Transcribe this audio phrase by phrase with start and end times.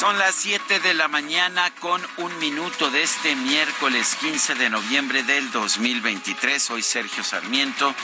[0.00, 5.24] Son las 7 de la mañana con un minuto de este miércoles 15 de noviembre
[5.24, 6.62] del 2023.
[6.62, 7.94] Soy Sergio Sarmiento.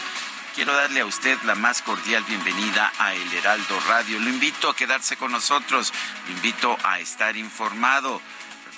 [0.54, 4.20] Quiero darle a usted la más cordial bienvenida a El Heraldo Radio.
[4.20, 5.90] Lo invito a quedarse con nosotros,
[6.26, 8.20] lo invito a estar informado,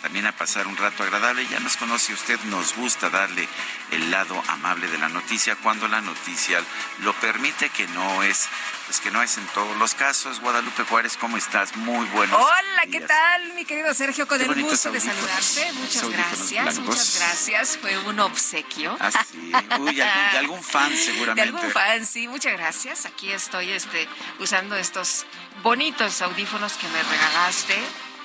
[0.03, 1.47] también a pasar un rato agradable.
[1.49, 3.49] Ya nos conoce usted, nos gusta darle
[3.91, 6.63] el lado amable de la noticia cuando la noticia
[7.01, 8.49] lo permite, que no es
[8.87, 10.41] pues que no es en todos los casos.
[10.41, 11.77] Guadalupe Juárez, ¿cómo estás?
[11.77, 14.27] Muy buenos Hola, ¿qué tal, mi querido Sergio?
[14.27, 15.73] Con Qué el gusto de saludarte.
[15.75, 17.77] Muchas gracias, muchas gracias.
[17.77, 18.97] Fue un obsequio.
[18.99, 19.53] Ah, sí.
[19.79, 21.43] Uy, algún, de algún fan De seguramente.
[21.43, 23.05] algún fan, sí, muchas gracias.
[23.05, 25.27] Aquí estoy este, usando estos
[25.63, 27.79] bonitos audífonos que me regalaste,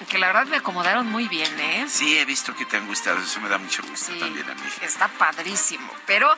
[0.05, 1.85] que la verdad me acomodaron muy bien, ¿eh?
[1.87, 3.19] Sí, he visto que te han gustado.
[3.19, 4.61] Eso me da mucho gusto Sí, también a mí.
[4.81, 5.91] está padrísimo.
[6.05, 6.29] Pero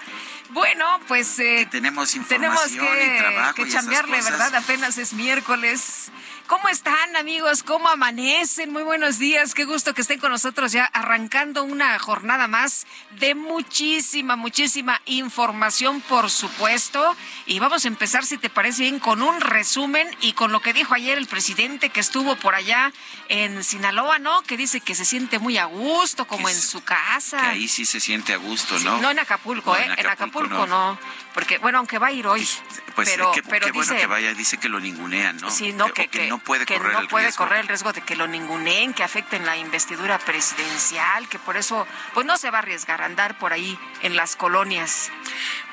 [0.50, 4.22] bueno, pues eh, Tenemos tenemos información que, y trabajo que chambearle.
[4.22, 4.56] ¿verdad?
[4.56, 6.12] Apenas es miércoles.
[6.48, 7.64] ¿Cómo están, amigos?
[7.64, 8.72] ¿Cómo amanecen?
[8.72, 9.56] Muy buenos días.
[9.56, 12.86] Qué gusto que estén con nosotros ya arrancando una jornada más
[13.20, 17.16] de muchísima, muchísima información, por supuesto.
[17.48, 20.74] Y vamos a empezar, si te parece bien, con un resumen y con lo que
[20.74, 22.94] dijo ayer el presidente que estuvo por allá
[23.28, 24.44] en Sinaloa, ¿no?
[24.44, 27.42] Que dice que se siente muy a gusto, como en su casa.
[27.42, 29.00] Que ahí sí se siente a gusto, Sí, ¿no?
[29.02, 29.86] no en Acapulco, No, ¿eh?
[29.98, 31.00] En Acapulco, no.
[31.34, 32.48] Porque, bueno, aunque va a ir hoy.
[32.96, 35.52] Pues pero, qué, pero qué bueno dice, que vaya, dice que lo ningunean, ¿no?
[35.52, 37.44] Sí, no, que, que, que que- no puede que correr no el puede riesgo.
[37.44, 41.86] correr el riesgo de que lo ninguneen, que afecten la investidura presidencial, que por eso,
[42.14, 45.12] pues no se va a arriesgar a andar por ahí en las colonias.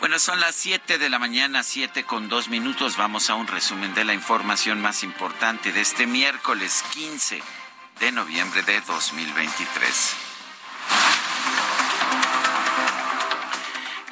[0.01, 2.97] Bueno, son las 7 de la mañana, 7 con 2 minutos.
[2.97, 7.41] Vamos a un resumen de la información más importante de este miércoles 15
[8.01, 10.17] de noviembre de 2023.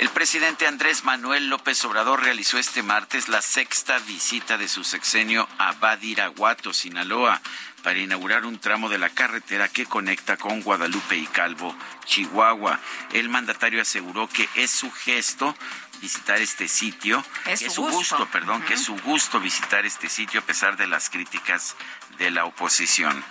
[0.01, 5.47] El presidente Andrés Manuel López Obrador realizó este martes la sexta visita de su sexenio
[5.59, 7.43] a Badiraguato, Sinaloa,
[7.83, 12.81] para inaugurar un tramo de la carretera que conecta con Guadalupe y Calvo, Chihuahua.
[13.13, 15.55] El mandatario aseguró que es su gesto
[16.01, 18.27] visitar este sitio, Es que su gusto.
[18.33, 21.77] perdón, que es su gusto visitar este sitio a pesar de las críticas
[22.17, 23.23] de la oposición.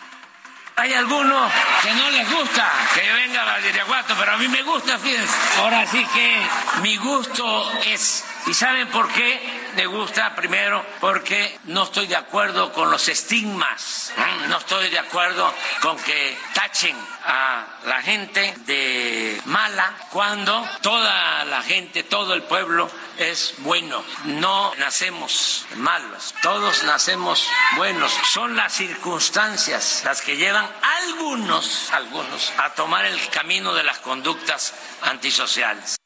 [0.79, 1.51] Hay algunos
[1.84, 5.35] que no les gusta que venga a Badiraguato, pero a mí me gusta, fíjense.
[5.57, 6.41] Ahora sí que
[6.81, 8.23] mi gusto es.
[8.47, 9.59] ¿Y saben por qué?
[9.75, 14.12] Me gusta primero porque no estoy de acuerdo con los estigmas.
[14.18, 14.47] ¿eh?
[14.47, 21.62] No estoy de acuerdo con que tachen a la gente de mala cuando toda la
[21.62, 24.03] gente, todo el pueblo es bueno.
[24.25, 28.12] No nacemos malos, todos nacemos buenos.
[28.31, 34.00] Son las circunstancias las que llevan a algunos, algunos, a tomar el camino de las
[34.00, 36.00] conductas antisociales.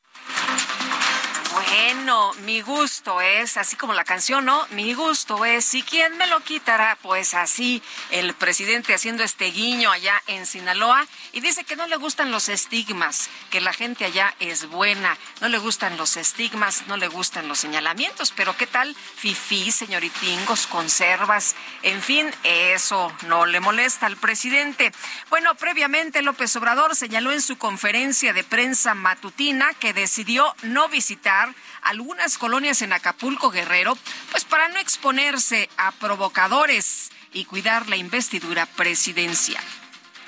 [1.53, 4.66] Bueno, mi gusto es, así como la canción, ¿no?
[4.72, 6.97] Mi gusto es, ¿y quién me lo quitará?
[7.03, 11.98] Pues así, el presidente haciendo este guiño allá en Sinaloa y dice que no le
[11.98, 16.98] gustan los estigmas, que la gente allá es buena, no le gustan los estigmas, no
[16.98, 18.95] le gustan los señalamientos, pero ¿qué tal?
[18.95, 24.92] Fifí, señoritingos, conservas, en fin, eso no le molesta al presidente.
[25.30, 31.43] Bueno, previamente López Obrador señaló en su conferencia de prensa matutina que decidió no visitar
[31.83, 33.97] algunas colonias en Acapulco Guerrero,
[34.31, 39.63] pues para no exponerse a provocadores y cuidar la investidura presidencial.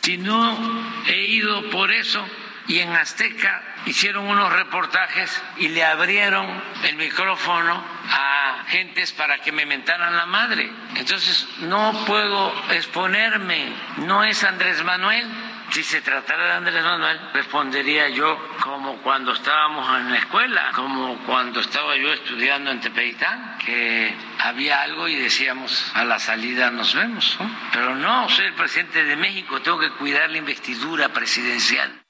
[0.02, 2.24] Si no he ido por eso,
[2.68, 6.48] y en Azteca hicieron unos reportajes y le abrieron
[6.84, 10.72] el micrófono a gentes para que me mentaran la madre.
[10.96, 15.28] Entonces no puedo exponerme, no es Andrés Manuel.
[15.72, 21.18] Si se tratara de Andrés Manuel, respondería yo como cuando estábamos en la escuela, como
[21.26, 26.96] cuando estaba yo estudiando en Tepeitán, que había algo y decíamos a la salida nos
[26.96, 27.38] vemos.
[27.74, 32.05] Pero no, soy el presidente de México, tengo que cuidar la investidura presidencial.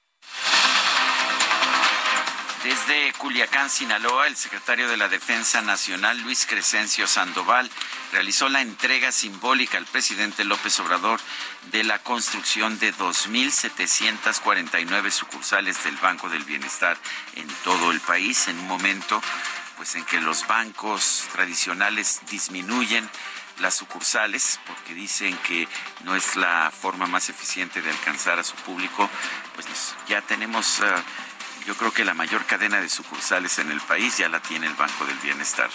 [2.66, 7.70] Desde Culiacán, Sinaloa, el secretario de la Defensa Nacional, Luis Crescencio Sandoval,
[8.12, 11.20] realizó la entrega simbólica al presidente López Obrador
[11.72, 16.98] de la construcción de 2.749 sucursales del Banco del Bienestar
[17.36, 19.22] en todo el país, en un momento
[19.78, 23.08] pues, en que los bancos tradicionales disminuyen
[23.60, 25.68] las sucursales porque dicen que
[26.04, 29.08] no es la forma más eficiente de alcanzar a su público,
[29.54, 29.68] pues
[30.08, 30.80] ya tenemos...
[30.80, 31.04] Uh,
[31.66, 34.76] yo creo que la mayor cadena de sucursales en el país ya la tiene el
[34.76, 35.70] Banco del Bienestar.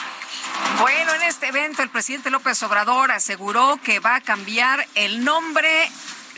[0.81, 5.91] Bueno, en este evento el presidente López Obrador aseguró que va a cambiar el nombre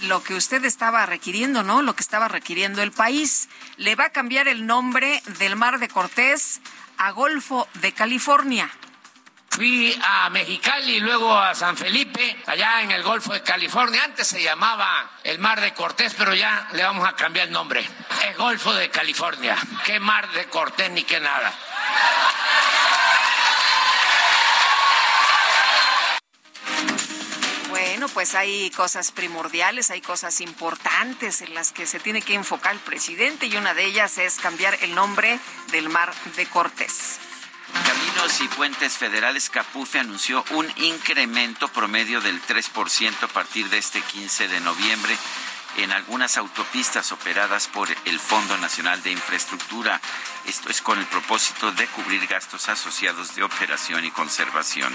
[0.03, 1.83] lo que usted estaba requiriendo, ¿no?
[1.83, 3.49] Lo que estaba requiriendo el país.
[3.77, 6.61] Le va a cambiar el nombre del Mar de Cortés
[6.99, 8.71] a Golfo de California.
[9.53, 14.03] Fui a Mexicali luego a San Felipe, allá en el Golfo de California.
[14.03, 17.87] Antes se llamaba el Mar de Cortés, pero ya le vamos a cambiar el nombre.
[18.25, 19.59] El Golfo de California.
[19.85, 21.53] ¿Qué Mar de Cortés ni qué nada?
[27.69, 32.73] Bueno, pues hay cosas primordiales, hay cosas importantes en las que se tiene que enfocar
[32.73, 35.39] el presidente y una de ellas es cambiar el nombre
[35.73, 37.21] del Mar de Cortés.
[37.73, 44.01] Caminos y Puentes Federales Capufe anunció un incremento promedio del 3% a partir de este
[44.01, 45.17] 15 de noviembre
[45.77, 50.01] en algunas autopistas operadas por el Fondo Nacional de Infraestructura.
[50.47, 54.93] Esto es con el propósito de cubrir gastos asociados de operación y conservación.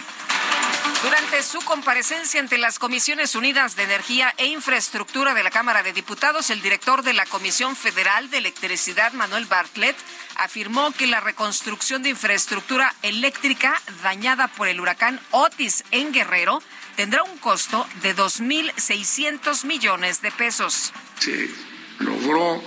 [1.01, 5.93] Durante su comparecencia ante las Comisiones Unidas de Energía e Infraestructura de la Cámara de
[5.93, 9.95] Diputados, el director de la Comisión Federal de Electricidad, Manuel Bartlett,
[10.37, 16.61] afirmó que la reconstrucción de infraestructura eléctrica dañada por el huracán Otis en Guerrero
[16.97, 20.91] tendrá un costo de 2.600 millones de pesos.
[21.19, 21.49] Se
[21.99, 22.61] logró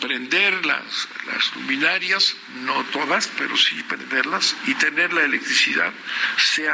[0.00, 5.92] prender las, las luminarias, no todas, pero sí prenderlas, y tener la electricidad.
[6.38, 6.70] Se,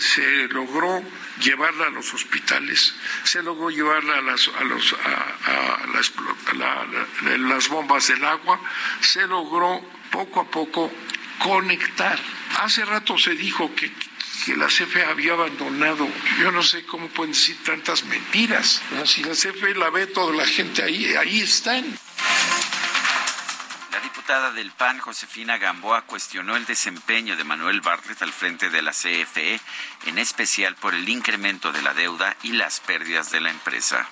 [0.00, 1.02] se, logró
[1.40, 5.86] llevarla a los hospitales, se logró llevarla a las, a los, a,
[7.38, 8.60] las bombas del agua,
[9.00, 10.92] se logró poco a poco
[11.38, 12.18] conectar.
[12.58, 13.90] Hace rato se dijo que
[14.44, 16.08] que la CFE había abandonado.
[16.40, 18.82] Yo no sé cómo pueden decir tantas mentiras.
[19.04, 21.84] Si la CFE la ve toda la gente ahí, ahí están.
[23.92, 28.82] La diputada del PAN, Josefina Gamboa, cuestionó el desempeño de Manuel Bartlett al frente de
[28.82, 29.60] la CFE,
[30.06, 34.08] en especial por el incremento de la deuda y las pérdidas de la empresa.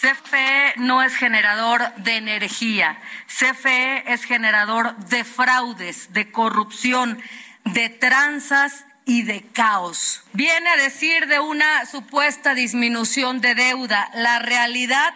[0.00, 7.22] CFE no es generador de energía, CFE es generador de fraudes, de corrupción,
[7.64, 10.22] de tranzas y de caos.
[10.32, 14.10] Viene a decir de una supuesta disminución de deuda.
[14.14, 15.14] La realidad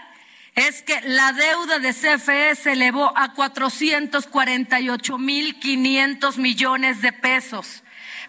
[0.54, 7.84] es que la deuda de CFE se elevó a 448 mil 500 millones de pesos.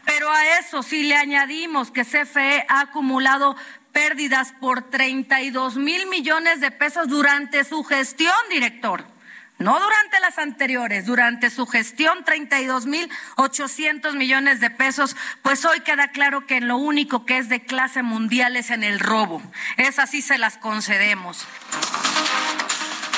[0.05, 3.55] Pero a eso sí le añadimos que CFE ha acumulado
[3.91, 9.16] pérdidas por 32 mil millones de pesos durante su gestión, director.
[9.59, 16.45] No durante las anteriores, durante su gestión, 32.800 millones de pesos, pues hoy queda claro
[16.45, 19.41] que lo único que es de clase mundial es en el robo.
[19.77, 21.47] Es así se las concedemos.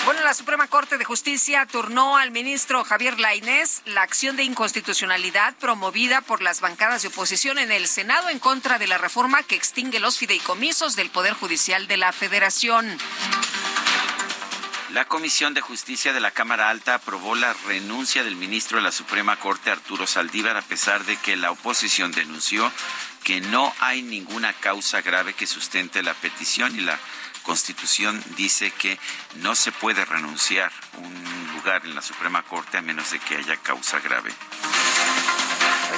[0.05, 5.53] Bueno, la Suprema Corte de Justicia turnó al ministro Javier Lainés la acción de inconstitucionalidad
[5.55, 9.55] promovida por las bancadas de oposición en el Senado en contra de la reforma que
[9.55, 12.97] extingue los fideicomisos del Poder Judicial de la Federación.
[14.93, 18.91] La Comisión de Justicia de la Cámara Alta aprobó la renuncia del ministro de la
[18.91, 22.71] Suprema Corte, Arturo Saldívar, a pesar de que la oposición denunció
[23.23, 26.97] que no hay ninguna causa grave que sustente la petición y la
[27.43, 28.97] Constitución dice que
[29.35, 33.57] no se puede renunciar un lugar en la Suprema Corte a menos de que haya
[33.57, 34.33] causa grave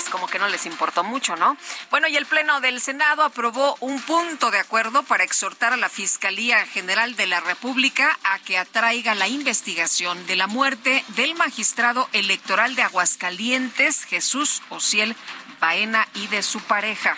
[0.01, 1.55] pues como que no les importó mucho, ¿no?
[1.91, 5.89] Bueno, y el Pleno del Senado aprobó un punto de acuerdo para exhortar a la
[5.89, 12.10] Fiscalía General de la República a que atraiga la investigación de la muerte del magistrado
[12.13, 15.15] electoral de Aguascalientes, Jesús Ociel
[15.60, 17.15] Baena, y de su pareja.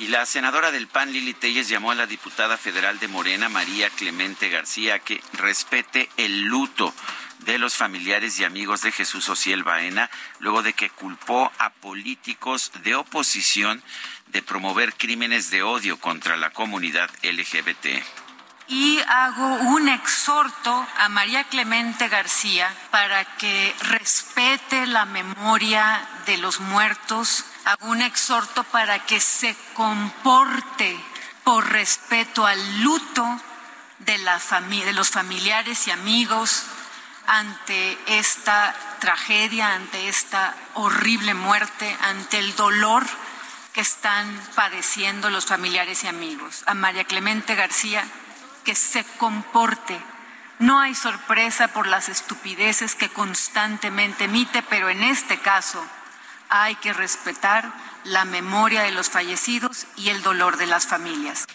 [0.00, 3.88] Y la senadora del PAN, Lili Telles, llamó a la diputada federal de Morena, María
[3.88, 6.92] Clemente García, a que respete el luto
[7.44, 12.72] de los familiares y amigos de Jesús Ociel Baena, luego de que culpó a políticos
[12.82, 13.82] de oposición
[14.28, 18.02] de promover crímenes de odio contra la comunidad LGBT
[18.68, 26.58] y hago un exhorto a María Clemente García para que respete la memoria de los
[26.60, 30.98] muertos, hago un exhorto para que se comporte
[31.44, 33.40] por respeto al luto
[33.98, 36.64] de, la de los familiares y amigos
[37.26, 43.04] ante esta tragedia, ante esta horrible muerte, ante el dolor
[43.72, 46.62] que están padeciendo los familiares y amigos.
[46.66, 48.04] A María Clemente García,
[48.64, 49.98] que se comporte.
[50.58, 55.82] No hay sorpresa por las estupideces que constantemente emite, pero en este caso
[56.48, 57.72] hay que respetar
[58.04, 61.46] la memoria de los fallecidos y el dolor de las familias.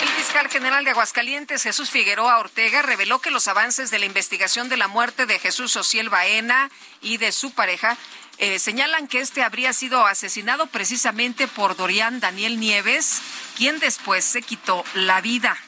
[0.00, 4.68] El fiscal general de Aguascalientes, Jesús Figueroa Ortega, reveló que los avances de la investigación
[4.68, 6.70] de la muerte de Jesús Ociel Baena
[7.02, 7.98] y de su pareja
[8.38, 13.20] eh, señalan que este habría sido asesinado precisamente por Dorian Daniel Nieves,
[13.56, 15.58] quien después se quitó la vida.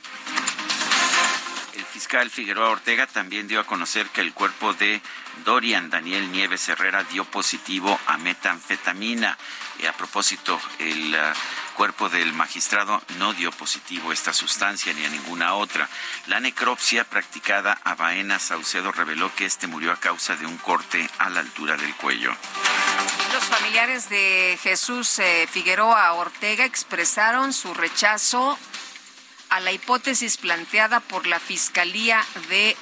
[1.75, 5.03] El fiscal Figueroa Ortega también dio a conocer que el cuerpo de
[5.45, 9.37] Dorian Daniel Nieves Herrera dio positivo a metanfetamina.
[9.79, 15.05] Y a propósito, el uh, cuerpo del magistrado no dio positivo a esta sustancia ni
[15.05, 15.89] a ninguna otra.
[16.27, 21.09] La necropsia practicada a Baena Saucedo reveló que este murió a causa de un corte
[21.19, 22.35] a la altura del cuello.
[23.33, 28.59] Los familiares de Jesús eh, Figueroa Ortega expresaron su rechazo
[29.49, 32.77] a la hipótesis planteada por la Fiscalía de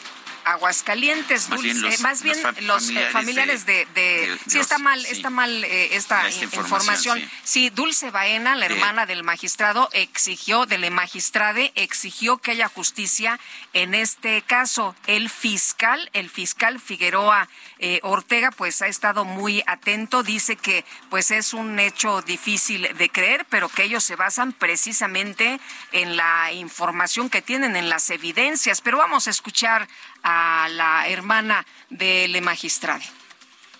[0.44, 5.64] Aguascalientes, más Dulce, bien los, más bien los, familiares, de, sí está mal, está mal
[5.64, 7.22] eh, esta, información.
[7.44, 7.70] Sí.
[7.70, 13.38] Dulce Baena, la hermana del magistrado, exigió, de la magistrade, exigió que haya justicia
[13.72, 14.94] en este caso.
[15.06, 21.30] El fiscal, el fiscal Figueroa eh, Ortega, pues ha estado muy atento, dice que pues
[21.30, 25.60] es un hecho difícil de creer, pero que ellos se basan precisamente
[25.92, 28.80] en la información que tienen, en las evidencias.
[28.80, 29.88] Pero vamos a escuchar
[30.22, 33.02] a la hermana del magistrado.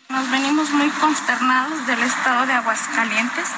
[0.08, 3.48] Nos venimos muy consternados del estado de Aguascalientes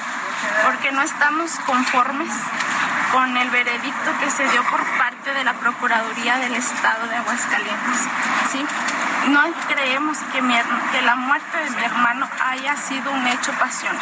[0.65, 2.33] porque no estamos conformes
[3.13, 8.01] con el veredicto que se dio por parte de la Procuraduría del Estado de Aguascalientes.
[9.29, 14.01] No creemos que la muerte de mi hermano haya sido un hecho pasional.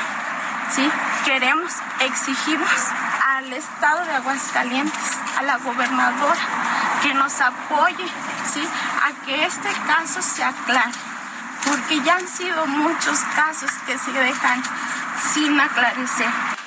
[0.74, 0.88] ¿Sí?
[1.24, 2.70] Queremos, exigimos
[3.36, 6.40] al Estado de Aguascalientes, a la gobernadora,
[7.02, 8.06] que nos apoye
[8.52, 8.62] ¿sí?
[9.04, 10.92] a que este caso se aclare,
[11.64, 14.62] porque ya han sido muchos casos que se dejan
[15.32, 16.59] sin aclarecer.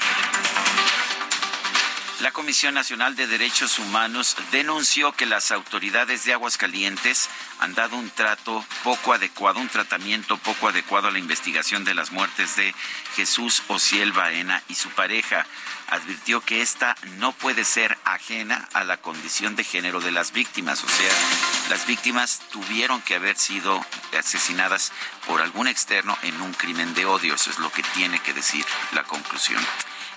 [2.23, 8.09] La Comisión Nacional de Derechos Humanos denunció que las autoridades de Aguascalientes han dado un
[8.11, 12.73] trato poco adecuado, un tratamiento poco adecuado a la investigación de las muertes de
[13.17, 15.45] Jesús Ociel Baena y su pareja.
[15.89, 20.81] Advirtió que esta no puede ser ajena a la condición de género de las víctimas,
[20.81, 21.13] o sea,
[21.69, 23.85] las víctimas tuvieron que haber sido
[24.17, 24.93] asesinadas
[25.27, 28.65] por algún externo en un crimen de odio, eso es lo que tiene que decir
[28.93, 29.61] la conclusión.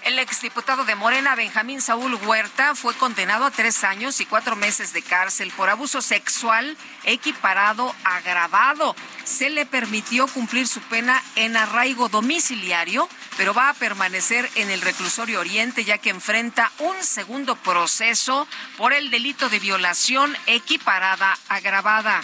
[0.06, 4.92] El exdiputado de Morena, Benjamín Saúl Huerta, fue condenado a tres años y cuatro meses
[4.92, 8.94] de cárcel por abuso sexual equiparado agravado.
[9.24, 14.80] Se le permitió cumplir su pena en arraigo domiciliario, pero va a permanecer en el
[14.80, 18.46] reclusorio Oriente ya que enfrenta un segundo proceso
[18.76, 22.22] por el delito de violación equiparada agravada.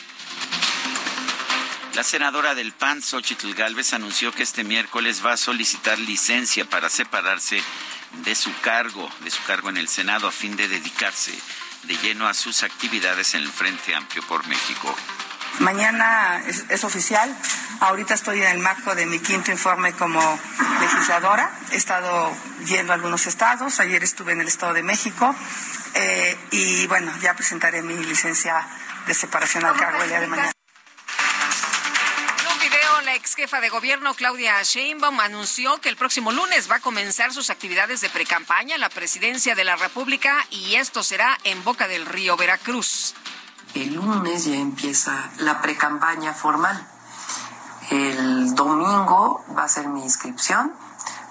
[1.95, 6.89] La senadora del PAN, Xochitl Galvez, anunció que este miércoles va a solicitar licencia para
[6.89, 7.63] separarse
[8.25, 11.33] de su cargo, de su cargo en el Senado, a fin de dedicarse
[11.83, 14.95] de lleno a sus actividades en el Frente Amplio por México.
[15.59, 17.37] Mañana es, oficial.
[17.81, 20.21] Ahorita estoy en el marco de mi quinto informe como
[20.81, 21.51] legisladora.
[21.73, 22.35] He estado
[22.65, 23.81] yendo a algunos estados.
[23.81, 25.35] Ayer estuve en el Estado de México.
[25.95, 28.67] Eh, y bueno, ya presentaré mi licencia
[29.07, 30.53] de separación al cargo el día de mañana
[33.13, 37.31] la ex jefa de gobierno Claudia Sheinbaum anunció que el próximo lunes va a comenzar
[37.31, 41.89] sus actividades de precampaña a la presidencia de la República y esto será en Boca
[41.89, 43.15] del Río, Veracruz.
[43.75, 46.89] El lunes ya empieza la precampaña formal.
[47.91, 50.73] El domingo va a ser mi inscripción.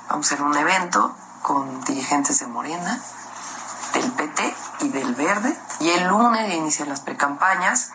[0.07, 3.01] Vamos a hacer un evento con dirigentes de Morena,
[3.95, 5.57] del PT y del Verde.
[5.79, 7.89] Y el lunes inician las precampañas.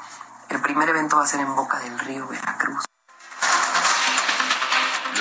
[0.49, 2.83] El primer evento va a ser en Boca del Río, Veracruz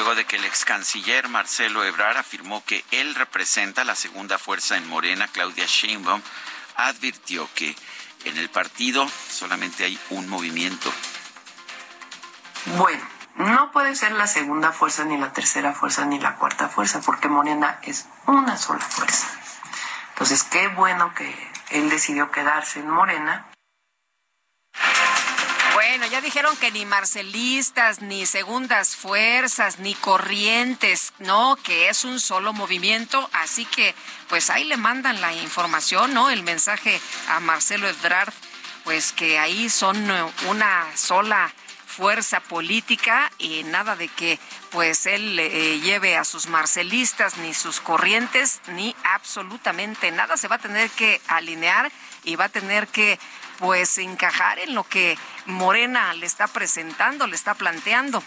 [0.05, 4.77] luego de que el ex canciller Marcelo Ebrard afirmó que él representa la segunda fuerza
[4.77, 6.21] en Morena, Claudia Sheinbaum
[6.75, 7.75] advirtió que
[8.25, 10.93] en el partido solamente hay un movimiento
[12.77, 13.03] Bueno,
[13.37, 17.27] no puede ser la segunda fuerza, ni la tercera fuerza, ni la cuarta fuerza, porque
[17.27, 19.27] Morena es una sola fuerza.
[20.09, 21.33] Entonces, qué bueno que
[21.71, 23.47] él decidió quedarse en Morena
[25.87, 32.19] bueno, ya dijeron que ni marcelistas, ni segundas fuerzas, ni corrientes, no, que es un
[32.19, 33.93] solo movimiento, así que
[34.27, 36.31] pues ahí le mandan la información, ¿no?
[36.31, 36.99] El mensaje
[37.29, 38.33] a Marcelo Ebrard,
[38.83, 40.09] pues que ahí son
[40.47, 41.53] una sola
[41.85, 44.39] fuerza política y nada de que
[44.71, 50.35] pues él eh, lleve a sus marcelistas ni sus corrientes ni absolutamente nada.
[50.35, 51.91] Se va a tener que alinear
[52.23, 53.19] y va a tener que
[53.59, 58.23] pues encajar en lo que Morena le está presentando, le está planteando.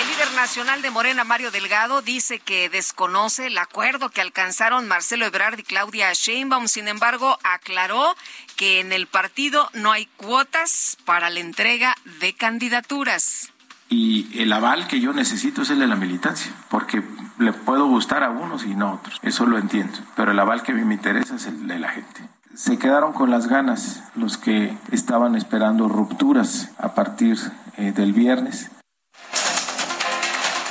[0.00, 5.24] El líder nacional de Morena, Mario Delgado, dice que desconoce el acuerdo que alcanzaron Marcelo
[5.24, 6.66] Ebrard y Claudia Sheinbaum.
[6.66, 8.16] Sin embargo, aclaró
[8.56, 13.52] que en el partido no hay cuotas para la entrega de candidaturas.
[13.88, 17.00] Y el aval que yo necesito es el de la militancia, porque
[17.38, 19.20] le puedo gustar a unos y no a otros.
[19.22, 19.96] Eso lo entiendo.
[20.16, 23.12] Pero el aval que a mí me interesa es el de la gente se quedaron
[23.12, 27.38] con las ganas los que estaban esperando rupturas a partir
[27.76, 28.70] eh, del viernes.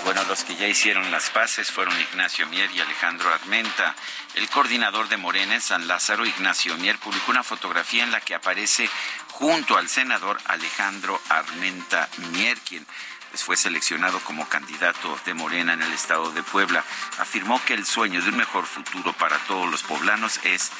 [0.05, 3.95] Bueno, los que ya hicieron las paces fueron Ignacio Mier y Alejandro Armenta.
[4.35, 8.35] El coordinador de Morena en San Lázaro, Ignacio Mier, publicó una fotografía en la que
[8.35, 8.89] aparece
[9.31, 12.85] junto al senador Alejandro Armenta Mier, quien
[13.31, 16.83] pues, fue seleccionado como candidato de Morena en el estado de Puebla.
[17.19, 20.71] Afirmó que el sueño de un mejor futuro para todos los poblanos es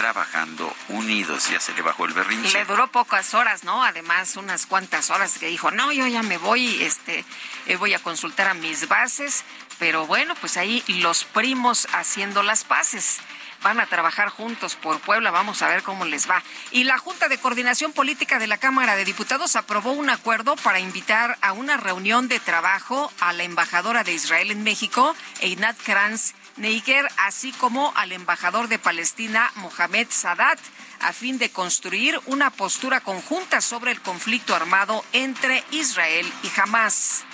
[0.00, 1.50] trabajando unidos.
[1.50, 2.48] Ya se le bajó el berrinche.
[2.48, 3.84] Y le duró pocas horas, ¿no?
[3.84, 7.22] Además, unas cuantas horas que dijo, no, yo ya me voy, este,
[7.66, 9.44] eh, voy a consultar a mis bases.
[9.78, 13.18] Pero bueno, pues ahí los primos haciendo las paces
[13.62, 15.30] van a trabajar juntos por Puebla.
[15.30, 16.42] Vamos a ver cómo les va.
[16.70, 20.80] Y la Junta de Coordinación Política de la Cámara de Diputados aprobó un acuerdo para
[20.80, 26.32] invitar a una reunión de trabajo a la embajadora de Israel en México, Einat Kranz
[26.60, 30.58] Neiker, así como al embajador de Palestina, Mohamed Sadat,
[31.00, 37.24] a fin de construir una postura conjunta sobre el conflicto armado entre Israel y Hamas.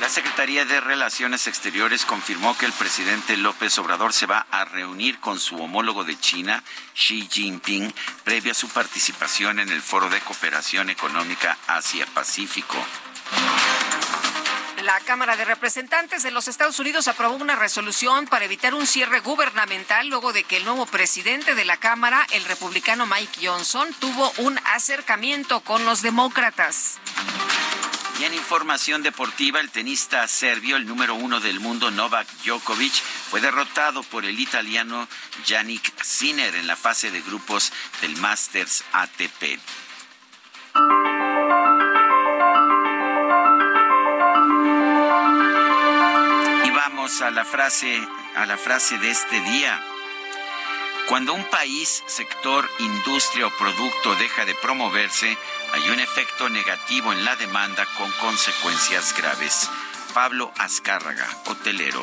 [0.00, 5.20] La Secretaría de Relaciones Exteriores confirmó que el presidente López Obrador se va a reunir
[5.20, 10.18] con su homólogo de China, Xi Jinping, previo a su participación en el Foro de
[10.18, 12.84] Cooperación Económica Asia-Pacífico.
[14.82, 19.20] La Cámara de Representantes de los Estados Unidos aprobó una resolución para evitar un cierre
[19.20, 24.32] gubernamental luego de que el nuevo presidente de la Cámara, el republicano Mike Johnson, tuvo
[24.38, 26.98] un acercamiento con los demócratas.
[28.18, 32.92] Y en información deportiva, el tenista serbio, el número uno del mundo, Novak Djokovic,
[33.30, 35.08] fue derrotado por el italiano
[35.46, 39.60] Yannick Sinner en la fase de grupos del Masters ATP.
[47.20, 48.00] A la frase,
[48.36, 49.78] a la frase de este día.
[51.08, 55.36] Cuando un país, sector, industria o producto deja de promoverse,
[55.74, 59.68] hay un efecto negativo en la demanda con consecuencias graves.
[60.14, 62.02] Pablo Azcárraga, hotelero.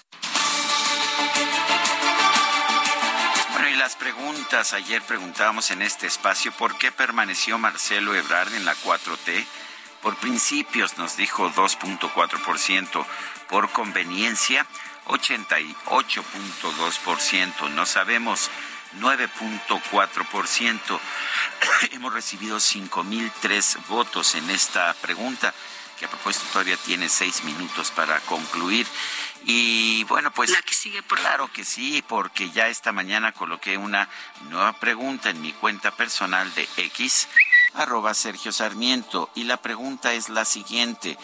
[3.51, 4.73] Bueno, y las preguntas.
[4.73, 9.45] Ayer preguntábamos en este espacio por qué permaneció Marcelo Ebrard en la 4T.
[10.01, 13.05] Por principios nos dijo 2.4%,
[13.49, 14.65] por conveniencia
[15.05, 18.49] 88.2%, no sabemos
[18.99, 20.99] 9.4%.
[21.91, 25.53] Hemos recibido 5.003 votos en esta pregunta,
[26.01, 28.87] que a propósito todavía tiene seis minutos para concluir.
[29.45, 30.49] Y bueno, pues...
[30.49, 34.09] La que sigue, por Claro que sí, porque ya esta mañana coloqué una
[34.49, 37.27] nueva pregunta en mi cuenta personal de X,
[37.75, 41.19] arroba Sergio Sarmiento, y la pregunta es la siguiente.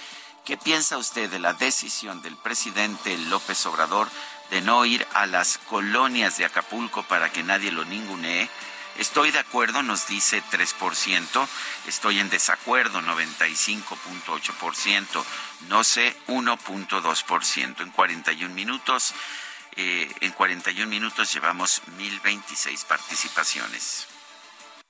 [0.45, 4.07] ¿Qué piensa usted de la decisión del presidente López Obrador
[4.51, 8.47] de no ir a las colonias de Acapulco para que nadie lo ningunee?
[8.97, 11.47] Estoy de acuerdo, nos dice 3%,
[11.87, 15.23] estoy en desacuerdo 95.8%,
[15.69, 17.81] no sé 1.2%.
[17.81, 19.13] En 41 minutos
[19.79, 24.07] Eh, en 41 minutos llevamos 1026 participaciones.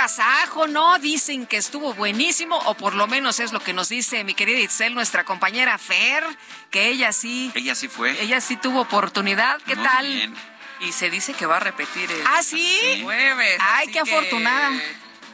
[0.00, 0.98] Agasajo, ¿no?
[0.98, 4.58] Dicen que estuvo buenísimo, o por lo menos es lo que nos dice mi querida
[4.58, 6.24] Itzel, nuestra compañera Fer,
[6.70, 7.52] que ella sí.
[7.54, 8.18] Ella sí fue.
[8.22, 9.60] Ella sí tuvo oportunidad.
[9.66, 10.34] ¿Qué tal?
[10.80, 13.00] Y se dice que va a repetir el ¿Ah, sí?
[13.02, 13.58] jueves.
[13.60, 14.70] Ay, qué afortunada.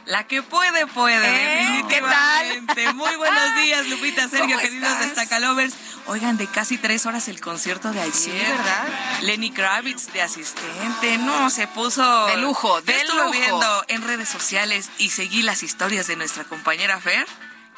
[0.07, 1.27] La que puede, puede.
[1.27, 1.85] ¿Eh?
[1.89, 2.95] ¿Qué tal?
[2.95, 5.73] Muy buenos días, Lupita, Sergio, queridos destacalovers.
[6.05, 8.13] Oigan, de casi tres horas el concierto de ayer.
[8.13, 8.87] Sí, ¿verdad?
[9.23, 11.17] Lenny Kravitz de asistente.
[11.17, 12.27] No, se puso.
[12.27, 13.31] De lujo, de estuve lujo.
[13.31, 17.27] viendo en redes sociales y seguí las historias de nuestra compañera Fer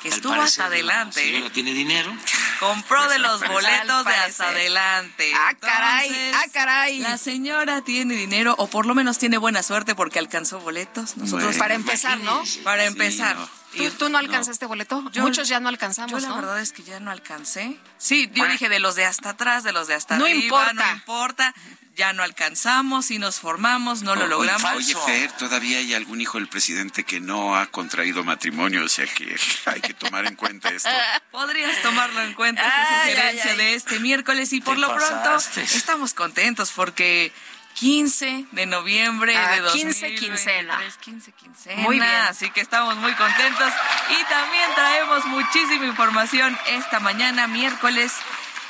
[0.01, 1.19] que estuvo hasta adelante.
[1.19, 2.13] La señora tiene dinero.
[2.59, 5.31] Compró de los boletos de hasta adelante.
[5.35, 6.99] Ah, caray, ah, caray.
[6.99, 11.17] La señora tiene dinero, o por lo menos tiene buena suerte porque alcanzó boletos.
[11.17, 12.43] Nosotros, para empezar, ¿no?
[12.63, 13.37] Para empezar.
[13.75, 15.01] ¿Tú, ¿Tú, no alcanzaste boleto?
[15.15, 17.77] Muchos ya no alcanzamos, yo la verdad es que ya no alcancé.
[17.97, 20.43] Sí, yo dije de los de hasta atrás, de los de hasta no arriba.
[20.43, 20.73] Importa.
[20.73, 21.55] No importa.
[21.95, 24.71] Ya no alcanzamos y nos formamos, no lo logramos.
[24.73, 29.05] Oye, Fer, todavía hay algún hijo del presidente que no ha contraído matrimonio, o sea
[29.05, 30.89] que hay que tomar en cuenta esto.
[31.29, 36.71] Podrías tomarlo en cuenta, esa sugerencia de este miércoles y por lo pronto estamos contentos
[36.73, 37.33] porque
[37.79, 40.77] 15 de noviembre ah, de 15 quincena.
[40.99, 41.81] 15 quincena.
[41.81, 42.11] Muy bien.
[42.27, 43.73] Así que estamos muy contentos.
[44.09, 48.13] Y también traemos muchísima información esta mañana, miércoles,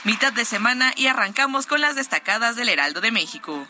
[0.03, 3.67] mitad de semana, y arrancamos con las destacadas del Heraldo de México.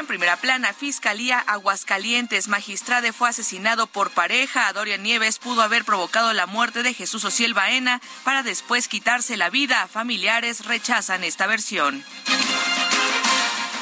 [0.00, 4.72] En primera plana, Fiscalía Aguascalientes, magistrade fue asesinado por pareja.
[4.72, 9.50] Dorian Nieves pudo haber provocado la muerte de Jesús Ociel Baena para después quitarse la
[9.50, 9.86] vida.
[9.88, 12.02] Familiares rechazan esta versión.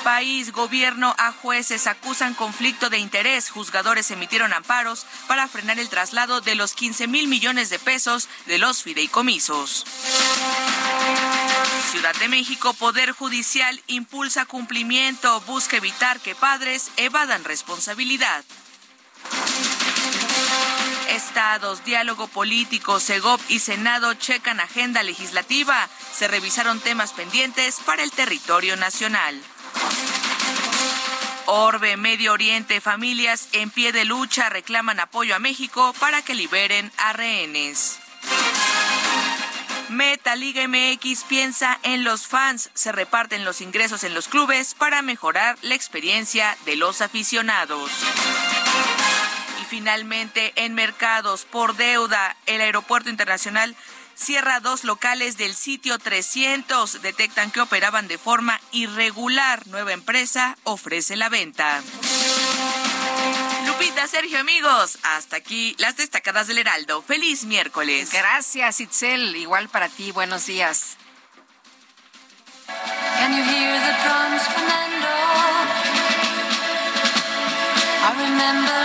[0.03, 3.51] País, gobierno a jueces acusan conflicto de interés.
[3.51, 8.59] Juzgadores emitieron amparos para frenar el traslado de los 15 mil millones de pesos de
[8.59, 9.87] los fideicomisos.
[11.91, 18.45] Ciudad de México, Poder Judicial impulsa cumplimiento, busca evitar que padres evadan responsabilidad.
[21.09, 25.89] Estados, diálogo político, Segov y Senado checan agenda legislativa.
[26.13, 29.41] Se revisaron temas pendientes para el territorio nacional.
[31.47, 36.93] Orbe, Medio Oriente, familias en pie de lucha reclaman apoyo a México para que liberen
[36.99, 37.99] a rehenes.
[39.89, 45.01] Meta Liga MX piensa en los fans, se reparten los ingresos en los clubes para
[45.01, 47.91] mejorar la experiencia de los aficionados.
[49.63, 53.75] Y finalmente, en mercados por deuda, el Aeropuerto Internacional
[54.15, 57.01] cierra dos locales del sitio 300.
[57.01, 59.67] Detectan que operaban de forma irregular.
[59.69, 61.83] Nueva empresa ofrece la venta.
[63.79, 67.01] Lupita, Sergio, amigos, hasta aquí las destacadas del Heraldo.
[67.01, 68.11] Feliz miércoles.
[68.13, 69.37] Gracias, Itzel.
[69.37, 70.97] Igual para ti, buenos días.
[72.67, 75.07] Can you hear the drums, Fernando?
[78.03, 78.78] I remember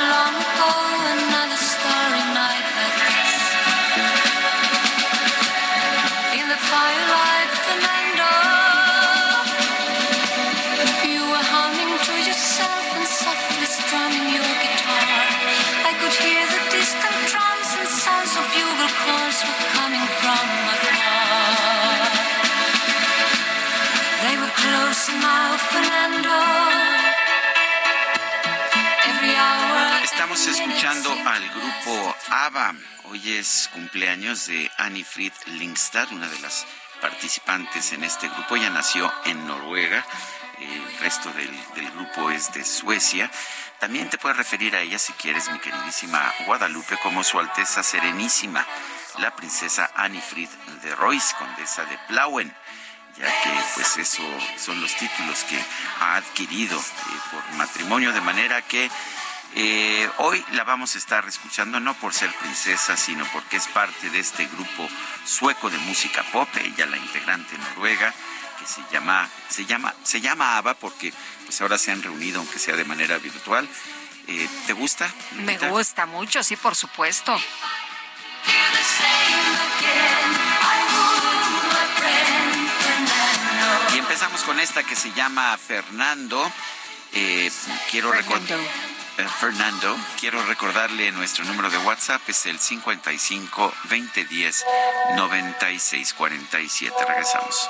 [30.04, 32.76] Estamos escuchando al grupo ABBA.
[33.06, 36.66] Hoy es cumpleaños de Annie Fried Lindstad, una de las
[37.02, 38.56] participantes en este grupo.
[38.56, 40.06] Ella nació en Noruega.
[40.60, 43.30] El resto del, del grupo es de Suecia.
[43.80, 48.66] También te puedes referir a ella, si quieres, mi queridísima Guadalupe, como Su Alteza Serenísima,
[49.20, 50.50] la princesa Annie Fried
[50.82, 52.54] de Royce, condesa de Plauen
[53.18, 54.24] ya que pues eso
[54.58, 55.60] son los títulos que
[56.00, 58.90] ha adquirido eh, por matrimonio, de manera que
[59.56, 64.10] eh, hoy la vamos a estar escuchando no por ser princesa, sino porque es parte
[64.10, 64.90] de este grupo
[65.26, 68.14] sueco de música pop, ella la integrante noruega,
[68.64, 71.14] que se llama, se llama, se llama ABBA porque
[71.46, 73.68] pues ahora se han reunido, aunque sea de manera virtual.
[74.28, 75.12] Eh, ¿Te gusta?
[75.34, 77.36] Me gusta mucho, sí, por supuesto.
[83.94, 86.52] Y empezamos con esta que se llama Fernando.
[87.12, 87.52] Eh,
[87.92, 88.60] quiero recordar.
[89.40, 94.66] Fernando, quiero recordarle nuestro número de WhatsApp es el 55 2010
[95.16, 96.96] 9647.
[97.06, 97.70] Regresamos.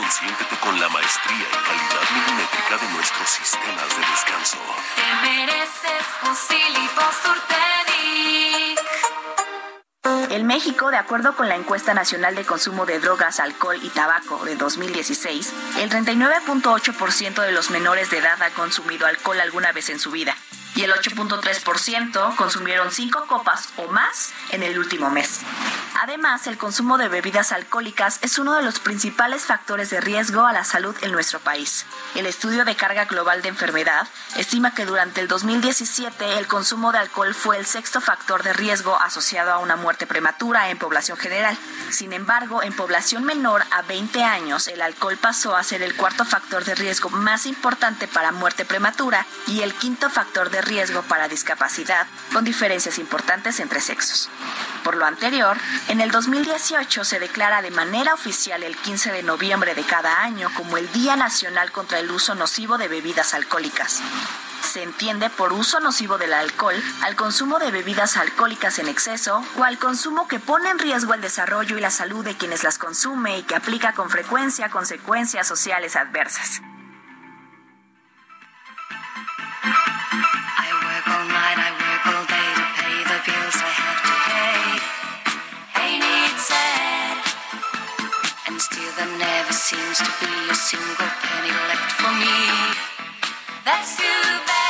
[0.01, 4.57] Consiéntete con la maestría y calidad milimétrica de nuestros sistemas de descanso.
[4.95, 6.35] Te mereces un
[10.31, 14.43] En México, de acuerdo con la encuesta nacional de consumo de drogas, alcohol y tabaco
[14.43, 19.99] de 2016, el 39.8% de los menores de edad ha consumido alcohol alguna vez en
[19.99, 20.35] su vida
[20.75, 25.41] y el 8.3% consumieron cinco copas o más en el último mes.
[26.01, 30.53] Además, el consumo de bebidas alcohólicas es uno de los principales factores de riesgo a
[30.53, 31.85] la salud en nuestro país.
[32.15, 36.99] El estudio de carga global de enfermedad estima que durante el 2017 el consumo de
[36.99, 41.57] alcohol fue el sexto factor de riesgo asociado a una muerte prematura en población general.
[41.89, 46.25] Sin embargo, en población menor a 20 años, el alcohol pasó a ser el cuarto
[46.25, 51.27] factor de riesgo más importante para muerte prematura y el quinto factor de riesgo para
[51.27, 54.29] discapacidad, con diferencias importantes entre sexos.
[54.83, 55.57] Por lo anterior,
[55.89, 60.49] en el 2018 se declara de manera oficial el 15 de noviembre de cada año
[60.55, 64.01] como el Día Nacional contra el Uso Nocivo de Bebidas Alcohólicas.
[64.61, 69.63] Se entiende por uso nocivo del alcohol al consumo de bebidas alcohólicas en exceso o
[69.63, 73.39] al consumo que pone en riesgo el desarrollo y la salud de quienes las consume
[73.39, 76.61] y que aplica con frecuencia consecuencias sociales adversas.
[89.71, 92.75] Seems to be a single penny left for me.
[93.63, 94.03] That's too
[94.47, 94.60] bad.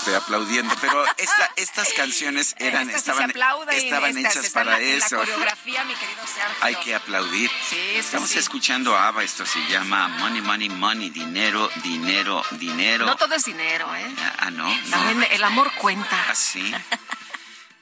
[0.00, 3.30] Guadalupe, aplaudiendo, pero esta- estas canciones eran, Esta estaban,
[3.70, 5.16] estaban esta- hechas para la- eso.
[5.16, 6.56] La coreografía, mi querido Sergio.
[6.62, 7.50] Hay que aplaudir.
[7.68, 8.38] Sí, Estamos sí.
[8.38, 13.06] escuchando a ABBA, esto se llama Money, Money, Money, dinero, dinero, dinero.
[13.06, 14.14] No todo es dinero, ¿eh?
[14.38, 14.90] Ah, no, no.
[14.90, 16.16] También el amor cuenta.
[16.28, 16.72] Ah, sí.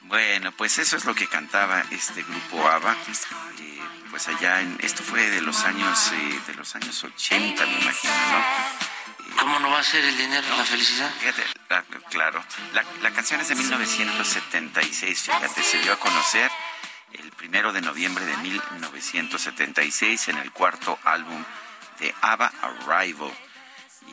[0.02, 2.92] Bueno, pues eso es lo que cantaba este grupo ABBA.
[3.60, 7.72] eh, pues allá en esto fue de los años eh, de los años 80, me
[7.78, 8.44] imagino, ¿no?
[9.38, 11.10] ¿Cómo no va a ser el dinero la felicidad?
[11.20, 12.44] Fíjate, la- claro.
[12.72, 16.50] La, la canción es de 1976, fíjate, se dio a conocer
[17.12, 21.44] el primero de noviembre de 1976 en el cuarto álbum
[22.00, 23.32] de ABBA, Arrival.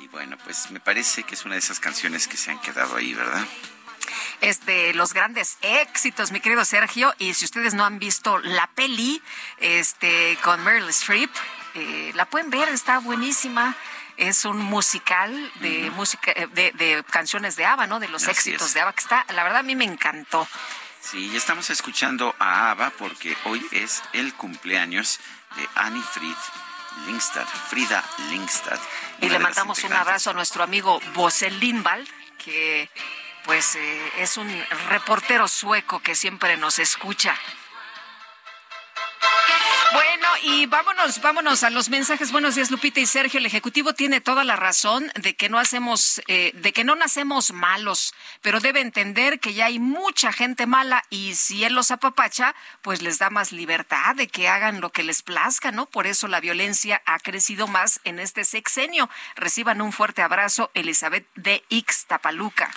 [0.01, 2.95] Y bueno, pues me parece que es una de esas canciones que se han quedado
[2.95, 3.45] ahí, ¿verdad?
[4.41, 7.15] es de los grandes éxitos, mi querido Sergio.
[7.17, 9.21] Y si ustedes no han visto la peli
[9.57, 11.31] este, con Meryl Streep,
[11.77, 13.75] Eh, la pueden ver, está buenísima.
[14.17, 17.99] Es un musical de música eh, de, de canciones de ABBA, ¿no?
[17.99, 18.73] De los Así éxitos es.
[18.73, 20.47] de ABBA, que está, la verdad a mí me encantó.
[21.01, 25.19] Sí, estamos escuchando a Ava porque hoy es el cumpleaños
[25.55, 26.35] de Annie Fried
[27.05, 28.79] Lindstad, Frida Lindstad.
[29.21, 32.07] Y le mandamos un abrazo a nuestro amigo Bosse Lindvall,
[32.43, 32.89] que
[33.43, 34.49] pues eh, es un
[34.89, 37.37] reportero sueco que siempre nos escucha.
[39.93, 42.31] Bueno, y vámonos, vámonos a los mensajes.
[42.31, 43.39] Buenos días, Lupita y Sergio.
[43.39, 47.51] El Ejecutivo tiene toda la razón de que no hacemos, eh, de que no nacemos
[47.51, 52.55] malos, pero debe entender que ya hay mucha gente mala y si él los apapacha,
[52.81, 55.85] pues les da más libertad de que hagan lo que les plazca, ¿no?
[55.85, 59.09] Por eso la violencia ha crecido más en este sexenio.
[59.35, 62.71] Reciban un fuerte abrazo, Elizabeth de Ixtapaluca.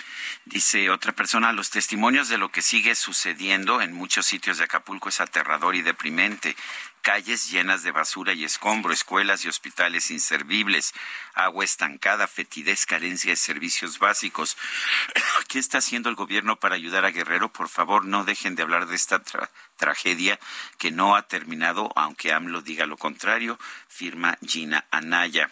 [0.45, 5.09] Dice otra persona, los testimonios de lo que sigue sucediendo en muchos sitios de Acapulco
[5.09, 6.55] es aterrador y deprimente.
[7.01, 10.93] Calles llenas de basura y escombro, escuelas y hospitales inservibles,
[11.33, 14.57] agua estancada, fetidez, carencia de servicios básicos.
[15.47, 17.51] ¿Qué está haciendo el gobierno para ayudar a Guerrero?
[17.51, 20.39] Por favor, no dejen de hablar de esta tra- tragedia
[20.77, 23.57] que no ha terminado, aunque AMLO diga lo contrario,
[23.87, 25.49] firma Gina Anaya.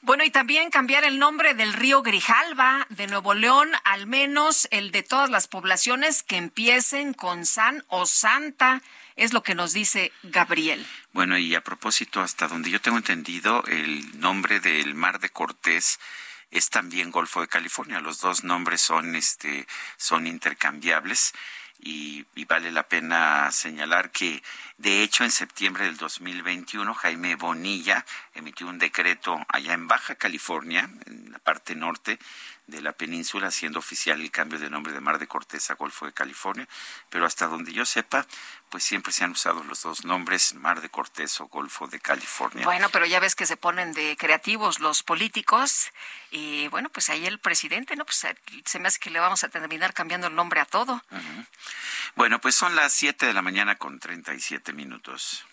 [0.00, 4.90] Bueno, y también cambiar el nombre del río Grijalva de Nuevo León, al menos el
[4.90, 8.82] de todas las poblaciones que empiecen con San o Santa,
[9.16, 10.84] es lo que nos dice Gabriel.
[11.12, 15.98] Bueno, y a propósito, hasta donde yo tengo entendido, el nombre del Mar de Cortés
[16.50, 18.00] es también Golfo de California.
[18.00, 21.32] Los dos nombres son, este, son intercambiables
[21.80, 24.42] y, y vale la pena señalar que,
[24.78, 30.88] de hecho, en septiembre del 2021, Jaime Bonilla emitió un decreto allá en Baja California,
[31.06, 32.18] en la parte norte
[32.66, 36.06] de la península, haciendo oficial el cambio de nombre de Mar de Cortés a Golfo
[36.06, 36.66] de California,
[37.10, 38.26] pero hasta donde yo sepa,
[38.70, 42.64] pues siempre se han usado los dos nombres, Mar de Cortés o Golfo de California.
[42.64, 45.92] Bueno, pero ya ves que se ponen de creativos los políticos
[46.30, 48.04] y bueno, pues ahí el presidente, ¿no?
[48.04, 48.26] Pues
[48.64, 51.02] se me hace que le vamos a terminar cambiando el nombre a todo.
[52.14, 55.44] Bueno, pues son las 7 de la mañana con 37 minutos.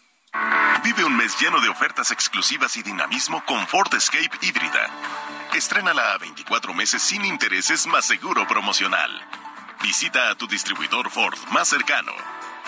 [0.84, 5.41] Vive un mes lleno de ofertas exclusivas y dinamismo con Ford Escape híbrida.
[5.56, 9.12] Estrénala a 24 meses sin intereses más seguro promocional.
[9.84, 12.14] Visita a tu distribuidor Ford más cercano.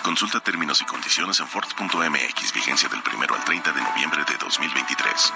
[0.02, 5.32] Consulta términos y condiciones en Ford.mx, vigencia del 1 al 30 de noviembre de 2023.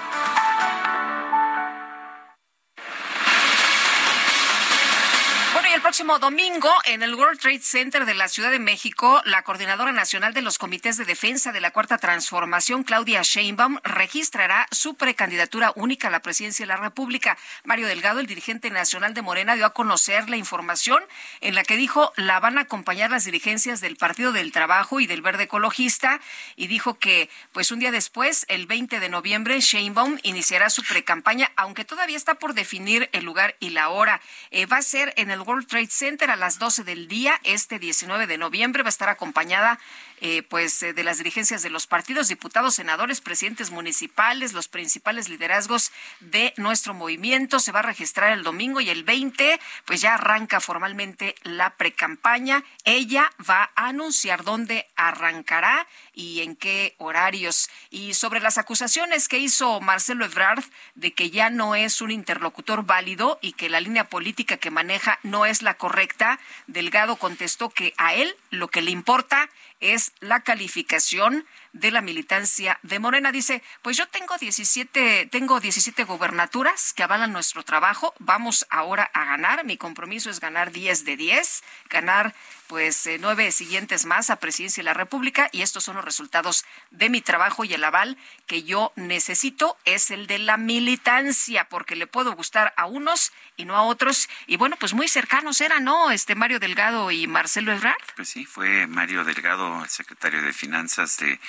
[5.79, 9.93] El próximo domingo en el World Trade Center de la Ciudad de México, la coordinadora
[9.93, 15.71] nacional de los comités de defensa de la Cuarta Transformación, Claudia Sheinbaum, registrará su precandidatura
[15.77, 17.37] única a la presidencia de la República.
[17.63, 21.01] Mario Delgado, el dirigente nacional de Morena, dio a conocer la información
[21.39, 25.07] en la que dijo la van a acompañar las dirigencias del Partido del Trabajo y
[25.07, 26.19] del Verde Ecologista
[26.57, 31.53] y dijo que pues un día después, el 20 de noviembre, Sheinbaum iniciará su precampaña,
[31.55, 34.19] aunque todavía está por definir el lugar y la hora.
[34.51, 37.77] Eh, va a ser en el World Trade Center a las 12 del día, este
[37.77, 38.81] 19 de noviembre.
[38.81, 39.79] Va a estar acompañada
[40.21, 45.29] eh, pues eh, de las dirigencias de los partidos, diputados, senadores, presidentes municipales, los principales
[45.29, 47.59] liderazgos de nuestro movimiento.
[47.59, 52.63] Se va a registrar el domingo y el 20 pues ya arranca formalmente la precampaña.
[52.83, 57.69] Ella va a anunciar dónde arrancará y en qué horarios.
[57.89, 60.63] Y sobre las acusaciones que hizo Marcelo Ebrard
[60.95, 65.19] de que ya no es un interlocutor válido y que la línea política que maneja
[65.23, 70.41] no es la correcta, Delgado contestó que a él lo que le importa es la
[70.41, 73.31] calificación de la militancia de Morena.
[73.31, 78.13] Dice, pues yo tengo 17, tengo 17 gobernaturas que avalan nuestro trabajo.
[78.19, 79.65] Vamos ahora a ganar.
[79.65, 82.33] Mi compromiso es ganar 10 de 10, ganar
[82.69, 86.65] pues eh, nueve siguientes más a presidencia de la República y estos son los resultados
[86.91, 91.95] de mi trabajo y el aval que yo necesito es el de la militancia porque
[91.95, 95.83] le puedo gustar a unos y no a otros y bueno pues muy cercanos eran
[95.83, 100.53] no este Mario Delgado y Marcelo Ebrard Pues sí, fue Mario Delgado, el secretario de
[100.53, 101.39] Finanzas de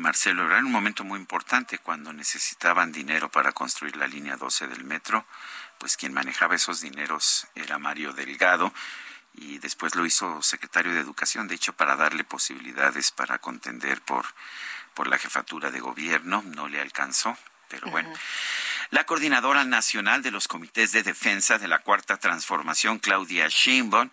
[0.00, 4.66] Marcelo Ebrard, en un momento muy importante cuando necesitaban dinero para construir la línea 12
[4.66, 5.24] del metro,
[5.78, 8.72] pues quien manejaba esos dineros era Mario Delgado
[9.34, 14.26] y después lo hizo secretario de Educación, de hecho para darle posibilidades para contender por
[14.94, 17.36] por la jefatura de gobierno, no le alcanzó,
[17.68, 18.12] pero bueno.
[18.90, 24.10] La coordinadora nacional de los comités de defensa de la Cuarta Transformación, Claudia Sheinbaum,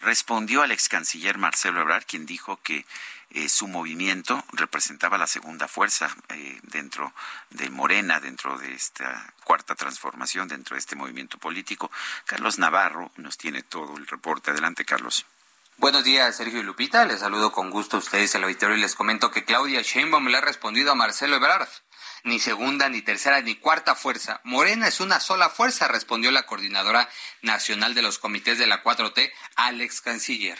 [0.00, 2.86] respondió al ex canciller Marcelo Ebrard, quien dijo que
[3.34, 7.12] eh, su movimiento representaba la segunda fuerza eh, dentro
[7.50, 11.90] de Morena, dentro de esta cuarta transformación, dentro de este movimiento político.
[12.26, 14.50] Carlos Navarro nos tiene todo el reporte.
[14.50, 15.26] Adelante, Carlos.
[15.78, 17.04] Buenos días, Sergio y Lupita.
[17.06, 20.36] Les saludo con gusto a ustedes al auditorio y les comento que Claudia Sheinbaum le
[20.36, 21.68] ha respondido a Marcelo Ebrard
[22.24, 24.40] ni segunda, ni tercera, ni cuarta fuerza.
[24.44, 27.08] Morena es una sola fuerza, respondió la coordinadora
[27.40, 30.58] nacional de los comités de la 4T, Alex Canciller.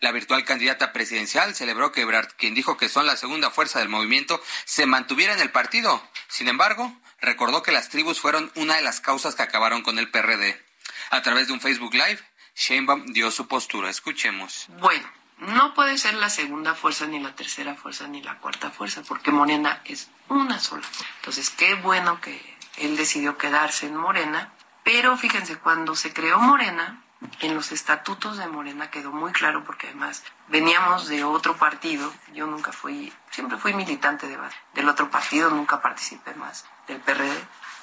[0.00, 3.88] La virtual candidata presidencial celebró que Ebrard, quien dijo que son la segunda fuerza del
[3.88, 6.02] movimiento, se mantuviera en el partido.
[6.28, 10.10] Sin embargo, recordó que las tribus fueron una de las causas que acabaron con el
[10.10, 10.62] PRD.
[11.10, 12.20] A través de un Facebook Live,
[12.54, 13.90] Sheinbaum dio su postura.
[13.90, 14.66] Escuchemos.
[14.78, 19.02] Bueno, no puede ser la segunda fuerza, ni la tercera fuerza, ni la cuarta fuerza,
[19.06, 20.86] porque Morena es una sola.
[21.16, 22.40] Entonces, qué bueno que
[22.76, 24.52] él decidió quedarse en Morena,
[24.84, 27.04] pero fíjense, cuando se creó Morena,
[27.40, 32.46] en los estatutos de Morena quedó muy claro porque además veníamos de otro partido, yo
[32.46, 34.38] nunca fui, siempre fui militante de,
[34.74, 37.36] del otro partido, nunca participé más del PRD.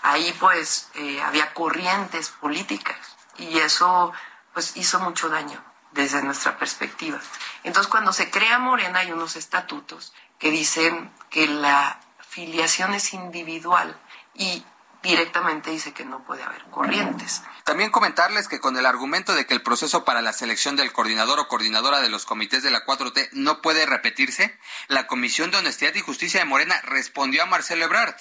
[0.04, 4.14] Ahí pues eh, había corrientes políticas y eso
[4.54, 5.62] pues hizo mucho daño
[5.92, 7.20] desde nuestra perspectiva.
[7.64, 13.98] Entonces cuando se crea Morena hay unos estatutos que dicen que la filiación es individual
[14.34, 14.66] y
[15.06, 17.42] directamente dice que no puede haber corrientes.
[17.64, 21.40] También comentarles que con el argumento de que el proceso para la selección del coordinador
[21.40, 25.96] o coordinadora de los comités de la 4T no puede repetirse, la Comisión de Honestidad
[25.96, 28.16] y Justicia de Morena respondió a Marcelo Ebrard.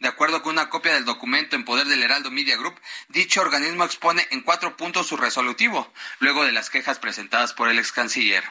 [0.00, 3.84] De acuerdo con una copia del documento en poder del Heraldo Media Group, dicho organismo
[3.84, 8.44] expone en cuatro puntos su resolutivo, luego de las quejas presentadas por el ex canciller.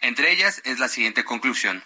[0.00, 1.82] Entre ellas es la siguiente conclusión.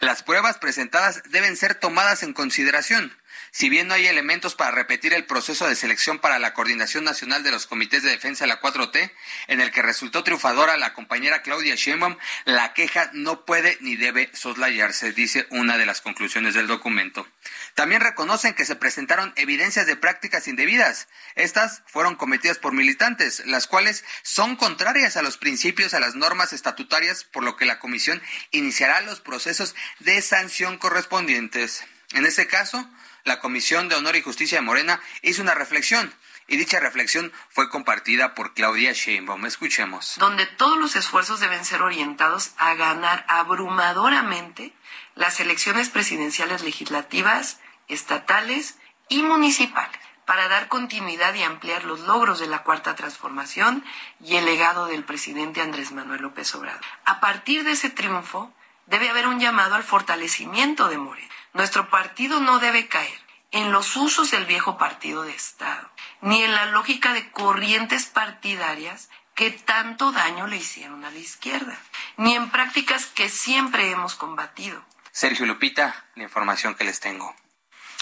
[0.00, 3.16] Las pruebas presentadas deben ser tomadas en consideración.
[3.50, 7.42] Si bien no hay elementos para repetir el proceso de selección para la Coordinación Nacional
[7.42, 9.10] de los Comités de Defensa de la 4T,
[9.48, 14.30] en el que resultó triunfadora la compañera Claudia Sheinbaum, la queja no puede ni debe
[14.34, 17.26] soslayarse, dice una de las conclusiones del documento.
[17.74, 21.08] También reconocen que se presentaron evidencias de prácticas indebidas.
[21.34, 26.52] Estas fueron cometidas por militantes, las cuales son contrarias a los principios, a las normas
[26.52, 31.84] estatutarias, por lo que la comisión iniciará los procesos de sanción correspondientes.
[32.14, 32.88] En ese caso,
[33.28, 36.12] la Comisión de Honor y Justicia de Morena hizo una reflexión
[36.48, 39.44] y dicha reflexión fue compartida por Claudia Sheinbaum.
[39.44, 40.14] Escuchemos.
[40.18, 44.72] Donde todos los esfuerzos deben ser orientados a ganar abrumadoramente
[45.14, 48.76] las elecciones presidenciales legislativas, estatales
[49.08, 53.84] y municipales para dar continuidad y ampliar los logros de la cuarta transformación
[54.22, 56.80] y el legado del presidente Andrés Manuel López Obrador.
[57.04, 58.52] A partir de ese triunfo,
[58.86, 63.96] debe haber un llamado al fortalecimiento de Morena nuestro partido no debe caer en los
[63.96, 65.90] usos del viejo partido de Estado,
[66.20, 71.76] ni en la lógica de corrientes partidarias que tanto daño le hicieron a la izquierda,
[72.16, 74.84] ni en prácticas que siempre hemos combatido.
[75.10, 77.34] Sergio Lupita, la información que les tengo.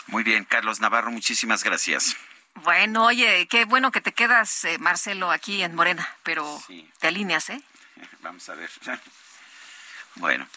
[0.08, 2.14] Muy bien, Carlos Navarro, muchísimas gracias.
[2.56, 6.62] Bueno, oye, qué bueno que te quedas, eh, Marcelo, aquí en Morena, pero
[6.98, 7.62] te alineas, ¿eh?
[8.20, 8.70] Vamos a ver.
[10.18, 10.48] Bueno,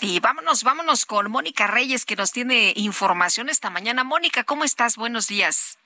[0.00, 4.04] y vámonos, vámonos con Mónica Reyes, que nos tiene información esta mañana.
[4.04, 4.96] Mónica, ¿cómo estás?
[4.96, 5.78] Buenos días.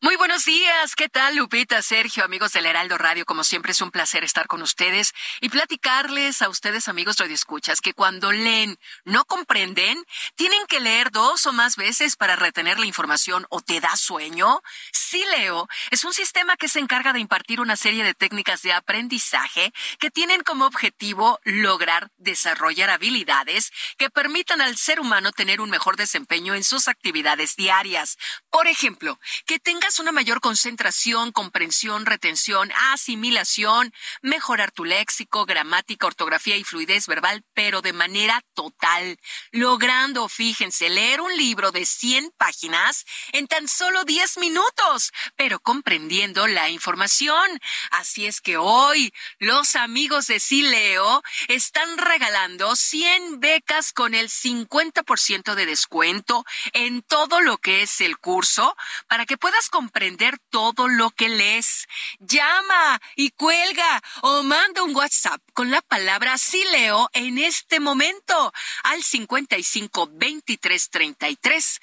[0.00, 3.26] Muy buenos días, ¿qué tal Lupita, Sergio, amigos del Heraldo Radio?
[3.26, 7.94] Como siempre es un placer estar con ustedes y platicarles a ustedes, amigos radioescuchas, que
[7.94, 10.00] cuando leen no comprenden,
[10.36, 14.62] tienen que leer dos o más veces para retener la información o te da sueño.
[14.92, 18.74] Sí leo, es un sistema que se encarga de impartir una serie de técnicas de
[18.74, 25.70] aprendizaje que tienen como objetivo lograr desarrollar habilidades que permitan al ser humano tener un
[25.70, 28.16] mejor desempeño en sus actividades diarias.
[28.48, 36.56] Por ejemplo, que tenga una mayor concentración, comprensión, retención, asimilación, mejorar tu léxico, gramática, ortografía
[36.56, 39.18] y fluidez verbal, pero de manera total,
[39.50, 46.46] logrando, fíjense, leer un libro de 100 páginas en tan solo 10 minutos, pero comprendiendo
[46.46, 47.58] la información.
[47.90, 55.54] Así es que hoy los amigos de Sileo están regalando 100 becas con el 50%
[55.54, 58.76] de descuento en todo lo que es el curso
[59.06, 61.86] para que puedas comprender todo lo que lees.
[62.18, 68.52] Llama y cuelga o manda un WhatsApp con la palabra sí leo en este momento
[68.84, 71.80] al 55 23 33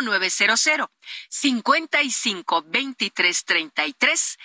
[0.00, 0.88] 0900.
[1.28, 4.38] 55 23 33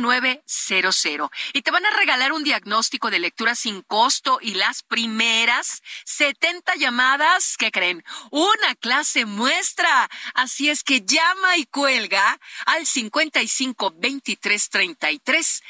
[0.00, 1.30] 0900.
[1.52, 6.74] Y te van a regalar un diagnóstico de lectura sin costo y las primeras 70
[6.74, 8.04] llamadas, ¿qué creen?
[8.32, 10.10] Una clase muestra.
[10.34, 15.62] Así es que llama y cuelga al 55 23 33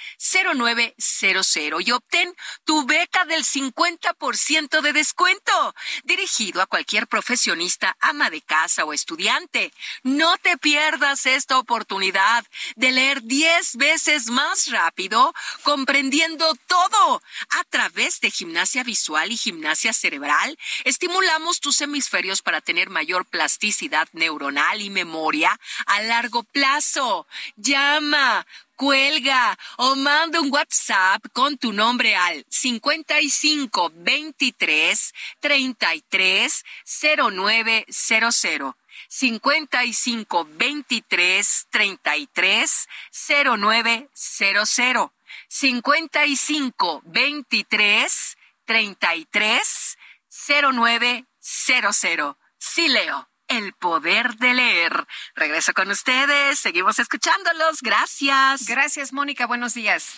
[0.55, 5.75] 0900 y obtén tu beca del 50% de descuento,
[6.05, 9.73] dirigido a cualquier profesionista, ama de casa o estudiante.
[10.03, 12.45] No te pierdas esta oportunidad
[12.77, 19.93] de leer 10 veces más rápido, comprendiendo todo a través de gimnasia visual y gimnasia
[19.93, 20.59] cerebral.
[20.85, 27.27] Estimulamos tus hemisferios para tener mayor plasticidad neuronal y memoria a largo plazo.
[27.57, 28.47] Llama
[28.79, 38.75] cuelga o manda un WhatsApp con tu nombre al 55 23 33 0900.
[39.09, 45.11] 55 23 33 0900.
[45.49, 49.99] 55 23 33
[50.29, 52.37] 0900.
[52.59, 53.29] Sí, Leo.
[53.49, 55.07] El poder de leer.
[55.35, 56.59] Regreso con ustedes.
[56.59, 57.83] Seguimos escuchándolos.
[57.83, 58.67] Gracias.
[58.67, 59.47] Gracias, Mónica.
[59.47, 60.17] Buenos días.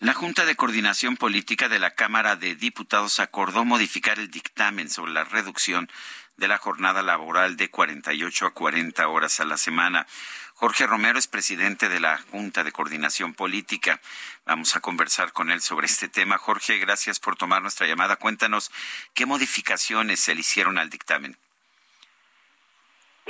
[0.00, 5.12] La Junta de Coordinación Política de la Cámara de Diputados acordó modificar el dictamen sobre
[5.12, 5.90] la reducción
[6.36, 10.06] de la jornada laboral de 48 a 40 horas a la semana.
[10.54, 14.00] Jorge Romero es presidente de la Junta de Coordinación Política.
[14.46, 16.38] Vamos a conversar con él sobre este tema.
[16.38, 18.14] Jorge, gracias por tomar nuestra llamada.
[18.14, 18.70] Cuéntanos
[19.14, 21.36] qué modificaciones se le hicieron al dictamen.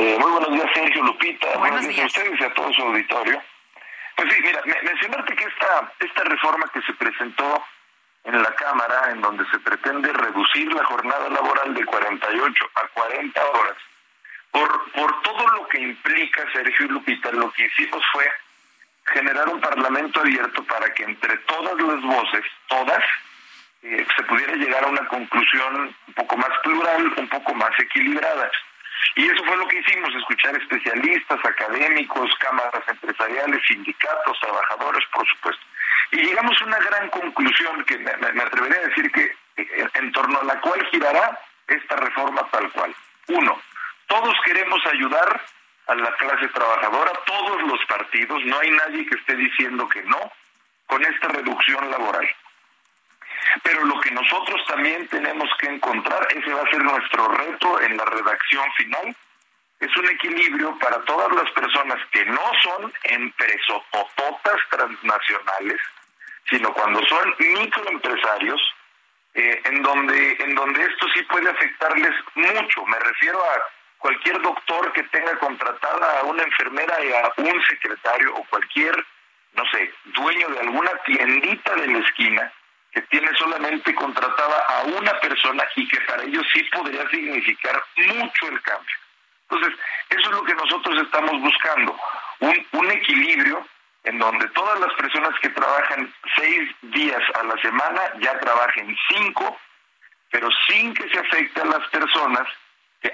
[0.01, 1.59] Eh, muy buenos días, Sergio Lupita.
[1.59, 1.99] Buenos, días.
[1.99, 3.43] a ustedes y a todo su auditorio.
[4.15, 7.65] Pues sí, mira, mencionarte que esta, esta reforma que se presentó
[8.23, 13.45] en la Cámara, en donde se pretende reducir la jornada laboral de 48 a 40
[13.45, 13.77] horas,
[14.53, 18.25] por, por todo lo que implica, Sergio y Lupita, lo que hicimos fue
[19.07, 23.03] generar un parlamento abierto para que entre todas las voces, todas,
[23.83, 28.49] eh, se pudiera llegar a una conclusión un poco más plural, un poco más equilibrada.
[29.17, 35.63] Y eso fue lo que hicimos, escuchar especialistas, académicos, cámaras empresariales, sindicatos, trabajadores, por supuesto.
[36.13, 40.41] Y llegamos a una gran conclusión que me, atrevería a decir que eh, en torno
[40.41, 42.95] a la cual girará esta reforma tal cual.
[43.29, 43.61] Uno,
[44.07, 45.43] todos queremos ayudar
[45.87, 50.33] a la clase trabajadora, todos los partidos, no hay nadie que esté diciendo que no
[50.87, 52.29] con esta reducción laboral.
[53.63, 57.97] Pero lo que nosotros también tenemos que encontrar, ese va a ser nuestro reto en
[57.97, 59.17] la redacción final,
[59.81, 65.81] es un equilibrio para todas las personas que no son empresotototas transnacionales,
[66.51, 68.61] sino cuando son microempresarios,
[69.35, 72.87] eh, en donde en donde esto sí puede afectarles mucho.
[72.87, 73.63] Me refiero a
[73.99, 78.97] cualquier doctor que tenga contratada a una enfermera y a un secretario o cualquier,
[79.55, 82.53] no sé, dueño de alguna tiendita de la esquina
[82.93, 88.49] que tiene solamente contratada a una persona y que para ellos sí podría significar mucho
[88.49, 88.97] el cambio.
[89.51, 89.79] Entonces,
[90.11, 91.99] eso es lo que nosotros estamos buscando,
[92.41, 93.67] un, un equilibrio
[94.05, 99.59] en donde todas las personas que trabajan seis días a la semana ya trabajen cinco,
[100.31, 102.49] pero sin que se afecte a las personas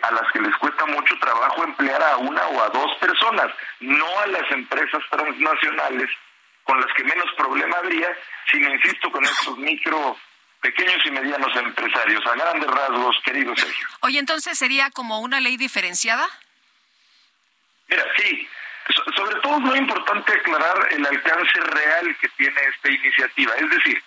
[0.02, 3.50] a las que les cuesta mucho trabajo emplear a una o a dos personas,
[3.80, 6.10] no a las empresas transnacionales
[6.64, 8.16] con las que menos problema habría,
[8.50, 10.18] sino, insisto, con estos micro,
[10.60, 13.86] pequeños y medianos empresarios, a grandes rasgos, querido Sergio.
[14.00, 16.26] Oye, entonces sería como una ley diferenciada.
[17.88, 18.48] Mira, sí.
[19.14, 23.54] sobre todo es muy importante aclarar el alcance real que tiene esta iniciativa.
[23.56, 24.02] Es decir,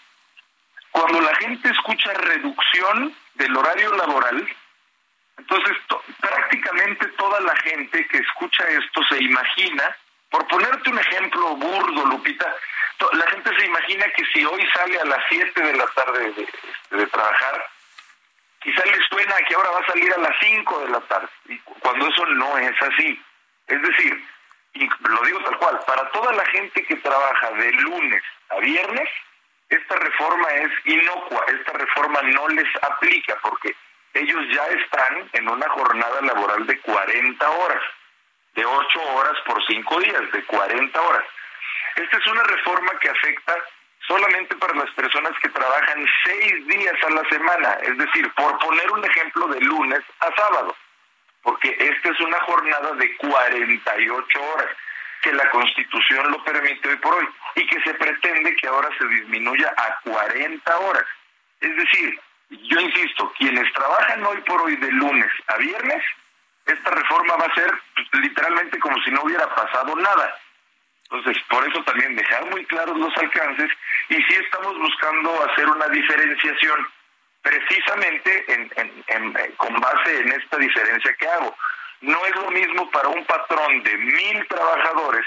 [0.92, 4.48] cuando la gente escucha reducción del horario laboral,
[5.38, 5.78] entonces
[6.20, 9.96] prácticamente toda la gente que escucha esto se imagina
[10.30, 12.54] por ponerte un ejemplo burdo, Lupita,
[13.14, 16.34] la gente se imagina que si hoy sale a las 7 de la tarde
[16.92, 17.70] de, trabajar,
[18.60, 21.30] quizá le suena que ahora va a salir a las 5 de la tarde,
[21.80, 23.22] cuando eso no es así.
[23.68, 24.28] Es decir,
[24.74, 29.10] y lo digo tal cual, para toda la gente que trabaja de lunes a viernes,
[29.70, 33.76] esta reforma es inocua, esta reforma no les aplica porque
[34.14, 37.84] ellos ya están en una jornada laboral de 40 horas
[38.58, 41.24] de 8 horas por 5 días, de 40 horas.
[41.96, 43.56] Esta es una reforma que afecta
[44.08, 48.92] solamente para las personas que trabajan 6 días a la semana, es decir, por poner
[48.92, 50.76] un ejemplo de lunes a sábado,
[51.44, 54.76] porque esta es una jornada de 48 horas
[55.22, 59.06] que la Constitución lo permite hoy por hoy y que se pretende que ahora se
[59.08, 61.06] disminuya a 40 horas.
[61.62, 66.04] Es decir, yo insisto, quienes trabajan hoy por hoy de lunes a viernes
[66.68, 70.40] esta reforma va a ser pues, literalmente como si no hubiera pasado nada.
[71.10, 73.72] Entonces, por eso también dejar muy claros los alcances
[74.10, 76.88] y sí estamos buscando hacer una diferenciación
[77.42, 81.56] precisamente en, en, en, con base en esta diferencia que hago.
[82.02, 85.26] no es lo mismo para un patrón de mil trabajadores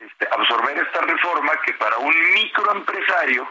[0.00, 3.48] este, absorber esta reforma que para un microempresario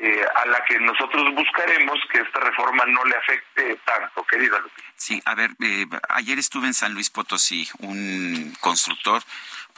[0.00, 4.88] eh, a la que nosotros buscaremos que esta reforma no le afecte tanto, querida Lupita.
[4.96, 9.22] Sí, a ver, eh, ayer estuve en San Luis Potosí, un constructor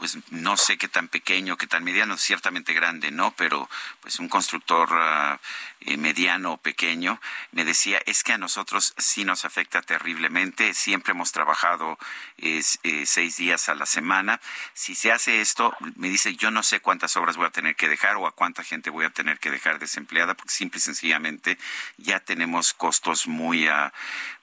[0.01, 3.35] pues no sé qué tan pequeño, qué tan mediano, ciertamente grande, ¿no?
[3.37, 3.69] Pero
[4.01, 5.39] pues un constructor uh,
[5.81, 7.21] eh, mediano o pequeño
[7.53, 11.99] me decía, es que a nosotros sí nos afecta terriblemente, siempre hemos trabajado
[12.37, 12.63] eh,
[13.07, 14.41] seis días a la semana.
[14.75, 17.89] Si se hace esto, me dice, yo no sé cuántas obras voy a tener que
[17.89, 21.59] dejar o a cuánta gente voy a tener que dejar desempleada, porque simple y sencillamente
[21.97, 23.69] ya tenemos costos muy,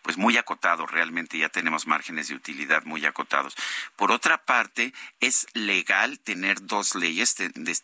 [0.01, 3.55] pues muy acotados, realmente ya tenemos márgenes de utilidad muy acotados.
[3.95, 7.35] Por otra parte, es legal tener dos leyes,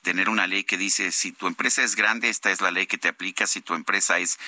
[0.01, 2.97] tener una ley que dice si tu empresa es grande, esta es la ley que
[2.97, 4.39] te aplica, si tu empresa es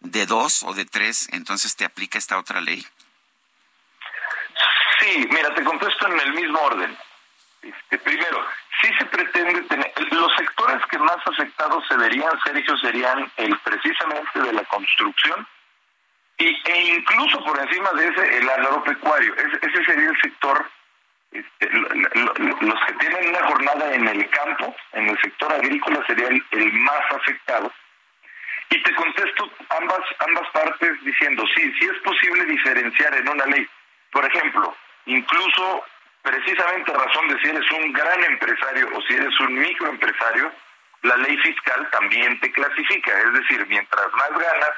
[0.00, 2.84] de dos o de tres, entonces te aplica esta otra ley.
[5.00, 6.96] Sí, mira, te contesto en el mismo orden.
[7.62, 8.46] Este, primero,
[8.80, 14.40] si se pretende tener, los sectores que más afectados se verían, Sergio, serían el precisamente
[14.40, 15.46] de la construcción
[16.38, 19.34] y, e incluso por encima de ese el agropecuario.
[19.36, 20.70] ese sería el sector
[21.32, 26.72] este, los que tienen una jornada en el campo, en el sector agrícola, serían el,
[26.72, 27.72] más afectado.
[28.70, 33.68] Y te contesto ambas, ambas partes diciendo, sí, sí es posible diferenciar en una ley.
[34.12, 35.84] Por ejemplo, incluso
[36.22, 40.52] precisamente razón de si eres un gran empresario o si eres un microempresario,
[41.02, 43.18] la ley fiscal también te clasifica.
[43.18, 44.70] Es decir, mientras más ganas,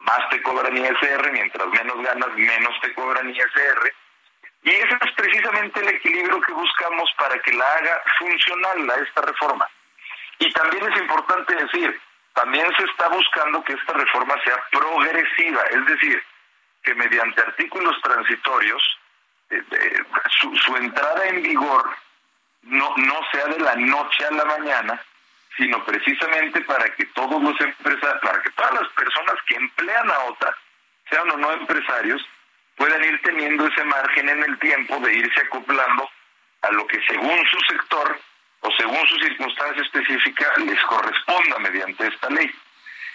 [0.00, 3.92] más te cobran ISR, mientras menos ganas, menos te cobran ISR
[4.64, 9.22] y ese es precisamente el equilibrio que buscamos para que la haga funcional a esta
[9.22, 9.68] reforma.
[10.38, 12.00] Y también es importante decir,
[12.34, 16.22] también se está buscando que esta reforma sea progresiva, es decir,
[16.82, 18.82] que mediante artículos transitorios
[19.50, 20.04] eh, eh,
[20.40, 21.90] su, entrada en vigor
[22.62, 25.00] no, no sea de la noche a la mañana,
[25.56, 30.18] sino precisamente para que todos los empresarios, para que todas las personas que emplean a
[30.24, 30.56] otra,
[31.10, 32.26] sean o no empresarios,
[32.76, 36.08] puedan ir teniendo ese margen en el tiempo de irse acoplando
[36.62, 38.18] a lo que según su sector
[38.62, 42.50] o según su circunstancia específica les corresponda mediante esta ley.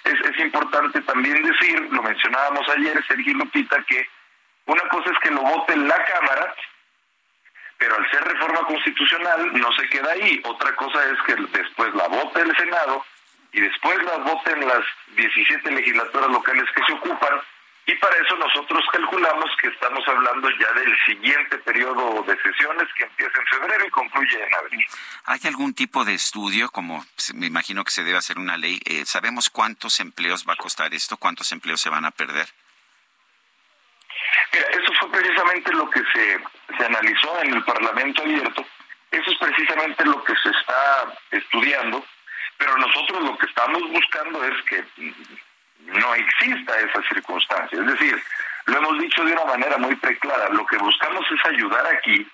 [0.04, 4.08] Es, es importante también decir, lo mencionábamos ayer, Sergio Lupita, que
[4.66, 6.54] una cosa es que lo vote la Cámara,
[7.78, 10.42] pero al ser reforma constitucional no se queda ahí.
[10.44, 13.06] Otra cosa es que después la vote el Senado
[13.54, 14.84] y después la voten las
[15.16, 17.42] 17 legislaturas locales que se ocupan
[17.88, 23.04] y para eso nosotros calculamos que estamos hablando ya del siguiente periodo de sesiones que
[23.04, 24.86] empieza en febrero y concluye en abril.
[25.24, 28.82] ¿Hay algún tipo de estudio, como me imagino que se debe hacer una ley?
[28.84, 31.16] Eh, ¿Sabemos cuántos empleos va a costar esto?
[31.16, 32.48] ¿Cuántos empleos se van a perder?
[34.52, 36.40] Mira, eso fue precisamente lo que se,
[36.78, 38.66] se analizó en el Parlamento abierto.
[39.12, 42.06] Eso es precisamente lo que se está estudiando.
[42.58, 44.84] Pero nosotros lo que estamos buscando es que
[45.80, 47.80] no exista esa circunstancia.
[47.80, 48.24] Es decir,
[48.66, 52.28] lo hemos dicho de una manera muy preclara, lo que buscamos es ayudar aquí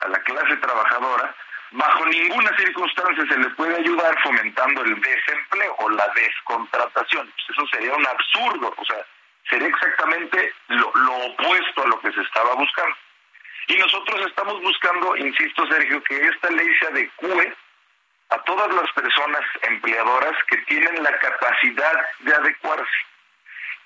[0.00, 1.34] a la clase trabajadora,
[1.72, 7.32] bajo ninguna circunstancia se le puede ayudar fomentando el desempleo o la descontratación.
[7.32, 9.04] Pues eso sería un absurdo, o sea,
[9.48, 12.96] sería exactamente lo, lo opuesto a lo que se estaba buscando.
[13.68, 17.54] Y nosotros estamos buscando, insisto Sergio, que esta ley se adecue
[18.32, 23.12] a todas las personas empleadoras que tienen la capacidad de adecuarse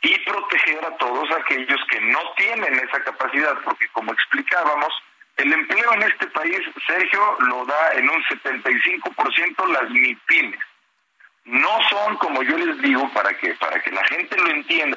[0.02, 4.92] y proteger a todos aquellos que no tienen esa capacidad, porque como explicábamos,
[5.36, 10.60] el empleo en este país, Sergio, lo da en un 75% las MIPIMES.
[11.44, 14.96] No son, como yo les digo, para que, para que la gente lo entienda,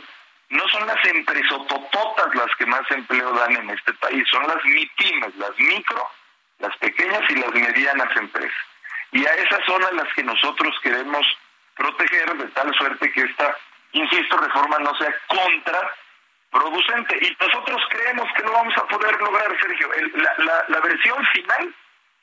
[0.49, 5.35] no son las empresotototas las que más empleo dan en este país, son las MIPIMES,
[5.35, 6.07] las micro,
[6.59, 8.68] las pequeñas y las medianas empresas.
[9.11, 11.25] Y a esas son a las que nosotros queremos
[11.75, 13.55] proteger de tal suerte que esta,
[13.93, 17.17] insisto, reforma no sea contraproducente.
[17.21, 19.89] Y nosotros creemos que lo vamos a poder lograr, Sergio.
[20.15, 21.73] la, la, versión final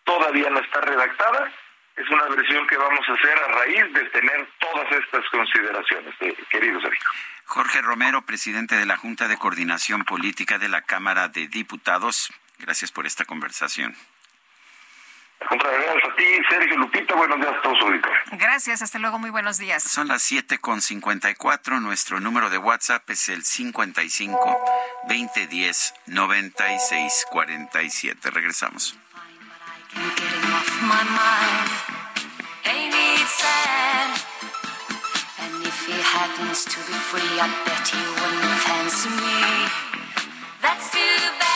[0.05, 1.51] todavía no está redactada.
[1.97, 6.37] Es una versión que vamos a hacer a raíz de tener todas estas consideraciones, eh,
[6.51, 7.09] querido Sergio.
[7.47, 12.33] Jorge Romero, presidente de la Junta de Coordinación Política de la Cámara de Diputados.
[12.59, 13.97] Gracias por esta conversación.
[15.41, 17.15] Gracias a ti, Sergio Lupita.
[17.15, 17.79] Buenos días a todos,
[18.33, 19.83] Gracias, hasta luego, muy buenos días.
[19.83, 21.81] Son las 7 con 54.
[21.81, 24.59] Nuestro número de WhatsApp es el 55
[25.09, 28.31] 2010 9647.
[28.31, 28.97] Regresamos.
[40.63, 40.99] That's too
[41.39, 41.56] bad.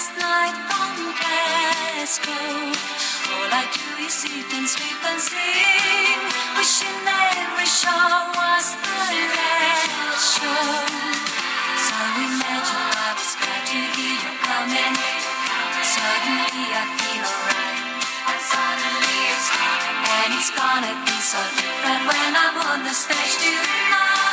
[0.00, 2.72] last night from Glasgow.
[3.36, 6.20] All I do is eat and sleep and sing,
[6.56, 8.96] wishing every show was the
[9.36, 10.72] last show.
[11.84, 14.96] So imagine I was glad to hear you coming.
[15.84, 17.84] Suddenly I feel alright,
[18.24, 19.84] and suddenly it's gone,
[20.16, 23.36] and it's gonna be so different when I'm on the stage.
[23.36, 24.29] Tonight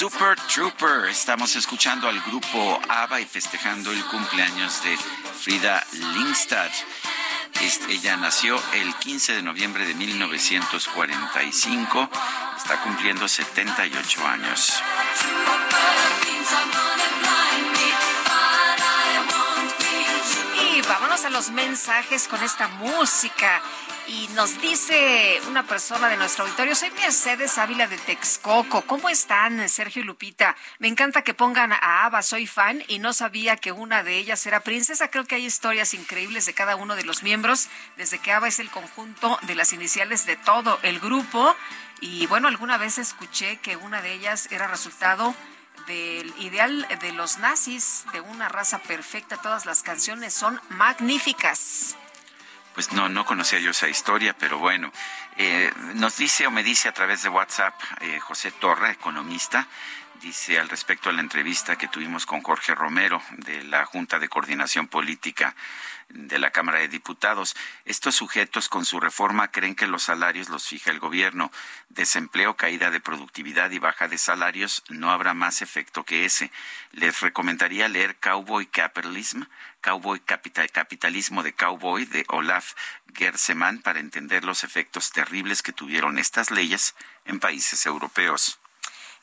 [0.00, 1.10] Super Trooper.
[1.10, 6.70] Estamos escuchando al grupo ABBA y festejando el cumpleaños de Frida Lindstad.
[7.60, 12.08] Este, ella nació el 15 de noviembre de 1945.
[12.56, 14.82] Está cumpliendo 78 años.
[20.90, 23.62] Vámonos a los mensajes con esta música.
[24.08, 28.82] Y nos dice una persona de nuestro auditorio, soy Mercedes Ávila de Texcoco.
[28.82, 30.56] ¿Cómo están, Sergio y Lupita?
[30.80, 34.44] Me encanta que pongan a Ava, soy fan y no sabía que una de ellas
[34.46, 35.12] era princesa.
[35.12, 38.58] Creo que hay historias increíbles de cada uno de los miembros, desde que Ava es
[38.58, 41.54] el conjunto de las iniciales de todo el grupo.
[42.00, 45.36] Y bueno, alguna vez escuché que una de ellas era resultado
[45.86, 49.36] del ideal de los nazis, de una raza perfecta.
[49.36, 51.96] Todas las canciones son magníficas.
[52.74, 54.92] Pues no, no conocía yo esa historia, pero bueno,
[55.36, 59.66] eh, nos dice o me dice a través de WhatsApp eh, José Torra, economista,
[60.20, 64.28] dice al respecto a la entrevista que tuvimos con Jorge Romero de la Junta de
[64.28, 65.56] Coordinación Política
[66.10, 67.56] de la Cámara de Diputados.
[67.84, 71.50] Estos sujetos con su reforma creen que los salarios los fija el gobierno.
[71.88, 76.50] Desempleo, caída de productividad y baja de salarios, no habrá más efecto que ese.
[76.92, 79.44] Les recomendaría leer Cowboy Capitalism,
[79.80, 82.74] Cowboy Capital, Capitalismo de Cowboy de Olaf
[83.14, 86.94] Gersemann para entender los efectos terribles que tuvieron estas leyes
[87.24, 88.59] en países europeos.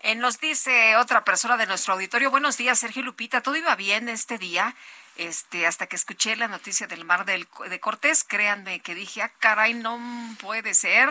[0.02, 4.10] Eh, nos dice otra persona de nuestro auditorio, buenos días, Sergio Lupita, ¿todo iba bien
[4.10, 4.76] este día?
[5.16, 9.32] Este, hasta que escuché la noticia del mar del, de Cortés, créanme que dije, ah,
[9.40, 10.00] caray, no
[10.40, 11.10] puede ser.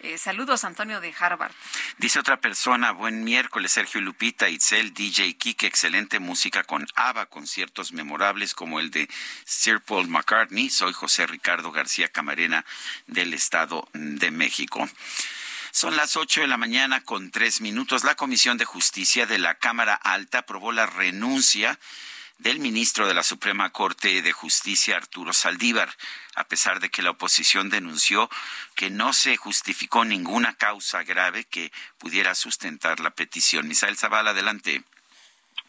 [0.00, 1.52] Eh, saludos, Antonio de Harvard.
[1.98, 7.92] Dice otra persona, buen miércoles, Sergio Lupita, Itzel, DJ Kike, excelente música con ABBA, conciertos
[7.92, 9.08] memorables como el de
[9.44, 10.68] Sir Paul McCartney.
[10.70, 12.64] Soy José Ricardo García Camarena
[13.06, 14.88] del Estado de México.
[15.74, 18.04] Son las ocho de la mañana con tres minutos.
[18.04, 21.80] La Comisión de Justicia de la Cámara Alta aprobó la renuncia
[22.38, 25.92] del ministro de la Suprema Corte de Justicia, Arturo Saldívar,
[26.36, 28.30] a pesar de que la oposición denunció
[28.76, 33.66] que no se justificó ninguna causa grave que pudiera sustentar la petición.
[33.66, 34.84] Misael Zavala, adelante.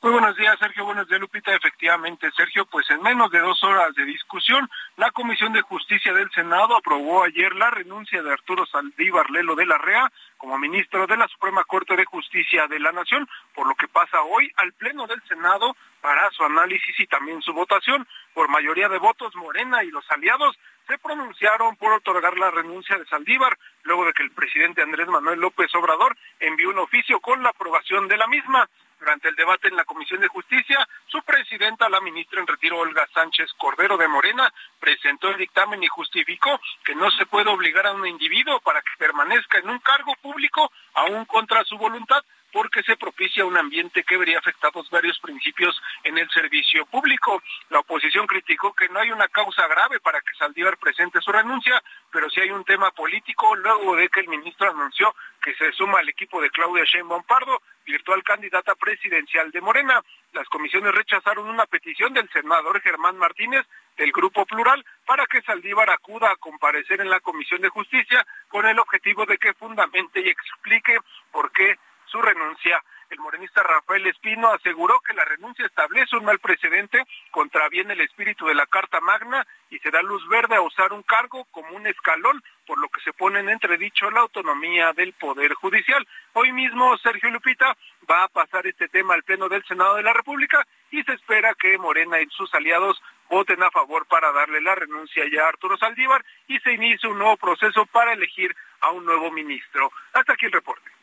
[0.05, 0.85] Muy buenos días, Sergio.
[0.85, 1.51] Buenos días, Lupita.
[1.55, 6.29] Efectivamente, Sergio, pues en menos de dos horas de discusión, la Comisión de Justicia del
[6.29, 11.17] Senado aprobó ayer la renuncia de Arturo Saldívar Lelo de la REA como ministro de
[11.17, 15.07] la Suprema Corte de Justicia de la Nación, por lo que pasa hoy al Pleno
[15.07, 18.07] del Senado para su análisis y también su votación.
[18.35, 23.07] Por mayoría de votos, Morena y los aliados se pronunciaron por otorgar la renuncia de
[23.07, 27.49] Saldívar, luego de que el presidente Andrés Manuel López Obrador envió un oficio con la
[27.49, 28.69] aprobación de la misma.
[29.05, 33.07] Durante el debate en la Comisión de Justicia, su presidenta, la ministra en retiro Olga
[33.13, 37.91] Sánchez Cordero de Morena presentó el dictamen y justificó que no se puede obligar a
[37.91, 42.25] un individuo para que permanezca en un cargo público aún contra su voluntad
[42.55, 45.75] porque se propicia un ambiente que vería afectados varios principios
[46.05, 47.43] en el servicio público.
[47.69, 51.83] La oposición criticó que no hay una causa grave para que Saldívar presente su renuncia,
[52.13, 55.99] pero sí hay un tema político luego de que el ministro anunció que se suma
[55.99, 60.01] al equipo de Claudia Sheinbaum Pardo, virtual candidata presidencial de Morena.
[60.31, 63.65] Las comisiones rechazaron una petición del senador Germán Martínez
[63.97, 68.65] del Grupo Plural para que Saldívar acuda a comparecer en la Comisión de Justicia con
[68.65, 70.97] el objetivo de que fundamente y explique
[71.33, 71.75] por qué
[72.15, 72.81] su renuncia.
[73.09, 78.47] El morenista Rafael Espino aseguró que la renuncia establece un mal precedente, contraviene el espíritu
[78.47, 81.85] de la Carta Magna y se da luz verde a usar un cargo como un
[81.87, 86.07] escalón, por lo que se pone en entredicho la autonomía del Poder Judicial.
[86.31, 87.75] Hoy mismo Sergio Lupita
[88.09, 91.53] va a pasar este tema al Pleno del Senado de la República y se espera
[91.53, 95.77] que Morena y sus aliados voten a favor para darle la renuncia ya a Arturo
[95.77, 99.91] Saldívar y se inicie un nuevo proceso para elegir a un nuevo ministro.
[100.13, 100.94] Hasta aquí el reporte.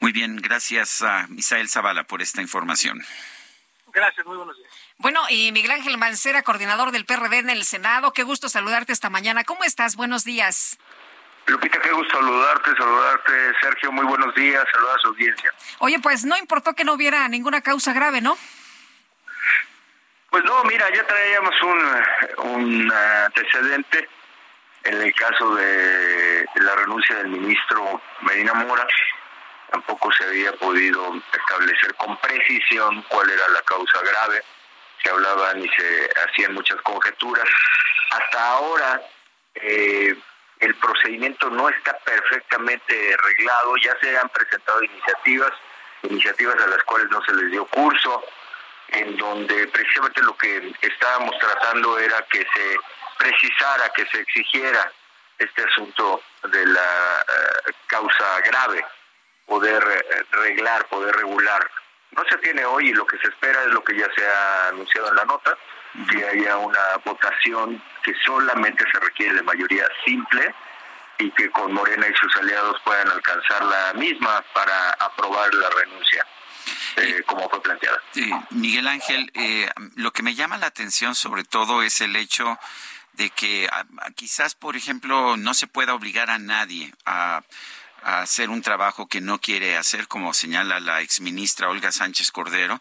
[0.00, 3.02] Muy bien, gracias a Misael Zavala por esta información.
[3.92, 4.70] Gracias, muy buenos días.
[4.98, 9.08] Bueno, y Miguel Ángel Mancera, coordinador del PRD en el Senado, qué gusto saludarte esta
[9.08, 9.44] mañana.
[9.44, 9.96] ¿Cómo estás?
[9.96, 10.78] Buenos días.
[11.46, 15.52] Lupita, qué gusto saludarte, saludarte, Sergio, muy buenos días, saludar a su audiencia.
[15.78, 18.36] Oye, pues no importó que no hubiera ninguna causa grave, ¿no?
[20.30, 24.08] Pues no, mira, ya traíamos un, un antecedente
[24.84, 28.86] en el caso de la renuncia del ministro Medina Mora
[29.70, 34.42] tampoco se había podido establecer con precisión cuál era la causa grave,
[35.02, 37.48] se hablaban y se hacían muchas conjeturas.
[38.10, 39.02] Hasta ahora
[39.54, 40.16] eh,
[40.60, 45.52] el procedimiento no está perfectamente arreglado, ya se han presentado iniciativas,
[46.02, 48.24] iniciativas a las cuales no se les dio curso,
[48.88, 52.76] en donde precisamente lo que estábamos tratando era que se
[53.18, 54.92] precisara, que se exigiera
[55.38, 58.84] este asunto de la uh, causa grave
[59.46, 59.82] poder
[60.32, 61.70] reglar, poder regular.
[62.12, 64.68] No se tiene hoy y lo que se espera es lo que ya se ha
[64.68, 65.56] anunciado en la nota,
[66.10, 70.54] que haya una votación que solamente se requiere de mayoría simple
[71.18, 76.26] y que con Morena y sus aliados puedan alcanzar la misma para aprobar la renuncia.
[76.96, 78.02] Eh, como fue planteada.
[78.50, 82.58] Miguel Ángel, eh, lo que me llama la atención sobre todo es el hecho
[83.12, 87.42] de que a, a, quizás, por ejemplo, no se pueda obligar a nadie a
[88.02, 92.80] a hacer un trabajo que no quiere hacer, como señala la exministra Olga Sánchez Cordero,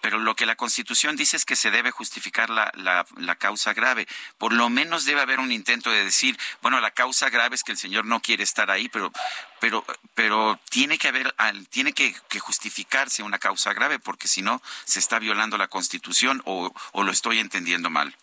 [0.00, 3.72] pero lo que la Constitución dice es que se debe justificar la, la, la, causa
[3.72, 4.06] grave.
[4.36, 7.72] Por lo menos debe haber un intento de decir, bueno, la causa grave es que
[7.72, 9.12] el señor no quiere estar ahí, pero,
[9.60, 9.84] pero,
[10.14, 11.34] pero tiene que haber,
[11.70, 16.42] tiene que, que justificarse una causa grave, porque si no se está violando la Constitución
[16.44, 18.16] o, o lo estoy entendiendo mal.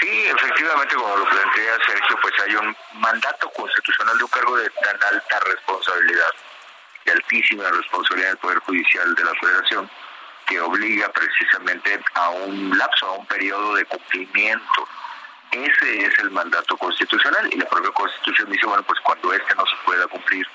[0.00, 4.70] Sí, efectivamente, como lo plantea Sergio, pues hay un mandato constitucional de un cargo de
[4.70, 6.30] tan alta responsabilidad,
[7.04, 9.90] de altísima responsabilidad del Poder Judicial de la Federación,
[10.46, 14.88] que obliga precisamente a un lapso, a un periodo de cumplimiento.
[15.50, 19.64] Ese es el mandato constitucional y la propia Constitución dice, bueno, pues cuando este no
[19.66, 20.46] se pueda cumplir,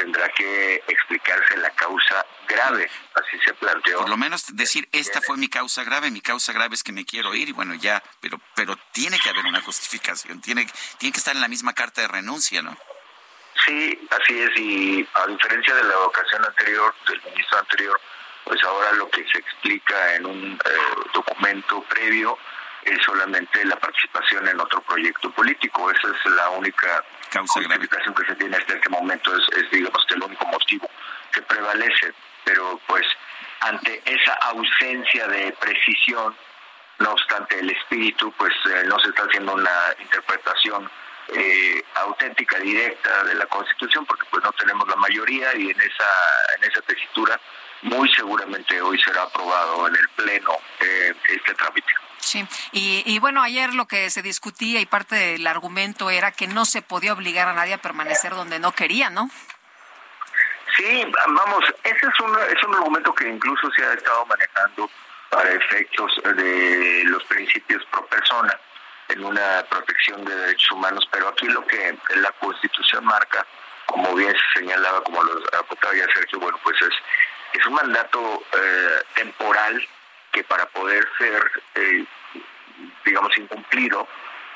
[0.00, 3.98] tendrá que explicarse la causa grave, así se planteó.
[3.98, 7.04] Por lo menos decir, esta fue mi causa grave, mi causa grave es que me
[7.04, 10.66] quiero ir y bueno, ya, pero pero tiene que haber una justificación, tiene,
[10.98, 12.76] tiene que estar en la misma carta de renuncia, ¿no?
[13.66, 18.00] Sí, así es, y a diferencia de la ocasión anterior, del ministro anterior,
[18.44, 20.70] pues ahora lo que se explica en un eh,
[21.12, 22.38] documento previo
[22.84, 25.90] es solamente la participación en otro proyecto político.
[25.90, 30.04] Esa es la única causa justificación que se tiene hasta este momento, es, es digamos
[30.08, 30.90] el único motivo
[31.32, 32.12] que prevalece.
[32.44, 33.06] Pero pues
[33.60, 36.34] ante esa ausencia de precisión,
[36.98, 40.90] no obstante el espíritu, pues eh, no se está haciendo una interpretación
[41.32, 46.12] eh, auténtica, directa de la Constitución, porque pues no tenemos la mayoría y en esa,
[46.56, 47.40] en esa tesitura
[47.82, 51.92] muy seguramente hoy será aprobado en el Pleno eh, este trámite.
[52.20, 56.46] Sí, y, y, bueno, ayer lo que se discutía y parte del argumento era que
[56.46, 59.30] no se podía obligar a nadie a permanecer donde no quería, ¿no?
[60.76, 64.88] Sí, vamos, ese es un, es un argumento que incluso se ha estado manejando
[65.28, 68.58] para efectos de los principios pro persona
[69.08, 73.44] en una protección de derechos humanos, pero aquí lo que la Constitución marca,
[73.86, 76.94] como bien se señalaba, como lo apuntaba ya Sergio, bueno, pues es,
[77.60, 79.86] es un mandato eh, temporal
[80.32, 82.04] que para poder ser, eh,
[83.04, 84.06] digamos, incumplido,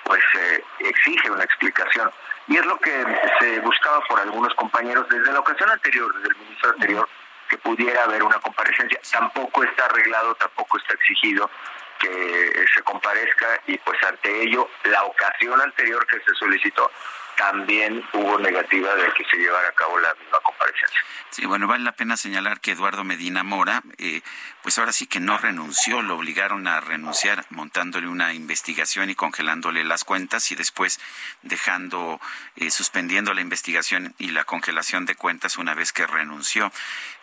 [0.04, 2.10] pues eh, exige una explicación.
[2.46, 3.04] Y es lo que
[3.40, 7.08] se buscaba por algunos compañeros desde la ocasión anterior, desde el ministro anterior,
[7.48, 9.00] que pudiera haber una comparecencia.
[9.10, 11.50] Tampoco está arreglado, tampoco está exigido
[11.98, 16.90] que se comparezca y pues ante ello la ocasión anterior que se solicitó
[17.36, 20.98] también hubo negativa de que se llevara a cabo la misma comparecencia.
[21.30, 24.22] Sí, bueno, vale la pena señalar que Eduardo Medina Mora, eh,
[24.62, 29.82] pues ahora sí que no renunció, lo obligaron a renunciar montándole una investigación y congelándole
[29.84, 31.00] las cuentas y después
[31.42, 32.20] dejando,
[32.56, 36.70] eh, suspendiendo la investigación y la congelación de cuentas una vez que renunció.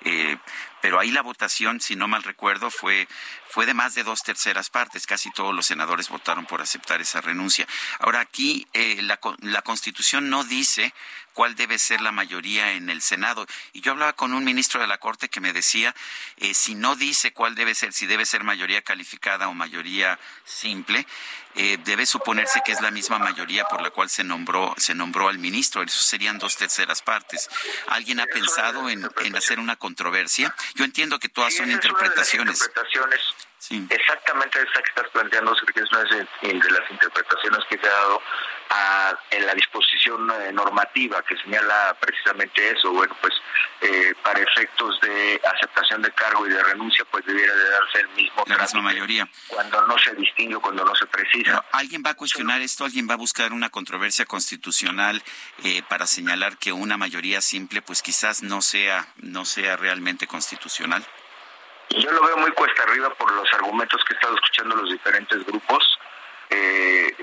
[0.01, 0.37] Eh,
[0.81, 3.07] pero ahí la votación, si no mal recuerdo, fue,
[3.49, 5.05] fue de más de dos terceras partes.
[5.05, 7.67] Casi todos los senadores votaron por aceptar esa renuncia.
[7.99, 10.93] Ahora aquí la, la Constitución no dice
[11.33, 13.45] cuál debe ser la mayoría en el Senado.
[13.73, 15.95] Y yo hablaba con un ministro de la Corte que me decía,
[16.37, 21.05] eh, si no dice cuál debe ser, si debe ser mayoría calificada o mayoría simple,
[21.55, 25.27] eh, debe suponerse que es la misma mayoría por la cual se nombró se nombró
[25.27, 25.83] al ministro.
[25.83, 27.49] Eso serían dos terceras partes.
[27.87, 30.53] ¿Alguien ha pensado en, hacer una controversia?
[30.75, 32.69] Yo entiendo que todas son interpretaciones.
[33.69, 38.21] Exactamente esa que estás planteando, que es una de las interpretaciones que se ha dado
[39.31, 42.91] en la disposición eh, normativa que señala precisamente eso.
[42.91, 43.33] Bueno, pues
[43.81, 48.09] eh, para efectos de aceptación de cargo y de renuncia, pues debiera de darse el
[48.09, 49.27] mismo la misma mayoría.
[49.47, 51.63] Cuando no se distingue, cuando no se precisa.
[51.71, 52.85] ¿Alguien va a cuestionar esto?
[52.85, 55.21] ¿Alguien va a buscar una controversia constitucional
[55.63, 61.05] eh, para señalar que una mayoría simple, pues quizás no sea, no sea realmente constitucional?
[61.89, 65.45] Yo lo veo muy cuesta arriba por los argumentos que he estado escuchando los diferentes
[65.45, 65.83] grupos.
[66.49, 67.15] Eh,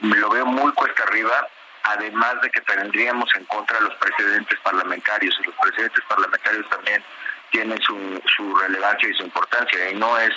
[0.00, 1.48] lo veo muy cuesta arriba,
[1.82, 7.02] además de que tendríamos en contra los precedentes parlamentarios, y los precedentes parlamentarios también
[7.50, 10.32] tienen su, su relevancia y su importancia, y no es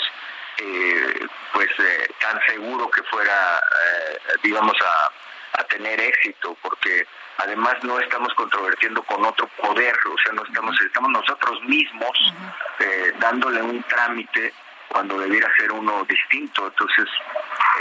[0.57, 5.11] eh, pues eh, tan seguro que fuera, eh, digamos, a,
[5.69, 7.07] tener éxito, porque
[7.37, 12.11] además no estamos controvertiendo con otro poder, o sea, no estamos, estamos nosotros mismos
[13.19, 14.53] dándole un trámite
[14.91, 16.67] cuando debiera ser uno distinto.
[16.67, 17.07] Entonces,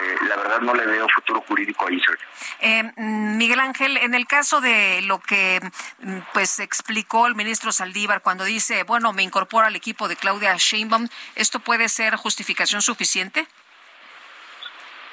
[0.00, 2.26] eh, la verdad no le veo futuro jurídico ahí, Sergio.
[2.60, 5.60] Eh, Miguel Ángel, en el caso de lo que
[5.98, 10.54] mm, pues explicó el ministro Saldívar cuando dice, bueno, me incorpora al equipo de Claudia
[10.56, 13.46] Sheinbaum, ¿esto puede ser justificación suficiente?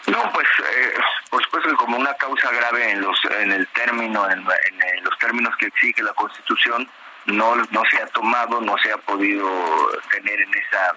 [0.08, 0.94] No, pues eh,
[1.30, 5.18] por supuesto que como una causa grave en los en el término en, en, los
[5.20, 6.90] términos que exige la Constitución
[7.26, 9.50] no no se ha tomado, no se ha podido
[10.10, 10.96] tener en esa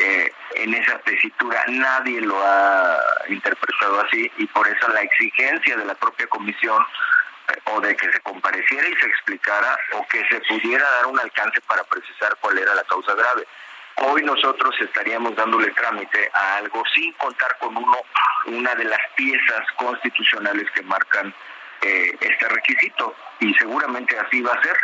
[0.00, 2.98] eh, en esa tesitura nadie lo ha
[3.28, 6.82] interpretado así y por eso la exigencia de la propia comisión
[7.48, 11.20] eh, o de que se compareciera y se explicara o que se pudiera dar un
[11.20, 13.46] alcance para precisar cuál era la causa grave.
[13.96, 17.98] Hoy nosotros estaríamos dándole trámite a algo sin contar con uno
[18.46, 21.34] una de las piezas constitucionales que marcan
[21.82, 24.76] eh, este requisito y seguramente así va a ser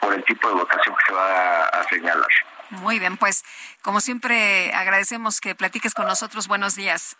[0.00, 2.28] por el tipo de votación que se va a señalar.
[2.70, 3.44] Muy bien, pues
[3.82, 6.48] como siempre agradecemos que platiques con nosotros.
[6.48, 7.16] Buenos días.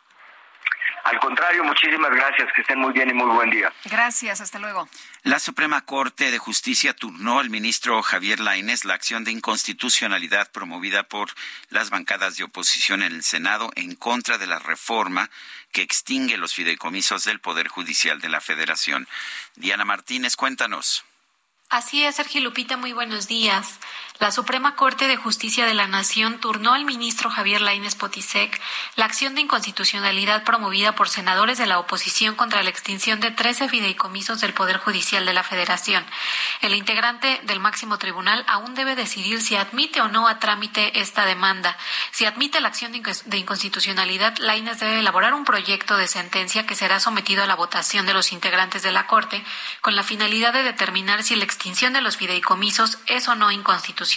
[1.04, 3.72] Al contrario, muchísimas gracias, que estén muy bien y muy buen día.
[3.84, 4.88] Gracias, hasta luego.
[5.22, 11.04] La Suprema Corte de Justicia turnó al ministro Javier Lainez la acción de inconstitucionalidad promovida
[11.04, 11.30] por
[11.70, 15.30] las bancadas de oposición en el Senado en contra de la reforma
[15.72, 19.08] que extingue los fideicomisos del Poder Judicial de la Federación.
[19.54, 21.04] Diana Martínez, cuéntanos.
[21.70, 23.78] Así es, Sergio Lupita, muy buenos días.
[24.20, 28.60] La Suprema Corte de Justicia de la Nación turnó al ministro Javier Lainez Potisek
[28.96, 33.68] la acción de inconstitucionalidad promovida por senadores de la oposición contra la extinción de 13
[33.68, 36.04] fideicomisos del Poder Judicial de la Federación.
[36.62, 41.24] El integrante del máximo tribunal aún debe decidir si admite o no a trámite esta
[41.24, 41.76] demanda.
[42.10, 46.98] Si admite la acción de inconstitucionalidad, Lainez debe elaborar un proyecto de sentencia que será
[46.98, 49.44] sometido a la votación de los integrantes de la Corte
[49.80, 54.07] con la finalidad de determinar si la extinción de los fideicomisos es o no inconstitucional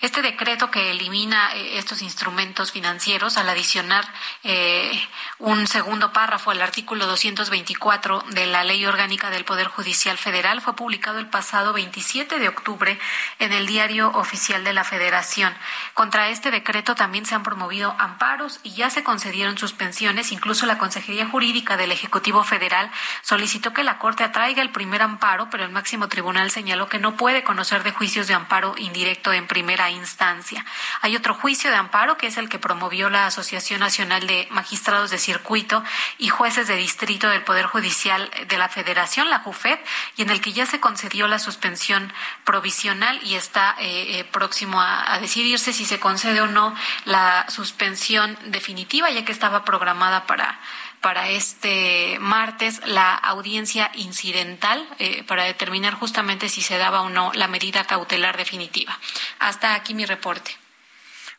[0.00, 4.04] este decreto que elimina eh, estos instrumentos financieros al adicionar
[4.42, 4.90] eh,
[5.38, 10.74] un segundo párrafo al artículo 224 de la Ley Orgánica del Poder Judicial Federal fue
[10.74, 12.98] publicado el pasado 27 de octubre
[13.38, 15.54] en el Diario Oficial de la Federación.
[15.94, 20.32] Contra este decreto también se han promovido amparos y ya se concedieron suspensiones.
[20.32, 22.90] Incluso la Consejería Jurídica del Ejecutivo Federal
[23.22, 27.16] solicitó que la Corte atraiga el primer amparo, pero el máximo tribunal señaló que no
[27.16, 30.64] puede conocer de juicios de amparo indirecto en primera instancia.
[31.00, 35.10] Hay otro juicio de amparo que es el que promovió la Asociación Nacional de Magistrados
[35.10, 35.82] de Circuito
[36.18, 39.78] y Jueces de Distrito del Poder Judicial de la Federación, la JUFED,
[40.16, 42.12] y en el que ya se concedió la suspensión
[42.44, 47.46] provisional y está eh, eh, próximo a, a decidirse si se concede o no la
[47.48, 50.58] suspensión definitiva, ya que estaba programada para
[51.02, 57.32] para este martes la audiencia incidental eh, para determinar justamente si se daba o no
[57.34, 58.98] la medida cautelar definitiva.
[59.38, 60.56] Hasta aquí mi reporte.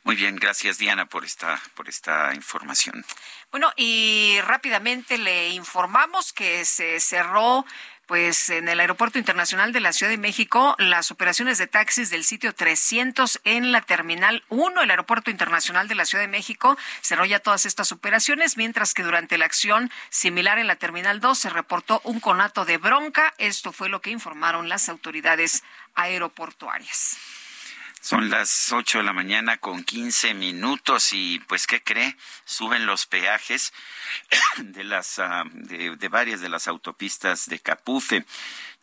[0.04, 3.06] Muy bien, gracias Diana por esta, por esta información.
[3.52, 7.66] Bueno, y rápidamente le informamos que se cerró
[8.06, 12.24] pues en el Aeropuerto Internacional de la Ciudad de México, las operaciones de taxis del
[12.24, 17.26] sitio 300 en la Terminal 1, el Aeropuerto Internacional de la Ciudad de México, cerró
[17.26, 21.50] ya todas estas operaciones, mientras que durante la acción similar en la Terminal 2 se
[21.50, 23.34] reportó un conato de bronca.
[23.38, 25.64] Esto fue lo que informaron las autoridades
[25.96, 27.18] aeroportuarias.
[28.04, 32.18] Son las 8 de la mañana con 15 minutos y pues ¿qué cree?
[32.44, 33.72] Suben los peajes
[34.58, 38.26] de las ah, de, de, varias de las autopistas de Capufe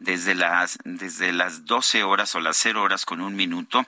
[0.01, 3.87] desde las desde las 12 horas o las 0 horas con un minuto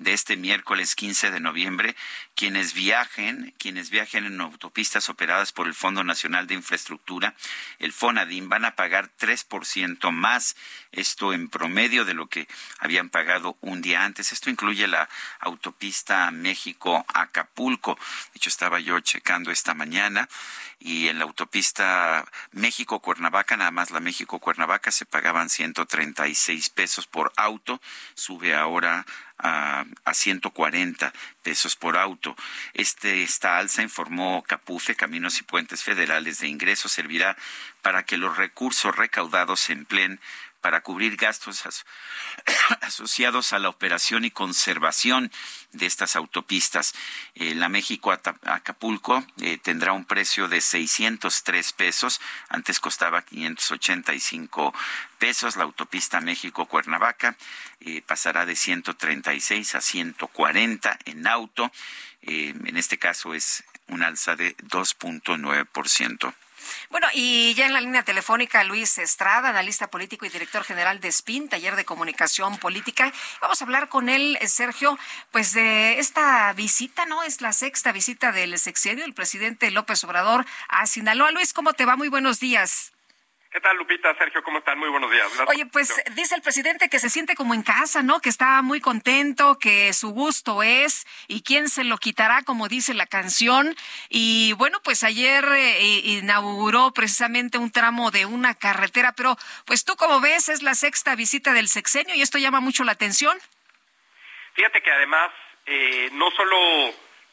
[0.00, 1.94] de este miércoles 15 de noviembre,
[2.34, 7.34] quienes viajen, quienes viajen en autopistas operadas por el Fondo Nacional de Infraestructura,
[7.78, 10.56] el FONADIN, van a pagar 3% más,
[10.92, 12.48] esto en promedio de lo que
[12.78, 14.32] habían pagado un día antes.
[14.32, 15.06] Esto incluye la
[15.40, 17.96] autopista México-Acapulco.
[18.32, 20.30] De hecho, estaba yo checando esta mañana
[20.78, 27.80] y en la autopista México-Cuernavaca, nada más la México-Cuernavaca, se pagaban 136 pesos por auto,
[28.14, 29.04] sube ahora
[29.38, 32.36] a, a 140 pesos por auto.
[32.74, 37.36] Este, esta alza, informó Capufe, Caminos y Puentes Federales de Ingresos, servirá
[37.82, 40.20] para que los recursos recaudados se empleen
[40.60, 41.62] para cubrir gastos
[42.80, 45.30] asociados a la operación y conservación
[45.72, 46.94] de estas autopistas.
[47.34, 54.74] Eh, la México-Acapulco eh, tendrá un precio de 603 pesos, antes costaba 585
[55.18, 55.56] pesos.
[55.56, 57.36] La autopista México-Cuernavaca
[57.80, 61.70] eh, pasará de 136 a 140 en auto.
[62.22, 66.34] en este caso es un alza de 2.9%.
[66.90, 71.12] Bueno, y ya en la línea telefónica Luis Estrada, analista político y director general de
[71.12, 73.12] SPIN, taller de comunicación política.
[73.40, 74.98] Vamos a hablar con él, Sergio,
[75.30, 77.22] pues de esta visita, ¿no?
[77.22, 81.30] Es la sexta visita del sexenio del presidente López Obrador a Sinaloa.
[81.30, 81.96] Luis, ¿cómo te va?
[81.96, 82.92] Muy buenos días.
[83.52, 84.14] ¿Qué tal, Lupita?
[84.16, 84.78] Sergio, ¿cómo están?
[84.78, 85.26] Muy buenos días.
[85.26, 85.48] Gracias.
[85.48, 88.20] Oye, pues dice el presidente que se siente como en casa, ¿no?
[88.20, 92.94] Que está muy contento, que su gusto es y quién se lo quitará, como dice
[92.94, 93.74] la canción.
[94.08, 99.96] Y bueno, pues ayer eh, inauguró precisamente un tramo de una carretera, pero pues tú
[99.96, 103.36] como ves es la sexta visita del sexenio y esto llama mucho la atención.
[104.54, 105.32] Fíjate que además
[105.66, 106.56] eh, no solo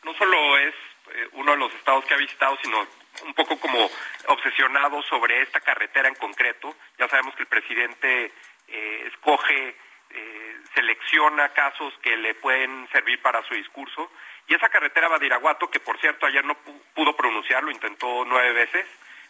[0.04, 0.74] no solo es
[1.14, 2.88] eh, uno de los estados que ha visitado, sino
[3.24, 3.90] un poco como
[4.28, 6.76] obsesionado sobre esta carretera en concreto.
[6.98, 8.32] Ya sabemos que el presidente
[8.68, 9.76] eh, escoge,
[10.12, 14.12] eh, selecciona casos que le pueden servir para su discurso.
[14.48, 16.56] Y esa carretera Badiraguato, que por cierto ayer no
[16.94, 18.86] pudo pronunciarlo, intentó nueve veces,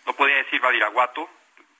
[0.06, 1.30] no podía decir Badiraguato,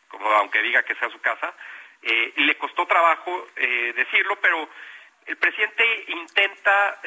[0.08, 1.54] como aunque diga que sea su casa,
[2.02, 4.70] eh, y le costó trabajo decirlo, pero
[5.26, 7.00] el presidente intenta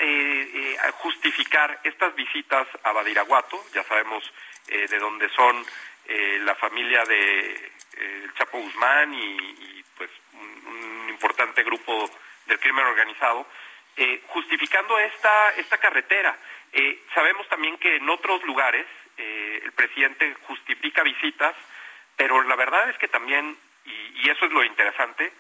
[0.99, 4.31] justificar estas visitas a Badiraguato, ya sabemos
[4.71, 5.67] eh, de donde son
[6.07, 12.09] eh, la familia de eh, Chapo Guzmán y, pues un, importante grupo
[12.47, 13.47] del crimen organizado,
[14.29, 16.35] justificando esta, esta carretera.
[17.15, 18.87] sabemos también que en otros lugares
[19.19, 21.55] el presidente justifica visitas,
[22.17, 25.31] pero la verdad es que también, y eso es lo interesante,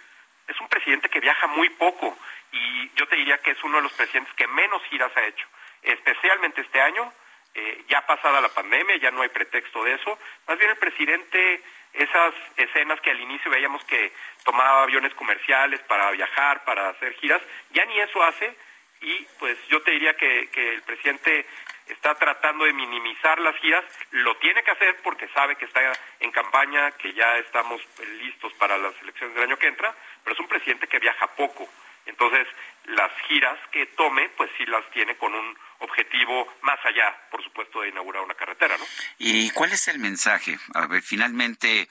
[0.46, 2.18] es un presidente que viaja muy poco
[2.52, 5.46] y yo te diría que es uno de los presidentes que menos giras ha hecho,
[5.82, 7.10] especialmente este año
[7.54, 10.18] eh, ya pasada la pandemia, ya no hay pretexto de eso.
[10.46, 14.12] Más bien el presidente, esas escenas que al inicio veíamos que
[14.44, 18.56] tomaba aviones comerciales para viajar, para hacer giras, ya ni eso hace
[19.00, 21.46] y pues yo te diría que, que el presidente
[21.86, 25.80] está tratando de minimizar las giras, lo tiene que hacer porque sabe que está
[26.20, 27.80] en campaña, que ya estamos
[28.20, 31.68] listos para las elecciones del año que entra, pero es un presidente que viaja poco.
[32.06, 32.46] Entonces,
[32.84, 37.80] las giras que tome, pues sí las tiene con un objetivo más allá, por supuesto,
[37.80, 38.84] de inaugurar una carretera, ¿no?
[39.18, 40.58] ¿Y cuál es el mensaje?
[40.74, 41.88] A ver, finalmente,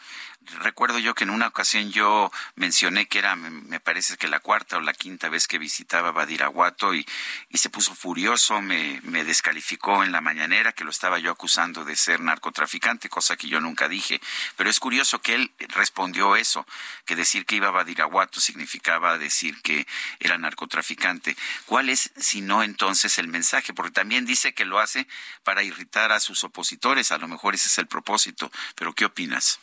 [0.59, 4.77] recuerdo yo que en una ocasión yo mencioné que era, me parece que la cuarta
[4.77, 7.05] o la quinta vez que visitaba Badiraguato y,
[7.53, 11.97] se puso furioso, me, me descalificó en la mañanera que lo estaba yo acusando de
[11.97, 14.21] ser narcotraficante, cosa que yo nunca dije.
[14.55, 16.65] Pero es curioso que él respondió eso,
[17.05, 19.85] que decir que iba a Badiraguato significaba decir que
[20.19, 21.35] era narcotraficante.
[21.65, 23.73] ¿Cuál es, si no, entonces el mensaje?
[23.73, 25.07] porque también dice que lo hace
[25.43, 29.59] para irritar a sus opositores, a lo mejor ese es el propósito, pero ¿qué opinas?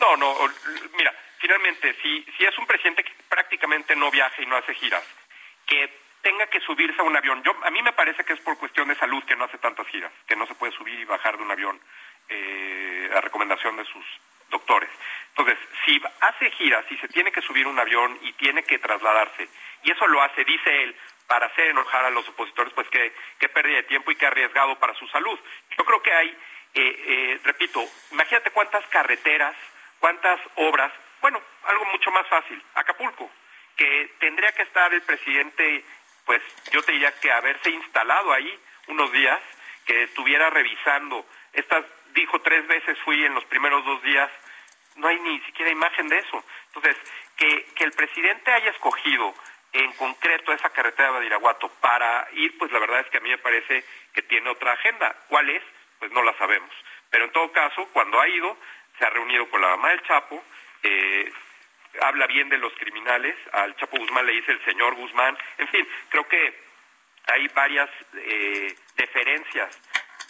[0.00, 0.36] No, no,
[0.96, 5.04] mira, finalmente, si, si es un presidente que prácticamente no viaja y no hace giras,
[5.66, 5.90] que
[6.22, 8.88] tenga que subirse a un avión, yo a mí me parece que es por cuestión
[8.88, 11.42] de salud que no hace tantas giras, que no se puede subir y bajar de
[11.42, 11.80] un avión
[12.28, 14.04] eh, a recomendación de sus
[14.50, 14.90] doctores.
[15.30, 19.48] Entonces, si hace giras y se tiene que subir un avión y tiene que trasladarse,
[19.82, 20.96] y eso lo hace, dice él,
[21.26, 24.78] para hacer enojar a los opositores, pues qué, qué pérdida de tiempo y qué arriesgado
[24.78, 25.38] para su salud.
[25.76, 26.36] Yo creo que hay, eh,
[26.74, 29.54] eh, repito, imagínate cuántas carreteras,
[30.00, 33.30] cuántas obras, bueno, algo mucho más fácil, Acapulco,
[33.76, 35.84] que tendría que estar el presidente,
[36.24, 36.42] pues
[36.72, 38.58] yo te diría que haberse instalado ahí
[38.88, 39.40] unos días,
[39.86, 41.84] que estuviera revisando estas,
[42.14, 44.30] dijo tres veces fui en los primeros dos días,
[44.96, 46.44] no hay ni siquiera imagen de eso.
[46.66, 46.96] Entonces,
[47.36, 49.34] que, que el presidente haya escogido
[49.72, 53.30] en concreto esa carretera de Badiraguato para ir, pues la verdad es que a mí
[53.30, 55.14] me parece que tiene otra agenda.
[55.28, 55.62] ¿Cuál es?
[55.98, 56.70] Pues no la sabemos.
[57.10, 58.56] Pero en todo caso, cuando ha ido,
[58.98, 60.42] se ha reunido con la mamá del Chapo,
[60.82, 61.32] eh,
[62.00, 65.88] habla bien de los criminales, al Chapo Guzmán le dice el señor Guzmán, en fin,
[66.08, 66.54] creo que
[67.26, 69.78] hay varias eh, deferencias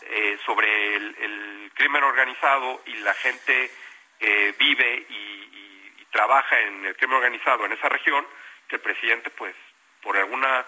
[0.03, 3.71] eh, sobre el, crimen organizado y la gente
[4.19, 5.35] que vive y,
[6.11, 8.27] trabaja en el crimen organizado en esa región,
[8.67, 9.55] que el presidente, pues,
[10.03, 10.65] por alguna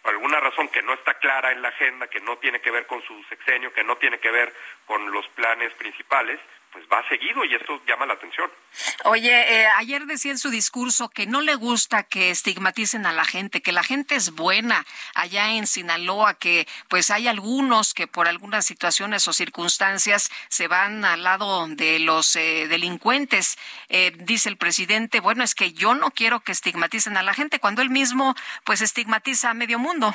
[0.00, 2.86] por alguna razón que no está clara en la agenda, que no tiene que ver
[2.86, 4.54] con su sexenio, que no tiene que ver
[4.86, 6.38] con los planes principales,
[6.74, 8.50] pues va seguido y esto llama la atención.
[9.04, 13.24] Oye, eh, ayer decía en su discurso que no le gusta que estigmaticen a la
[13.24, 14.84] gente, que la gente es buena
[15.14, 21.04] allá en Sinaloa, que pues hay algunos que por algunas situaciones o circunstancias se van
[21.04, 23.56] al lado de los eh, delincuentes.
[23.88, 27.60] Eh, dice el presidente, bueno, es que yo no quiero que estigmaticen a la gente
[27.60, 28.34] cuando él mismo
[28.64, 30.12] pues estigmatiza a medio mundo.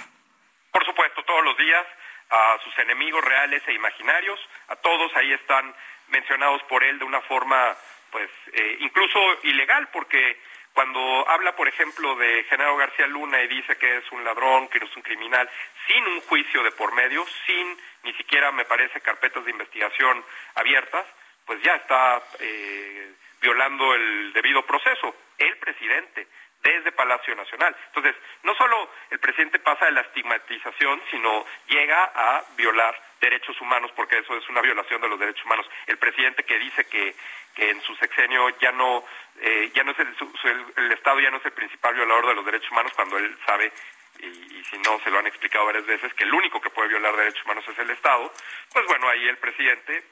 [0.74, 1.86] Por supuesto, todos los días
[2.32, 5.74] a sus enemigos reales e imaginarios, a todos ahí están
[6.10, 7.76] mencionados por él de una forma,
[8.12, 10.38] pues, eh, incluso ilegal, porque
[10.74, 14.78] cuando habla, por ejemplo, de Genaro García Luna y dice que es un ladrón, que
[14.78, 15.50] es un criminal,
[15.88, 20.24] sin un juicio de por medio, sin ni siquiera, me parece, carpetas de investigación
[20.56, 21.06] abiertas,
[21.46, 23.12] pues ya está eh,
[23.42, 25.16] violando el debido proceso.
[25.38, 26.28] El presidente,
[26.64, 27.76] desde Palacio Nacional.
[27.88, 33.92] Entonces, no solo el presidente pasa de la estigmatización, sino llega a violar derechos humanos,
[33.96, 35.70] porque eso es una violación de los derechos humanos.
[35.88, 37.16] El presidente que dice que,
[37.56, 39.04] que en su sexenio ya no,
[39.42, 42.72] eh, ya no es el, Estado ya no es el principal violador de los derechos
[42.72, 43.72] humanos, cuando él sabe
[44.20, 47.16] y, si no se lo han explicado varias veces, que el único que puede violar
[47.16, 48.32] derechos humanos es el Estado,
[48.74, 50.04] pues bueno, ahí el presidente,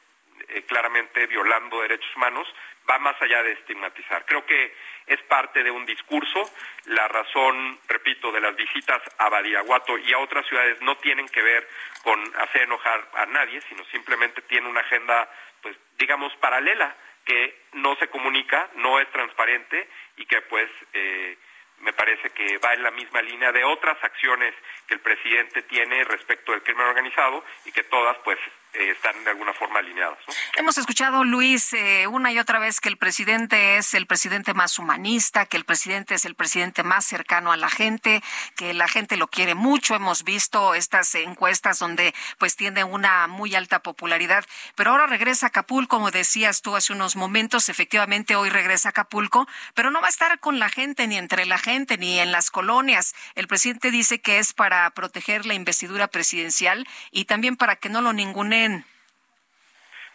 [0.49, 2.47] eh, claramente violando derechos humanos,
[2.89, 4.25] va más allá de estigmatizar.
[4.25, 4.73] Creo que
[5.07, 6.49] es parte de un discurso.
[6.85, 11.41] La razón, repito, de las visitas a Badiraguato y a otras ciudades no tienen que
[11.41, 11.67] ver
[12.03, 15.29] con hacer enojar a nadie, sino simplemente tiene una agenda,
[15.61, 16.95] pues, digamos, paralela,
[17.25, 21.37] que no se comunica, no es transparente y que, pues, eh,
[21.81, 24.53] me parece que va en la misma línea de otras acciones
[24.87, 28.39] que el presidente tiene respecto del crimen organizado y que todas pues
[28.77, 30.19] eh, están de alguna forma alineadas.
[30.55, 34.77] Hemos escuchado, Luis, eh, una y otra vez que el presidente es el presidente más
[34.77, 38.21] humanista, que el presidente es el presidente más cercano a la gente,
[38.55, 39.95] que la gente lo quiere mucho.
[39.95, 44.45] Hemos visto estas encuestas donde pues tiene una muy alta popularidad.
[44.75, 48.91] Pero ahora regresa a Acapulco, como decías tú hace unos momentos, efectivamente hoy regresa a
[48.91, 52.31] Acapulco, pero no va a estar con la gente ni entre la gente ni en
[52.31, 53.15] las colonias.
[53.33, 58.01] El presidente dice que es para proteger la investidura presidencial y también para que no
[58.01, 58.66] lo ningune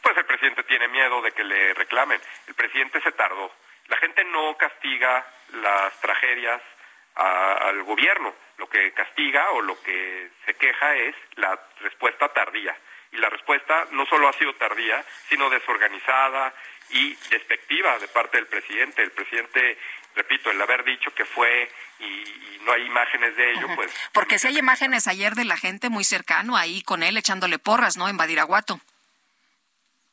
[0.02, 2.20] pues el presidente tiene miedo de que le reclamen.
[2.48, 3.52] El presidente se tardó.
[3.88, 6.60] La gente no castiga las tragedias
[7.14, 8.34] al gobierno.
[8.58, 12.76] Lo que castiga o lo que se queja es la respuesta tardía.
[13.12, 16.52] Y la respuesta no solo ha sido tardía, sino desorganizada
[16.90, 19.02] y despectiva de parte del presidente.
[19.02, 19.78] El presidente,
[20.14, 21.70] repito, el haber dicho que fue
[22.00, 22.24] y,
[22.62, 23.92] no hay imágenes de ello, pues...
[24.12, 27.96] Porque si hay imágenes ayer de la gente muy cercano ahí con él echándole porras,
[27.96, 28.08] ¿no?
[28.08, 28.80] En Badiraguato.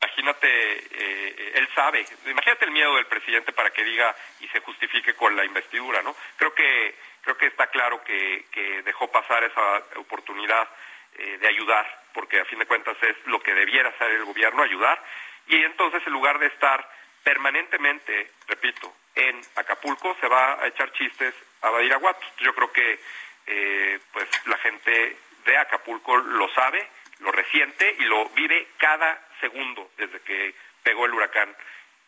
[0.02, 5.14] Imagínate, eh, él sabe, imagínate el miedo del presidente para que diga y se justifique
[5.14, 6.16] con la investidura, ¿no?
[6.36, 10.68] Creo que creo que está claro que, dejó pasar esa oportunidad
[11.16, 14.62] eh, de ayudar, porque a fin de cuentas es lo que debiera hacer el gobierno,
[14.62, 15.00] ayudar,
[15.46, 16.88] y entonces en lugar de estar
[17.22, 18.92] permanentemente, repito,
[19.28, 22.26] en Acapulco, se va a echar chistes a Badiraguato.
[22.38, 23.00] Yo creo que
[23.46, 26.88] eh, pues la gente de Acapulco lo sabe,
[27.20, 31.54] lo resiente y lo vive cada segundo desde que pegó el huracán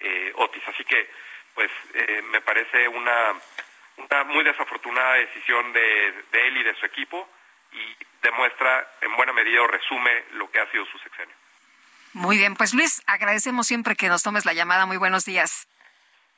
[0.00, 0.62] eh, Otis.
[0.68, 1.08] Así que,
[1.54, 3.34] pues, eh, me parece una,
[3.96, 7.28] una muy desafortunada decisión de, de él y de su equipo
[7.72, 11.34] y demuestra en buena medida o resume lo que ha sido su sexenio.
[12.14, 14.84] Muy bien, pues Luis, agradecemos siempre que nos tomes la llamada.
[14.84, 15.66] Muy buenos días.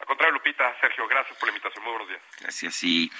[0.00, 1.82] Al contrario, Lupita, Sergio, gracias por la invitación.
[1.84, 2.20] Muy buenos días.
[2.40, 2.82] Gracias.
[2.84, 3.10] Y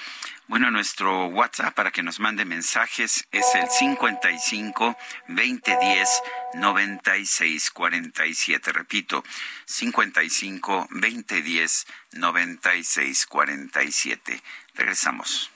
[0.47, 4.95] bueno, nuestro WhatsApp para que nos mande mensajes es el 55
[5.27, 6.21] 2010
[6.53, 8.71] 9647.
[8.71, 9.23] Repito,
[9.65, 14.41] 55 2010 9647.
[14.75, 15.49] Regresamos.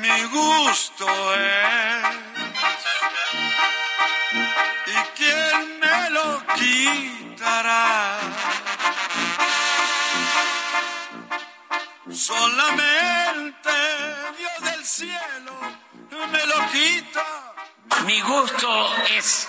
[0.00, 2.27] Mi gusto es
[12.10, 13.70] Solamente
[14.36, 15.52] Dios del cielo
[16.32, 17.24] me lo quita.
[18.04, 19.48] Mi gusto es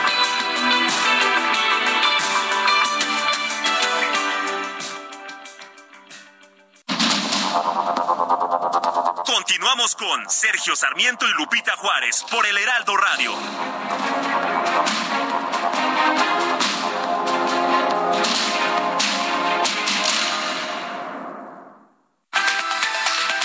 [9.41, 13.31] Continuamos con Sergio Sarmiento y Lupita Juárez por el Heraldo Radio.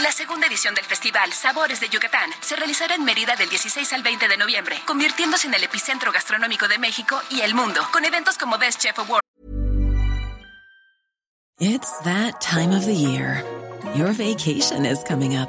[0.03, 4.03] La segunda edición del festival Sabores de Yucatán se realizará en Mérida del 16 al
[4.03, 8.37] 20 de noviembre, convirtiéndose en el epicentro gastronómico de México y el mundo, con eventos
[8.37, 9.23] como Best Chef Award.
[11.59, 13.43] It's that time of the year.
[13.95, 15.49] Your vacation is coming up.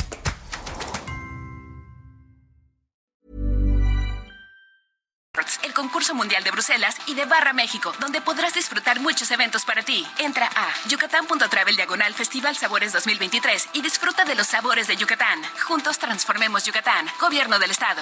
[6.13, 10.05] mundial de Bruselas y de Barra México, donde podrás disfrutar muchos eventos para ti.
[10.17, 15.41] Entra a yucatán.travel diagonal Festival Sabores 2023 y disfruta de los sabores de Yucatán.
[15.65, 17.07] Juntos transformemos Yucatán.
[17.19, 18.01] Gobierno del Estado.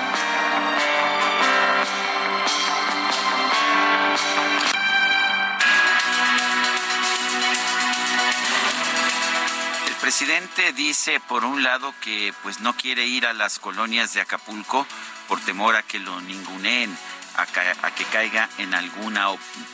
[10.11, 14.85] Presidente dice, por un lado, que pues no quiere ir a las colonias de Acapulco
[15.29, 16.93] por temor a que lo ninguneen,
[17.37, 19.27] a, a que caiga en alguna,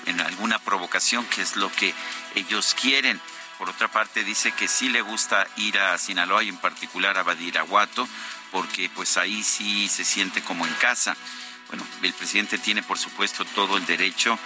[0.05, 1.91] en alguna provocación, que es lo que
[2.35, 3.19] ellos quieren.
[3.57, 7.23] Por otra parte, dice que sí le gusta ir a Sinaloa y en particular a
[7.23, 8.07] Badiraguato,
[8.51, 11.17] porque pues ahí sí se siente como en casa.
[11.69, 14.37] Bueno, el presidente tiene, por supuesto, todo el derecho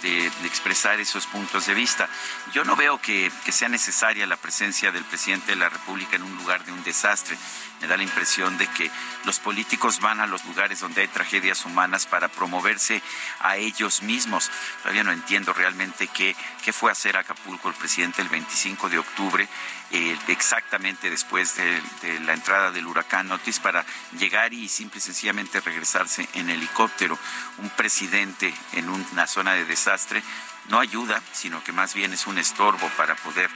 [0.00, 2.08] de, expresar esos puntos de vista.
[2.52, 6.22] Yo no veo que, que sea necesaria la presencia del presidente de la República en
[6.22, 7.36] un lugar de un desastre.
[7.82, 8.90] Me da la impresión de que
[9.24, 13.02] los políticos van a los lugares donde hay tragedias humanas para promoverse
[13.40, 14.50] a ellos mismos.
[14.82, 19.48] Todavía no entiendo realmente qué, qué fue hacer Acapulco el presidente el 25 de octubre,
[19.90, 23.84] eh, exactamente después de, de la entrada del huracán Otis, para
[24.16, 27.18] llegar y simple y sencillamente regresarse en helicóptero.
[27.58, 30.22] Un presidente en una zona de desastre
[30.68, 33.50] no ayuda, sino que más bien es un estorbo para poder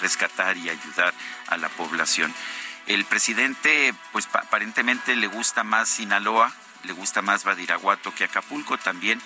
[0.00, 1.14] rescatar y ayudar
[1.46, 2.34] a la población.
[2.88, 6.52] El presidente, pues pa- aparentemente le gusta más Sinaloa,
[6.84, 9.20] le gusta más Badiraguato que Acapulco también.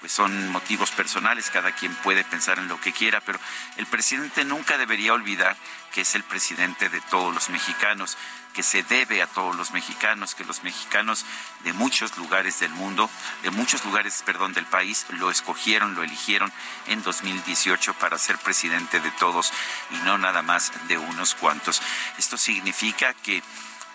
[0.00, 3.40] Pues son motivos personales, cada quien puede pensar en lo que quiera, pero
[3.76, 5.56] el presidente nunca debería olvidar
[5.92, 8.16] que es el presidente de todos los mexicanos,
[8.52, 11.24] que se debe a todos los mexicanos, que los mexicanos
[11.64, 13.08] de muchos lugares del mundo,
[13.42, 16.52] de muchos lugares, perdón, del país, lo escogieron, lo eligieron
[16.86, 19.52] en 2018 para ser presidente de todos
[19.90, 21.80] y no nada más de unos cuantos.
[22.18, 23.42] Esto significa que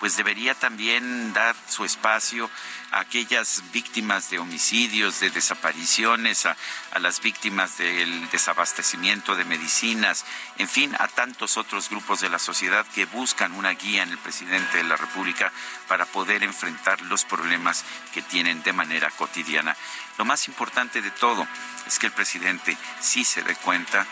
[0.04, 2.50] pues debería también dar su espacio
[2.92, 6.58] a aquellas víctimas de homicidios, de desapariciones, a,
[6.92, 10.26] a las víctimas del desabastecimiento de medicinas,
[10.58, 14.18] en fin, a tantos otros grupos de la sociedad que buscan una guía en el
[14.18, 15.54] presidente de la República
[15.88, 19.74] para poder enfrentar los problemas que tienen de manera cotidiana.
[20.18, 21.48] Lo más importante de todo
[21.88, 24.06] es que el presidente sí se dé cuenta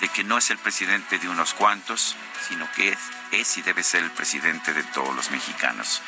[0.00, 2.16] de que no es el presidente de unos cuantos,
[2.48, 2.96] sino que
[3.32, 6.02] es, y debe ser el presidente de todos los mexicanos.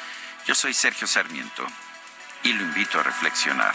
[0.46, 1.66] Yo soy Sergio Sarmiento
[2.42, 3.74] y lo invito a reflexionar.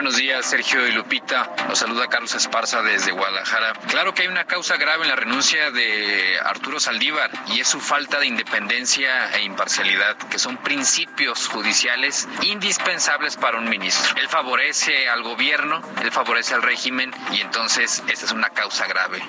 [0.00, 1.54] Buenos días, Sergio y Lupita.
[1.68, 3.74] Los saluda Carlos Esparza desde Guadalajara.
[3.86, 7.82] Claro que hay una causa grave en la renuncia de Arturo Saldívar y es su
[7.82, 14.16] falta de independencia e imparcialidad, que son principios judiciales indispensables para un ministro.
[14.16, 19.22] Él favorece al gobierno, él favorece al régimen y entonces esta es una causa grave.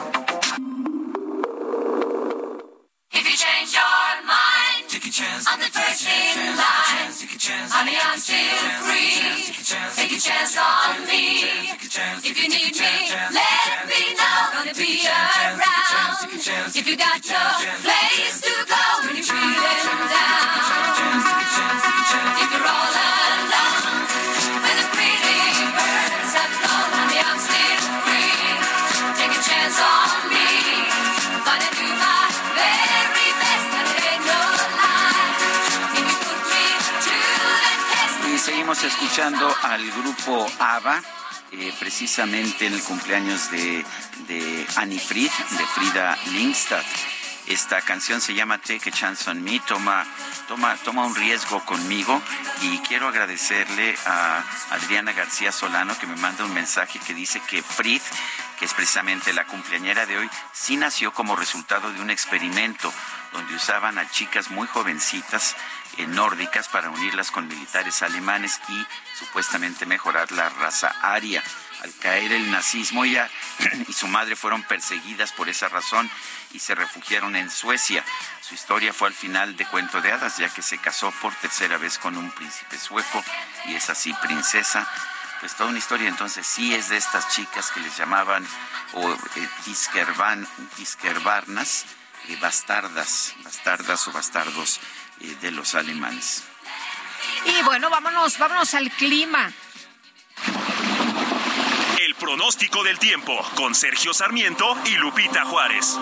[5.12, 5.46] A chance.
[5.46, 7.12] I'm the first in line.
[7.68, 9.52] Honey, I'm still free.
[10.00, 11.68] Take a chance on me.
[12.24, 12.96] If you need me,
[13.36, 14.40] let me know.
[14.56, 16.32] Gonna be around.
[16.80, 17.44] If you got no
[17.84, 18.51] place to
[38.92, 41.02] escuchando al grupo ABBA,
[41.54, 43.86] eh, precisamente en el cumpleaños de,
[44.76, 46.84] Annie Fried, de Frida Lindstad.
[47.48, 50.06] Esta canción se llama Take a Chance on Me, toma,
[50.48, 52.22] toma, toma un riesgo conmigo
[52.62, 57.64] y quiero agradecerle a Adriana García Solano que me manda un mensaje que dice que
[57.64, 58.02] Frid,
[58.62, 62.94] que es precisamente la cumpleañera de hoy, sí nació como resultado de un experimento
[63.34, 65.56] donde usaban a chicas muy jovencitas
[65.98, 68.86] eh, nórdicas para unirlas con militares alemanes y
[69.18, 71.42] supuestamente mejorar la raza aria.
[71.82, 73.32] Al caer el nazismo, ella
[73.88, 76.08] y su madre fueron perseguidas por esa razón
[76.54, 78.04] y se refugiaron en Suecia.
[78.42, 81.78] Su historia fue al final de cuento de hadas, ya que se casó por tercera
[81.78, 83.24] vez con un príncipe sueco
[83.66, 84.88] y es así princesa.
[85.42, 88.48] Pues toda una historia, entonces sí es de estas chicas que les llamaban
[88.94, 91.86] o eh, tiskervan- tiskervarnas,
[92.30, 94.80] eh, bastardas, bastardas o bastardos
[95.20, 96.44] eh, de los alemanes.
[97.46, 99.52] Y bueno, vámonos, vámonos al clima.
[102.00, 105.98] El pronóstico del tiempo con Sergio Sarmiento y Lupita Juárez.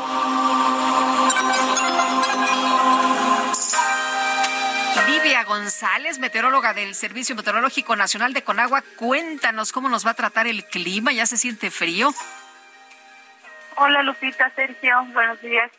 [5.10, 10.46] Livia González, meteoróloga del Servicio Meteorológico Nacional de Conagua, cuéntanos cómo nos va a tratar
[10.46, 11.12] el clima.
[11.12, 12.12] ¿Ya se siente frío?
[13.78, 15.72] Hola Lupita, Sergio, buenos días.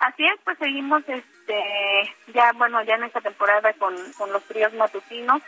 [0.00, 4.72] Así es, pues seguimos este ya bueno ya en esta temporada con, con los fríos
[4.74, 5.40] matutinos.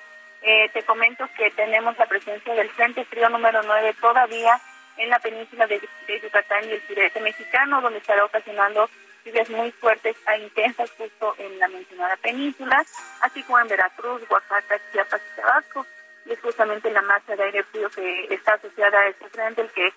[0.43, 4.61] Eh, te comento que tenemos la presencia del Frente Frío número 9 todavía
[4.99, 8.89] en la península de, de Yucatán y el sureste mexicano, donde estará ocasionando
[9.25, 12.85] lluvias muy fuertes e intensas justo en la mencionada península,
[13.21, 15.87] así como en Veracruz, Oaxaca, Chiapas y Tabasco.
[16.27, 19.71] Y es justamente la masa de aire frío que está asociada a este frente el
[19.71, 19.93] que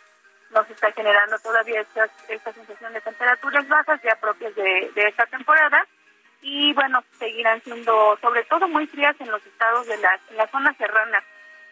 [0.51, 5.25] nos está generando todavía estas, esta sensación de temperaturas bajas ya propias de, de esta
[5.25, 5.85] temporada
[6.43, 10.51] y bueno, seguirán siendo sobre todo muy frías en los estados de las, en las
[10.51, 11.23] zonas serranas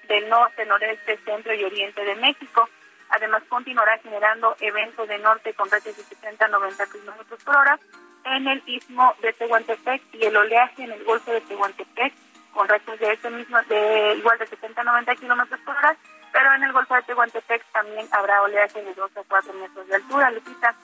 [0.07, 2.67] del norte, noreste, centro y oriente de México.
[3.11, 7.79] Además, continuará generando eventos de norte con rachas de 70 a 90 kilómetros por hora
[8.23, 12.13] en el istmo de Tehuantepec y el oleaje en el golfo de Tehuantepec
[12.53, 15.95] con rachas de ese mismo, de igual de 70 a 90 kilómetros por hora,
[16.31, 19.95] pero en el golfo de Tehuantepec también habrá oleaje de 2 a 4 metros de
[19.95, 20.31] altura.
[20.31, 20.75] Lupita,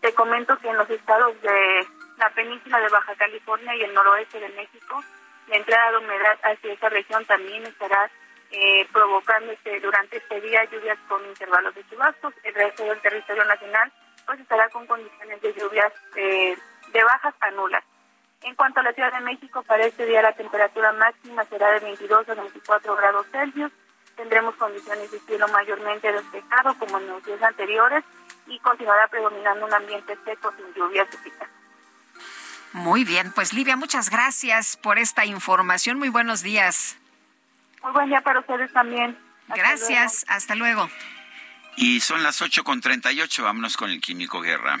[0.00, 1.86] te comento que en los estados de
[2.18, 5.02] la península de Baja California y el noroeste de México,
[5.48, 8.10] la entrada de humedad hacia esa región también estará
[8.50, 9.52] eh, provocando
[9.82, 12.34] durante este día lluvias con intervalos de chubascos.
[12.42, 13.92] El resto del territorio nacional
[14.26, 16.56] pues estará con condiciones de lluvias eh,
[16.92, 17.84] de bajas a nulas.
[18.42, 21.80] En cuanto a la Ciudad de México, para este día la temperatura máxima será de
[21.80, 23.72] 22 a 24 grados Celsius.
[24.16, 28.04] Tendremos condiciones de cielo mayormente despejado como en los días anteriores
[28.46, 31.08] y continuará predominando un ambiente seco sin lluvias.
[31.12, 31.48] Lupita.
[32.72, 35.98] Muy bien, pues Livia, muchas gracias por esta información.
[35.98, 36.98] Muy buenos días.
[37.86, 39.16] Muy buen día para ustedes también.
[39.42, 40.90] Hasta Gracias, hasta luego.
[41.76, 44.80] Y son las 8 con 38, vámonos con el Químico Guerra.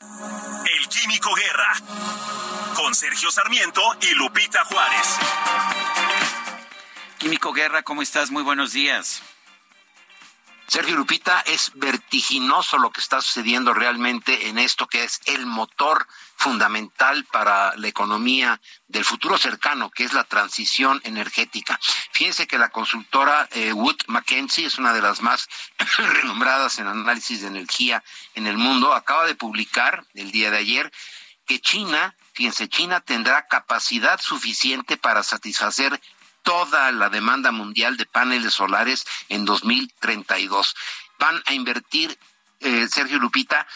[0.00, 1.74] El Químico Guerra.
[2.76, 5.18] Con Sergio Sarmiento y Lupita Juárez.
[7.18, 8.30] Químico Guerra, ¿cómo estás?
[8.30, 9.22] Muy buenos días.
[10.68, 16.06] Sergio Lupita, es vertiginoso lo que está sucediendo realmente en esto que es el motor
[16.38, 21.78] fundamental para la economía del futuro cercano, que es la transición energética.
[22.12, 25.48] Fíjense que la consultora eh, Wood Mackenzie es una de las más
[25.98, 28.04] renombradas en análisis de energía
[28.34, 28.94] en el mundo.
[28.94, 30.92] Acaba de publicar el día de ayer
[31.44, 36.00] que China, fíjense, China tendrá capacidad suficiente para satisfacer
[36.44, 40.76] toda la demanda mundial de paneles solares en 2032.
[41.18, 42.16] Van a invertir,
[42.60, 43.66] eh, Sergio Lupita,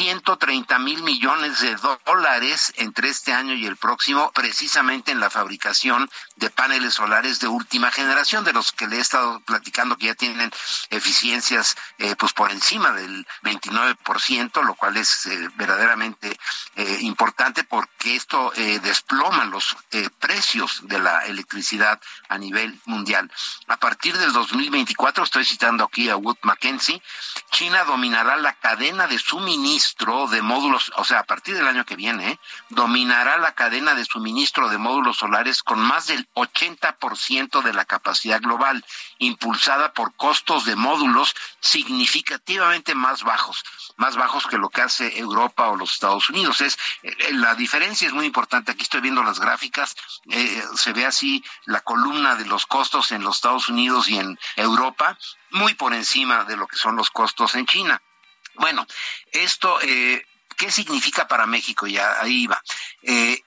[0.00, 6.08] 130 mil millones de dólares entre este año y el próximo, precisamente en la fabricación
[6.36, 10.14] de paneles solares de última generación, de los que le he estado platicando que ya
[10.14, 10.50] tienen
[10.88, 16.34] eficiencias eh, pues por encima del 29%, lo cual es eh, verdaderamente
[16.76, 19.76] eh, importante porque esto desploma los
[20.18, 22.00] precios de la electricidad
[22.30, 23.30] a nivel mundial.
[23.66, 27.02] A partir del 2024, estoy citando aquí a Wood Mackenzie,
[27.50, 29.89] China dominará la cadena de suministro
[30.30, 32.38] de módulos, o sea, a partir del año que viene,
[32.68, 38.40] dominará la cadena de suministro de módulos solares con más del 80% de la capacidad
[38.40, 38.84] global,
[39.18, 43.62] impulsada por costos de módulos significativamente más bajos,
[43.96, 46.60] más bajos que lo que hace Europa o los Estados Unidos.
[46.60, 48.72] Es eh, la diferencia es muy importante.
[48.72, 49.96] Aquí estoy viendo las gráficas,
[50.30, 54.38] eh, se ve así la columna de los costos en los Estados Unidos y en
[54.56, 55.18] Europa,
[55.50, 58.00] muy por encima de lo que son los costos en China.
[58.54, 58.86] Bueno,
[59.32, 60.24] esto, eh,
[60.56, 61.86] ¿qué significa para México?
[61.86, 62.60] Ya ahí va.
[63.02, 63.42] Eh,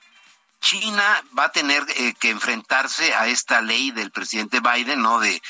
[0.60, 5.20] China va a tener eh, que enfrentarse a esta ley del presidente Biden, ¿no?
[5.20, 5.42] De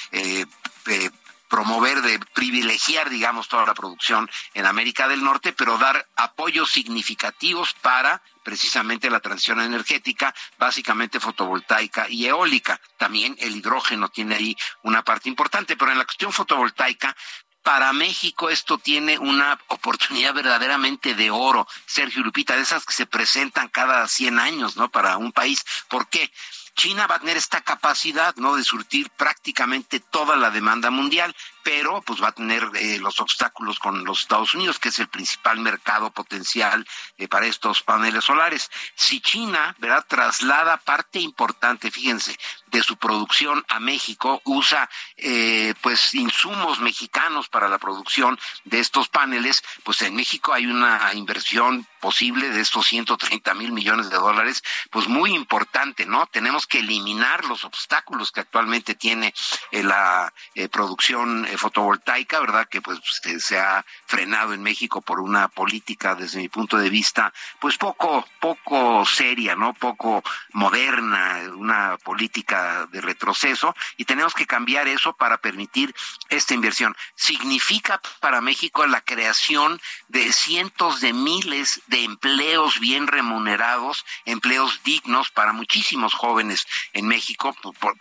[1.54, 7.76] promover, de privilegiar, digamos, toda la producción en América del Norte, pero dar apoyos significativos
[7.76, 12.82] para precisamente la transición energética, básicamente fotovoltaica y eólica.
[12.98, 17.16] También el hidrógeno tiene ahí una parte importante, pero en la cuestión fotovoltaica
[17.64, 23.06] para México esto tiene una oportunidad verdaderamente de oro, Sergio Lupita, de esas que se
[23.06, 24.90] presentan cada 100 años, ¿no?
[24.90, 25.66] Para un país.
[25.88, 26.32] ¿Por qué?
[26.76, 28.56] China va a tener esta capacidad, ¿no?
[28.56, 33.80] De surtir prácticamente toda la demanda mundial pero pues va a tener eh, los obstáculos
[33.80, 36.86] con los Estados Unidos, que es el principal mercado potencial
[37.18, 38.70] eh, para estos paneles solares.
[38.96, 42.38] Si China, ¿verdad?, traslada parte importante, fíjense,
[42.68, 49.08] de su producción a México, usa eh, pues insumos mexicanos para la producción de estos
[49.08, 54.64] paneles, pues en México hay una inversión posible de estos 130 mil millones de dólares,
[54.90, 56.26] pues muy importante, ¿no?
[56.28, 59.34] Tenemos que eliminar los obstáculos que actualmente tiene
[59.72, 60.34] la
[60.70, 62.68] producción eh, fotovoltaica, ¿verdad?
[62.70, 63.00] Que pues
[63.40, 68.26] se ha frenado en México por una política, desde mi punto de vista, pues poco,
[68.40, 69.74] poco seria, ¿no?
[69.74, 75.94] Poco moderna, una política de retroceso, y tenemos que cambiar eso para permitir
[76.30, 76.96] esta inversión.
[77.16, 85.30] Significa para México la creación de cientos de miles de empleos bien remunerados, empleos dignos
[85.32, 87.56] para muchísimos jóvenes en México,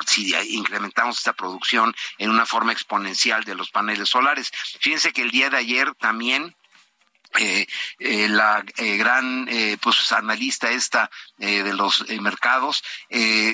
[0.07, 4.51] si incrementamos esta producción en una forma exponencial de los paneles solares.
[4.81, 6.55] Fíjense que el día de ayer también
[7.39, 7.67] eh,
[7.99, 12.85] eh, la eh, gran eh, pues analista esta de los mercados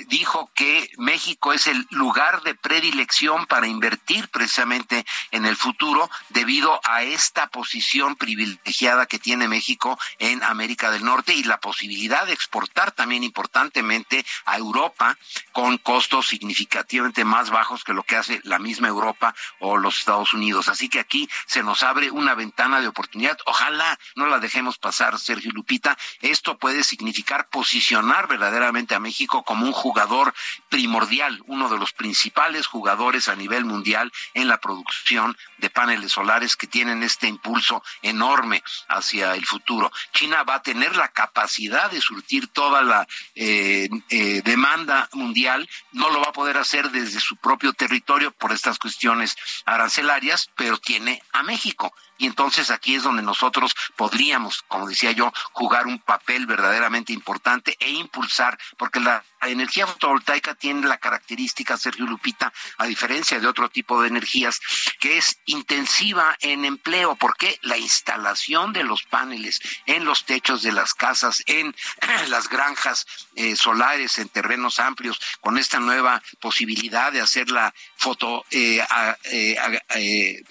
[0.08, 6.80] dijo que México es el lugar de predilección para invertir precisamente en el futuro debido
[6.84, 12.34] a esta posición privilegiada que tiene México en América del Norte y la posibilidad de
[12.34, 15.16] exportar también importantemente a Europa
[15.52, 20.34] con costos significativamente más bajos que lo que hace la misma Europa o los Estados
[20.34, 20.68] Unidos.
[20.68, 23.38] Así que aquí se nos abre una ventana de oportunidad.
[23.46, 25.96] Ojalá ojalá no la dejemos pasar, Sergio Lupita.
[26.22, 30.34] Esto puede significar posicionar verdaderamente a México como un jugador
[30.70, 36.56] primordial, uno de los principales jugadores a nivel mundial en la producción de paneles solares
[36.56, 39.92] que tienen este impulso enorme hacia el futuro.
[40.12, 46.10] China va a tener la capacidad de surtir toda la eh, eh, demanda mundial, no
[46.10, 49.36] lo va a poder hacer desde su propio territorio por estas cuestiones
[49.66, 55.32] arancelarias, pero tiene a México y entonces aquí es donde nosotros podríamos, como decía yo,
[55.52, 62.06] jugar un papel verdaderamente importante e impulsar, porque la energía fotovoltaica tiene la característica, Sergio
[62.06, 64.60] Lupita, a diferencia de otro tipo de energías,
[64.98, 70.72] que es intensiva en empleo, porque la instalación de los paneles en los techos de
[70.72, 71.74] las casas, en
[72.28, 78.44] las granjas eh, solares, en terrenos amplios, con esta nueva posibilidad de hacer la foto,
[78.50, 78.84] eh,
[79.24, 80.44] eh,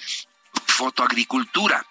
[0.77, 1.83] fotoagricultura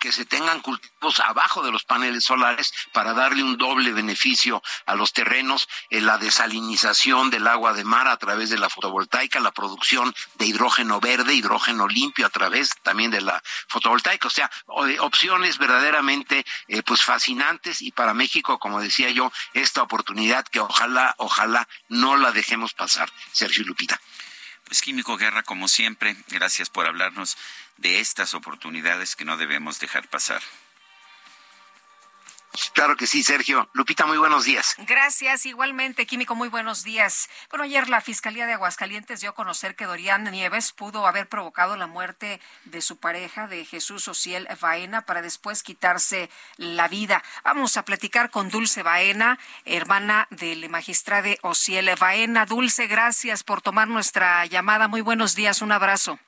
[0.00, 4.96] que se tengan cultivos abajo de los paneles solares para darle un doble beneficio a
[4.96, 9.52] los terrenos, en la desalinización del agua de mar a través de la fotovoltaica, la
[9.52, 15.58] producción de hidrógeno verde, hidrógeno limpio a través también de la fotovoltaica, o sea, opciones
[15.58, 21.68] verdaderamente eh, pues fascinantes y para México, como decía yo, esta oportunidad que ojalá, ojalá
[21.88, 23.08] no la dejemos pasar.
[23.32, 24.00] Sergio Lupita.
[24.64, 27.36] Pues Químico Guerra, como siempre, gracias por hablarnos
[27.76, 30.42] de estas oportunidades que no debemos dejar pasar.
[32.72, 33.68] Claro que sí, Sergio.
[33.72, 34.74] Lupita, muy buenos días.
[34.78, 37.28] Gracias, igualmente, Químico, muy buenos días.
[37.50, 41.76] Bueno, ayer la Fiscalía de Aguascalientes dio a conocer que Dorian Nieves pudo haber provocado
[41.76, 47.22] la muerte de su pareja, de Jesús Ociel Baena, para después quitarse la vida.
[47.44, 52.46] Vamos a platicar con Dulce Baena, hermana del magistrado Ociel Baena.
[52.46, 54.88] Dulce, gracias por tomar nuestra llamada.
[54.88, 56.18] Muy buenos días, un abrazo.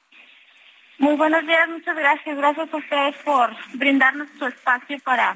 [0.98, 2.36] Muy buenos días, muchas gracias.
[2.36, 5.34] Gracias a ustedes por brindarnos su espacio para,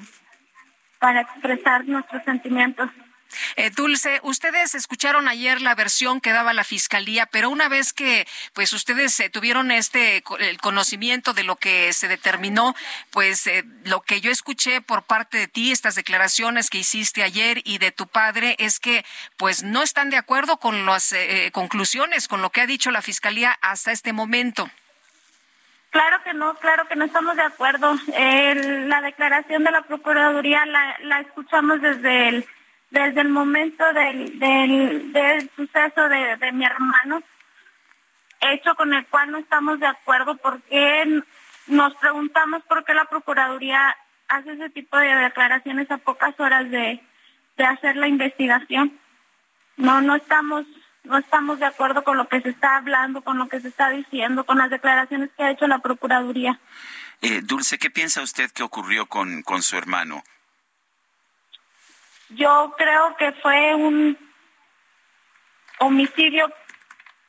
[1.01, 2.89] para expresar nuestros sentimientos.
[3.56, 8.27] Eh, Dulce, ustedes escucharon ayer la versión que daba la fiscalía, pero una vez que
[8.55, 12.74] pues ustedes eh, tuvieron este el conocimiento de lo que se determinó,
[13.10, 17.62] pues eh, lo que yo escuché por parte de ti, estas declaraciones que hiciste ayer
[17.64, 19.05] y de tu padre es que
[19.36, 23.02] pues no están de acuerdo con las eh, conclusiones, con lo que ha dicho la
[23.02, 24.70] fiscalía hasta este momento.
[25.91, 27.97] Claro que no, claro que no estamos de acuerdo.
[28.15, 32.47] Eh, la declaración de la Procuraduría la, escuchamos desde el,
[32.91, 37.23] desde el momento del, del, del suceso de, de mi hermano,
[38.41, 41.23] hecho con el cual no estamos de acuerdo porque
[41.67, 43.97] nos preguntamos por qué la Procuraduría
[44.29, 47.01] hace ese tipo de declaraciones a pocas horas de,
[47.57, 48.93] de hacer la investigación.
[49.77, 50.67] No, no estamos
[51.05, 53.90] no estamos de acuerdo con lo que se está hablando, con lo que se está
[53.90, 56.59] diciendo, con las declaraciones que ha hecho la Procuraduría.
[57.22, 60.22] Eh, Dulce, ¿qué piensa usted que ocurrió con, con su hermano?
[62.31, 64.16] Yo creo que fue un
[65.78, 66.52] homicidio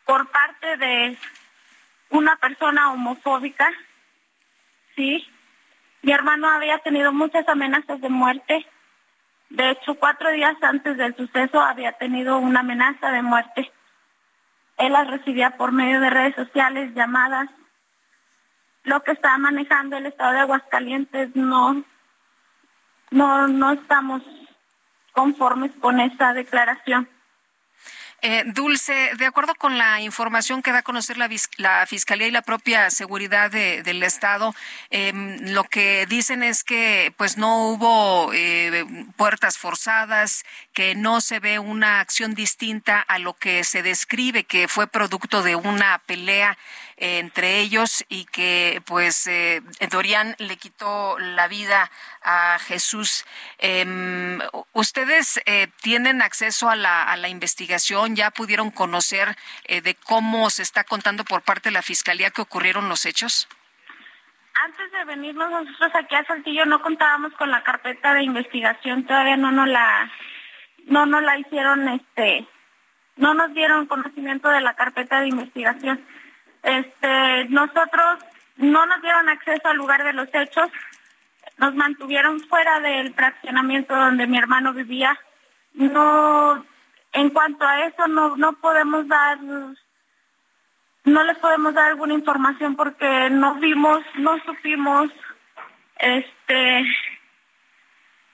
[0.05, 1.17] por parte de
[2.09, 3.71] una persona homofóbica,
[4.95, 5.27] sí.
[6.03, 8.65] Mi hermano había tenido muchas amenazas de muerte.
[9.51, 13.69] De hecho, cuatro días antes del suceso había tenido una amenaza de muerte.
[14.77, 17.49] Él las recibía por medio de redes sociales, llamadas.
[18.83, 21.83] Lo que está manejando el estado de Aguascalientes no,
[23.11, 24.23] no, no estamos
[25.11, 27.09] conformes con esa declaración.
[28.23, 31.27] Eh, Dulce, de acuerdo con la información que da a conocer la,
[31.57, 34.53] la Fiscalía y la propia seguridad de, del Estado,
[34.91, 35.11] eh,
[35.41, 38.85] lo que dicen es que pues no hubo eh,
[39.17, 44.67] puertas forzadas, que no se ve una acción distinta a lo que se describe que
[44.67, 46.59] fue producto de una pelea
[47.01, 51.89] entre ellos y que pues eh, Dorian le quitó la vida
[52.21, 53.25] a Jesús.
[53.57, 54.37] Eh,
[54.73, 58.15] ¿Ustedes eh, tienen acceso a la, a la investigación?
[58.15, 62.43] ¿Ya pudieron conocer eh, de cómo se está contando por parte de la Fiscalía que
[62.43, 63.47] ocurrieron los hechos?
[64.63, 69.37] Antes de venirnos nosotros aquí a Saltillo no contábamos con la carpeta de investigación, todavía
[69.37, 70.11] no nos la,
[70.85, 72.45] no nos la hicieron, este,
[73.15, 75.99] no nos dieron conocimiento de la carpeta de investigación.
[76.63, 78.19] Este, nosotros
[78.57, 80.69] no nos dieron acceso al lugar de los hechos,
[81.57, 85.17] nos mantuvieron fuera del fraccionamiento donde mi hermano vivía.
[85.73, 86.63] No,
[87.13, 89.37] en cuanto a eso no no podemos dar
[91.03, 95.11] no les podemos dar alguna información porque no vimos, no supimos
[95.97, 96.85] este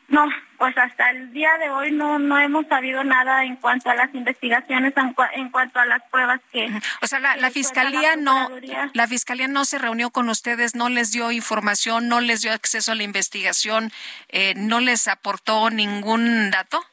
[0.10, 3.96] no, pues hasta el día de hoy no no hemos sabido nada en cuanto a
[3.96, 6.70] las investigaciones, en, en cuanto a las pruebas que...
[7.02, 8.50] O sea, la, la fiscalía la no
[8.94, 12.92] la fiscalía no se reunió con ustedes, no les dio información, no les dio acceso
[12.92, 13.92] a la investigación,
[14.30, 16.84] eh, no les aportó ningún dato.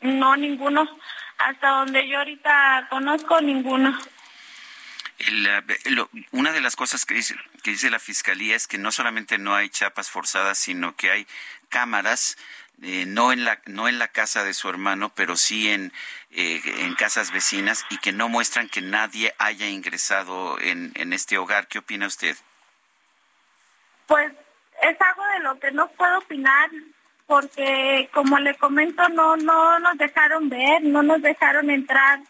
[0.00, 0.88] No, ninguno.
[1.38, 3.98] Hasta donde yo ahorita conozco, ninguno.
[5.18, 5.48] El,
[5.86, 9.38] lo, una de las cosas que dice, que dice la fiscalía es que no solamente
[9.38, 11.26] no hay chapas forzadas, sino que hay
[11.68, 12.36] cámaras
[12.82, 15.92] eh, no en la no en la casa de su hermano, pero sí en
[16.30, 21.38] eh, en casas vecinas y que no muestran que nadie haya ingresado en, en este
[21.38, 21.68] hogar.
[21.68, 22.36] ¿Qué opina usted?
[24.06, 24.32] Pues
[24.82, 26.70] es algo de lo que no puedo opinar
[27.26, 32.20] porque como le comento no no nos dejaron ver, no nos dejaron entrar.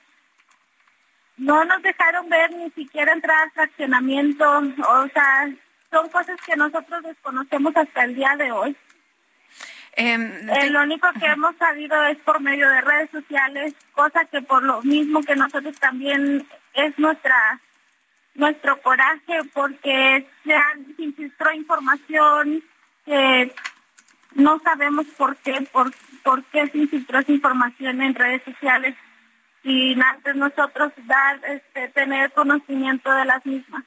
[1.37, 5.51] No nos dejaron ver ni siquiera entrar al fraccionamiento, o sea,
[5.91, 8.77] son cosas que nosotros desconocemos hasta el día de hoy.
[9.97, 14.63] Eh, lo único que hemos sabido es por medio de redes sociales, cosa que por
[14.63, 17.61] lo mismo que nosotros también es nuestra
[18.35, 22.63] nuestro coraje porque se, han, infiltró información
[23.05, 23.55] que
[24.35, 25.93] no sabemos por qué, por,
[26.23, 28.97] por qué se infiltró esa información en redes sociales
[29.63, 33.85] y antes nosotros dar, este, tener conocimiento de las mismas.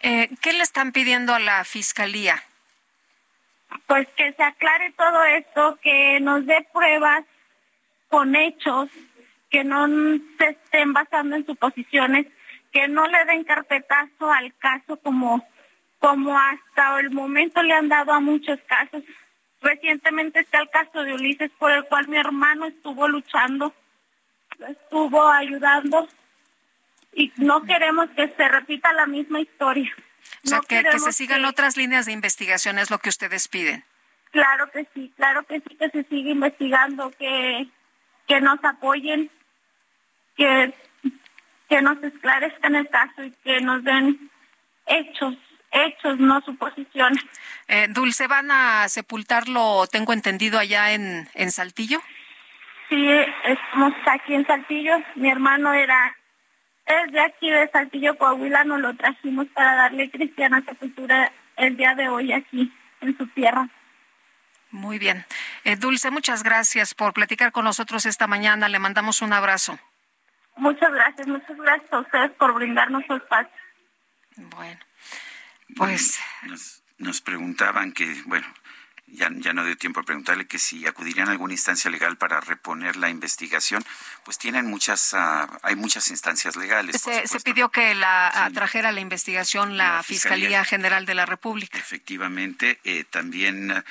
[0.00, 2.42] Eh, ¿Qué le están pidiendo a la fiscalía?
[3.86, 7.24] Pues que se aclare todo esto, que nos dé pruebas
[8.08, 8.90] con hechos,
[9.50, 9.86] que no
[10.38, 12.26] se estén basando en suposiciones,
[12.72, 15.46] que no le den carpetazo al caso como
[16.02, 19.04] como hasta el momento le han dado a muchos casos.
[19.60, 23.72] Recientemente está el caso de Ulises por el cual mi hermano estuvo luchando,
[24.68, 26.08] estuvo ayudando
[27.14, 29.94] y no queremos que se repita la misma historia.
[30.44, 33.08] O sea, No que, que se sigan que- otras líneas de investigación es lo que
[33.08, 33.84] ustedes piden.
[34.30, 37.66] Claro que sí, claro que sí, que se siga investigando, que,
[38.26, 39.30] que nos apoyen,
[40.36, 40.72] que,
[41.68, 44.30] que nos esclarezcan el caso y que nos den
[44.86, 45.34] hechos,
[45.70, 47.22] hechos, no suposiciones.
[47.68, 52.00] Eh, Dulce, ¿van a sepultarlo, tengo entendido, allá en, en Saltillo?
[52.88, 53.06] Sí,
[53.44, 54.96] estamos aquí en Saltillo.
[55.14, 56.16] Mi hermano era,
[57.04, 58.64] es de aquí de Saltillo, Coahuila.
[58.64, 63.68] Nos lo trajimos para darle cristiana sepultura el día de hoy aquí en su tierra.
[64.70, 65.24] Muy bien.
[65.64, 68.68] Eh, Dulce, muchas gracias por platicar con nosotros esta mañana.
[68.68, 69.78] Le mandamos un abrazo.
[70.56, 73.52] Muchas gracias, muchas gracias a ustedes por brindarnos su espacio.
[74.36, 74.80] Bueno,
[75.76, 78.46] pues Nos, nos preguntaban que, bueno,
[79.12, 82.40] ya, ya no dio tiempo a preguntarle que si acudirían a alguna instancia legal para
[82.40, 83.84] reponer la investigación,
[84.24, 87.00] pues tienen muchas, ah, hay muchas instancias legales.
[87.00, 90.64] se, se pidió que la ah, trajera la investigación la, La Fiscalía, Fiscalía.
[90.64, 91.78] General de la República.
[91.78, 93.84] Efectivamente, eh, también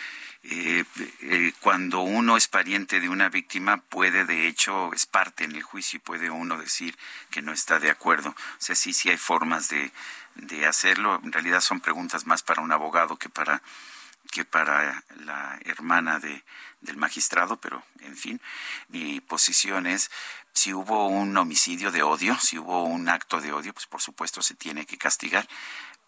[0.43, 0.83] eh,
[1.21, 5.61] eh, cuando uno es pariente de una víctima puede, de hecho, es parte en el
[5.61, 6.97] juicio y puede uno decir
[7.29, 8.29] que no está de acuerdo.
[8.29, 9.91] O sea, sí, sí hay formas de,
[10.35, 11.21] de hacerlo.
[11.23, 13.61] En realidad son preguntas más para un abogado que para
[14.31, 16.43] que para la hermana de,
[16.79, 18.41] del magistrado, pero en fin,
[18.87, 20.09] mi posición es
[20.53, 24.41] si hubo un homicidio de odio, si hubo un acto de odio, pues por supuesto
[24.41, 25.47] se tiene que castigar,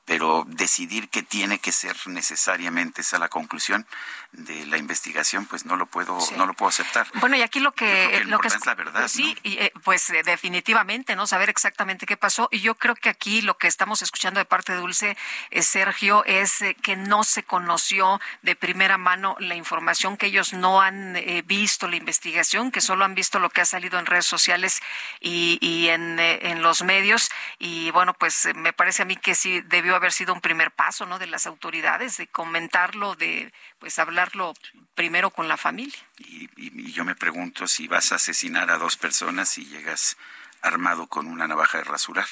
[0.05, 3.85] pero decidir que tiene que ser necesariamente esa la conclusión
[4.33, 6.33] de la investigación, pues no lo puedo, Sí.
[6.35, 7.07] no lo puedo aceptar.
[7.15, 10.23] Bueno, y aquí lo que, lo que es la verdad, sí, y, eh, pues eh,
[10.23, 11.27] definitivamente, ¿no?
[11.27, 12.49] Saber exactamente qué pasó.
[12.51, 15.15] Y yo creo que aquí lo que estamos escuchando de parte de Dulce,
[15.51, 20.53] eh, Sergio, es eh, que no se conoció de primera mano la información, que ellos
[20.53, 24.05] no han eh, visto la investigación, que solo han visto lo que ha salido en
[24.07, 24.81] redes sociales
[25.21, 27.29] y, y en, en los medios.
[27.59, 31.05] Y bueno, pues me parece a mí que sí debió haber sido un primer paso,
[31.05, 31.19] ¿no?
[31.19, 34.53] De las autoridades, de comentarlo, de pues hablarlo
[34.95, 35.97] primero con la familia.
[36.19, 40.17] Y, y- yo me pregunto si vas a asesinar a dos personas y llegas
[40.61, 42.27] armado con una navaja de rasurar.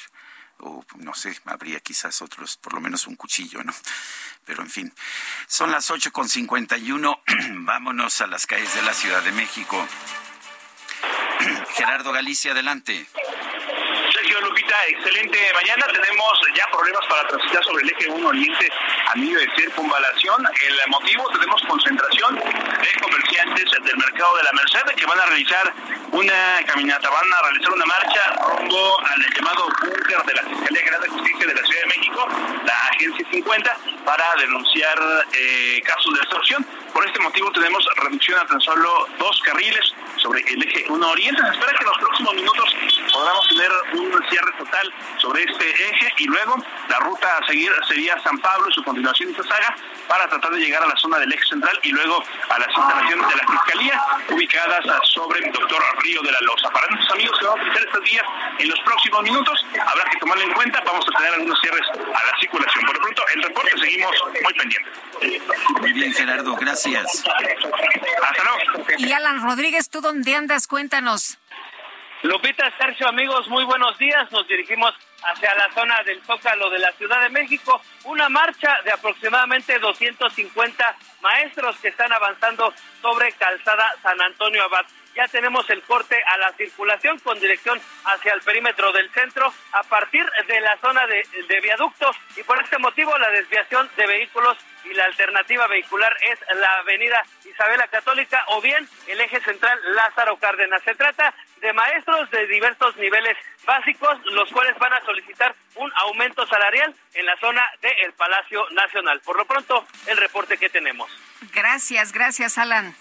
[0.58, 3.74] O no sé, habría quizás otros, por lo menos un cuchillo, ¿no?
[4.44, 4.94] Pero en fin,
[5.48, 7.22] son las 8 con 51.
[7.50, 9.84] Vámonos a las calles de la Ciudad de México.
[11.74, 13.06] Gerardo Galicia, adelante.
[14.88, 15.86] Excelente mañana.
[15.86, 18.68] Tenemos ya problemas para transitar sobre el eje 1 Oriente
[19.06, 20.44] a medio de circunvalación.
[20.60, 25.72] El motivo, tenemos concentración de comerciantes del mercado de la Merced que van a realizar
[26.10, 28.20] una caminata, van a realizar una marcha
[28.58, 32.28] rumbo al llamado búnker de la Fiscalía General de Justicia de la Ciudad de México,
[32.64, 34.98] la Agencia 50, para denunciar
[35.32, 36.66] eh, casos de extorsión.
[36.92, 41.40] Por este motivo tenemos reducción a tan solo dos carriles sobre el eje 1 Oriente.
[41.40, 42.76] Se espera que en los próximos minutos
[43.12, 44.52] podamos tener un cierre
[45.18, 46.56] sobre este eje y luego
[46.88, 49.74] la ruta a seguir sería San Pablo y su continuación esta saga
[50.08, 53.28] para tratar de llegar a la zona del eje central y luego a las instalaciones
[53.28, 56.70] de la Fiscalía ubicadas sobre el doctor Río de la Loza.
[56.70, 58.24] Para nuestros amigos que van a utilizar estos días
[58.58, 60.82] en los próximos minutos habrá que tomarlo en cuenta.
[60.84, 62.84] Vamos a tener algunos cierres a la circulación.
[62.86, 64.12] Por lo pronto, el reporte seguimos
[64.42, 64.92] muy pendientes.
[65.80, 67.24] Muy bien, Gerardo, gracias.
[68.22, 68.84] Hasta luego.
[68.98, 70.66] Y Alan Rodríguez, ¿tú dónde andas?
[70.66, 71.38] Cuéntanos.
[72.22, 74.30] Lupita, Sergio, amigos, muy buenos días.
[74.30, 74.94] Nos dirigimos
[75.24, 77.82] hacia la zona del Zócalo de la Ciudad de México.
[78.04, 84.86] Una marcha de aproximadamente 250 maestros que están avanzando sobre Calzada San Antonio Abad.
[85.16, 89.82] Ya tenemos el corte a la circulación con dirección hacia el perímetro del centro a
[89.82, 94.56] partir de la zona de, de viaducto y por este motivo la desviación de vehículos
[94.84, 100.36] y la alternativa vehicular es la avenida Isabela Católica o bien el eje central Lázaro
[100.36, 100.82] Cárdenas.
[100.84, 106.46] Se trata de maestros de diversos niveles básicos, los cuales van a solicitar un aumento
[106.46, 109.20] salarial en la zona del Palacio Nacional.
[109.20, 111.10] Por lo pronto, el reporte que tenemos.
[111.52, 112.94] Gracias, gracias, Alan.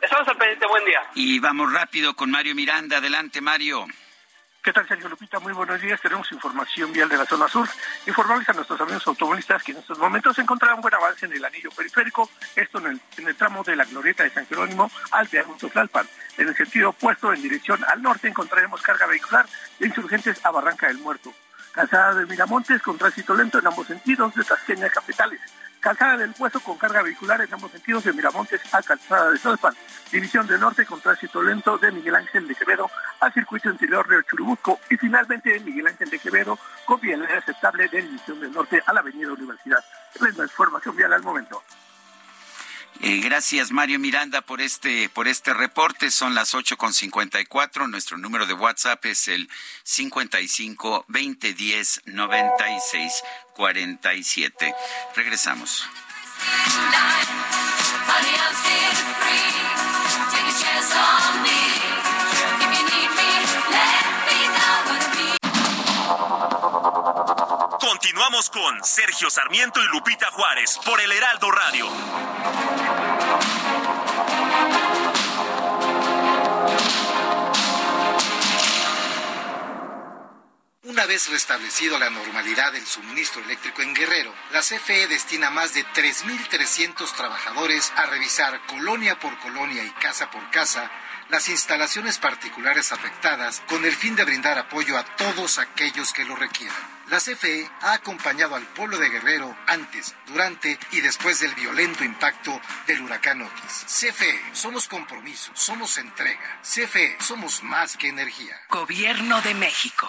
[0.00, 1.02] Estamos al pendiente, buen día.
[1.14, 2.98] Y vamos rápido con Mario Miranda.
[2.98, 3.86] Adelante, Mario.
[4.66, 5.38] ¿Qué tal, Sergio Lupita?
[5.38, 6.00] Muy buenos días.
[6.00, 7.68] Tenemos información vial de la zona sur.
[8.04, 11.70] Informarles a nuestros amigos automovilistas que en estos momentos se buen avance en el anillo
[11.70, 16.08] periférico, esto en el, tramo de la glorieta de San Jerónimo al viaducto Tlalpan.
[16.36, 19.46] En el sentido opuesto, en dirección al norte, encontraremos carga vehicular
[19.78, 21.32] de insurgentes a Barranca del Muerto.
[21.70, 25.40] Calzada de Miramontes con tránsito lento en ambos sentidos de Tasqueña Capitales.
[25.80, 29.74] Calzada del Puesto con carga vehicular en ambos sentidos de Miramontes a Calzada de Tlalpan.
[30.10, 32.90] División de Norte con tránsito lento de Miguel Ángel de Quevedo
[33.20, 38.02] al circuito interior de Churubusco y finalmente Miguel Ángel de Quevedo con vialidad aceptable de
[38.02, 39.84] División del Norte a la Avenida Universidad.
[40.14, 41.62] Es la información vial al momento.
[43.02, 46.10] Eh, gracias Mario Miranda por este este reporte.
[46.10, 47.86] Son las ocho con cincuenta y cuatro.
[47.86, 49.48] Nuestro número de WhatsApp es el
[49.84, 53.22] 55 20 10 96
[53.54, 54.74] 47.
[55.14, 55.88] Regresamos.
[67.96, 71.88] Continuamos con Sergio Sarmiento y Lupita Juárez por el Heraldo Radio.
[80.82, 85.86] Una vez restablecido la normalidad del suministro eléctrico en Guerrero, la CFE destina más de
[85.86, 90.90] 3.300 trabajadores a revisar colonia por colonia y casa por casa
[91.28, 96.36] las instalaciones particulares afectadas con el fin de brindar apoyo a todos aquellos que lo
[96.36, 96.96] requieran.
[97.08, 102.60] La CFE ha acompañado al pueblo de Guerrero antes, durante y después del violento impacto
[102.88, 103.86] del huracán Otis.
[103.86, 106.60] CFE, somos compromiso, somos entrega.
[106.62, 108.60] CFE, somos más que energía.
[108.70, 110.08] Gobierno de México.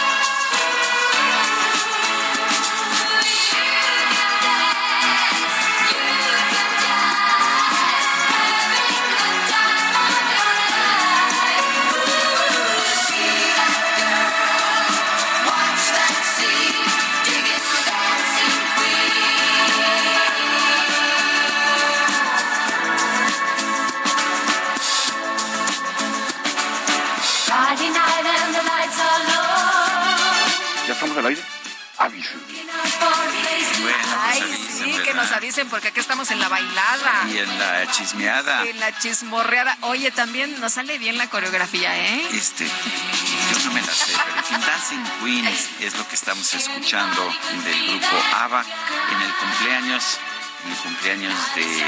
[32.09, 37.27] Bueno, pues Ay, avisen, sí, que nos avisen porque aquí estamos en la bailada.
[37.29, 38.65] Y en la chismeada.
[38.65, 39.77] En la chismorreada.
[39.81, 42.27] Oye, también nos sale bien la coreografía, ¿eh?
[42.31, 45.47] Este, yo no me la sé, pero en fin, Dancing Queen
[45.79, 47.23] es lo que estamos escuchando
[47.63, 50.19] del grupo ABBA en el cumpleaños,
[50.65, 51.81] en el cumpleaños de,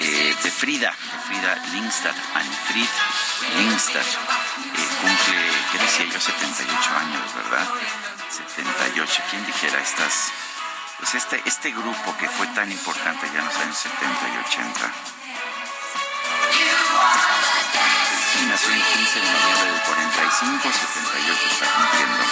[0.00, 2.88] eh, de Frida, de Frida Lindstad, Anfrid
[3.56, 4.00] Lindstad.
[4.00, 5.38] Eh, cumple,
[5.72, 6.20] ¿qué decía yo?
[6.20, 7.68] 78 años, ¿verdad?
[8.34, 10.32] 78, ¿quién dijera estas?
[10.98, 14.90] Pues este, este grupo que fue tan importante ya en los años 70 y 80.
[18.42, 22.24] Y nació el 15 de noviembre del 45, 78 está cumpliendo.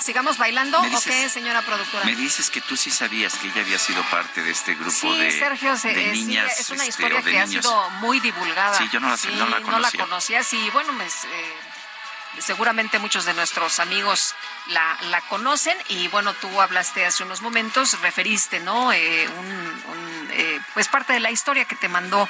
[0.00, 2.04] ¿Sigamos bailando Me o dices- qué, señora productora?
[2.04, 5.18] Me dices que tú sí sabías que ella había sido parte de este grupo Sí,
[5.18, 7.46] de, Sergio, se- de eh, sí, niñas es una este, historia o de que ha
[7.46, 7.64] niños.
[7.64, 8.78] sido muy divulgada.
[8.78, 10.00] Sí, yo no la- Sí, no la conocía.
[10.04, 10.44] conocía.
[10.44, 11.54] Sí, bueno, pues, eh,
[12.38, 14.34] seguramente muchos de nuestros amigos
[14.68, 18.92] la, la conocen y bueno, tú hablaste hace unos momentos, referiste, ¿no?
[18.92, 22.28] Eh, un, un, eh, pues parte de la historia que te mandó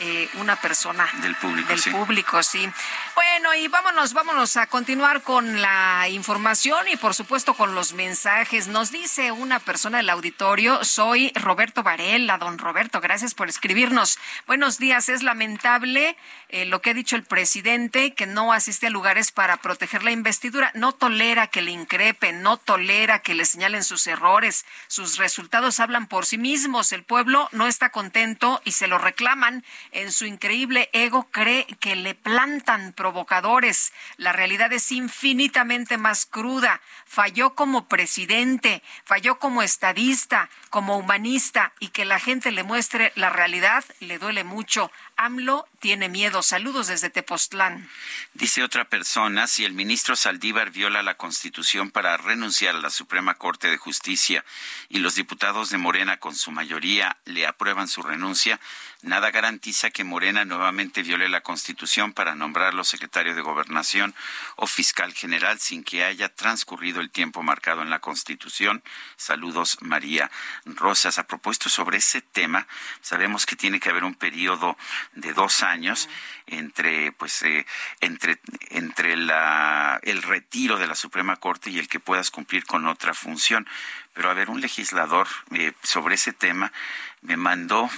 [0.00, 1.90] eh, una persona Del público, del sí.
[1.90, 2.70] público, sí.
[3.14, 8.68] Bueno, y vámonos, vámonos a continuar con la información y por supuesto con los mensajes.
[8.68, 14.18] Nos dice una persona del auditorio, soy Roberto Varela, don Roberto, gracias por escribirnos.
[14.46, 16.16] Buenos días, es lamentable
[16.48, 20.10] eh, lo que ha dicho el presidente, que no asiste a lugares para proteger la
[20.10, 25.80] investidura, no tolera que le increpen, no tolera que le señalen sus errores, sus resultados
[25.80, 30.26] hablan por sí mismos, el pueblo no está contento y se lo reclaman en su
[30.26, 33.92] increíble ego cree que le plantan provocadores.
[34.16, 36.80] La realidad es infinitamente más cruda.
[37.06, 43.30] Falló como presidente, falló como estadista, como humanista y que la gente le muestre la
[43.30, 44.90] realidad le duele mucho.
[45.16, 46.42] AMLO tiene miedo.
[46.42, 47.88] Saludos desde Tepoztlán.
[48.34, 53.34] Dice otra persona, si el ministro Saldívar viola la Constitución para renunciar a la Suprema
[53.34, 54.44] Corte de Justicia
[54.88, 58.60] y los diputados de Morena con su mayoría le aprueban su renuncia,
[59.02, 64.14] nada garantiza que Morena nuevamente viole la Constitución para nombrarlo secretario de Gobernación
[64.56, 68.82] o fiscal general sin que haya transcurrido el tiempo marcado en la Constitución.
[69.16, 70.30] Saludos, María
[70.64, 71.18] Rosas.
[71.18, 72.66] A propósito sobre ese tema,
[73.00, 74.76] sabemos que tiene que haber un periodo
[75.14, 76.08] de dos años
[76.46, 77.66] entre pues eh,
[78.00, 78.40] entre
[78.70, 83.14] entre la el retiro de la Suprema Corte y el que puedas cumplir con otra
[83.14, 83.66] función
[84.14, 86.72] pero a ver un legislador eh, sobre ese tema
[87.20, 87.90] me mandó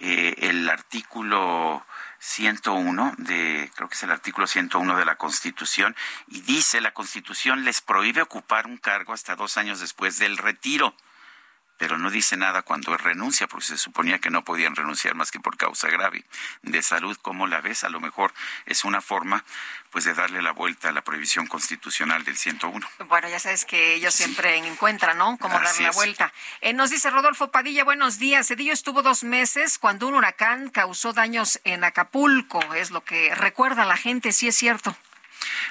[0.00, 1.84] eh, el artículo
[2.18, 5.94] 101 de creo que es el artículo 101 de la Constitución
[6.28, 10.94] y dice la Constitución les prohíbe ocupar un cargo hasta dos años después del retiro
[11.80, 15.40] pero no dice nada cuando renuncia, porque se suponía que no podían renunciar más que
[15.40, 16.26] por causa grave
[16.60, 17.16] de salud.
[17.22, 17.84] ¿Cómo la ves?
[17.84, 18.34] A lo mejor
[18.66, 19.42] es una forma
[19.88, 22.86] pues de darle la vuelta a la prohibición constitucional del 101.
[23.08, 25.38] Bueno, ya sabes que ellos siempre encuentran, ¿no?
[25.38, 26.34] Cómo darle la vuelta.
[26.60, 28.48] Eh, nos dice Rodolfo Padilla, buenos días.
[28.48, 32.60] Cedillo estuvo dos meses cuando un huracán causó daños en Acapulco.
[32.74, 34.94] Es lo que recuerda la gente, sí es cierto.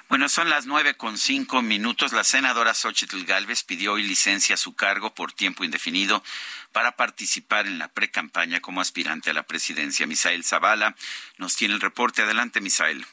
[0.08, 2.14] Bueno, son las nueve con cinco minutos.
[2.14, 6.24] La senadora Xochitl Galvez pidió hoy licencia a su cargo por tiempo indefinido
[6.72, 10.08] para participar en la precampaña como aspirante a la presidencia.
[10.08, 10.96] Misael Zavala
[11.38, 12.22] nos tiene el reporte.
[12.22, 13.06] Adelante, Misael.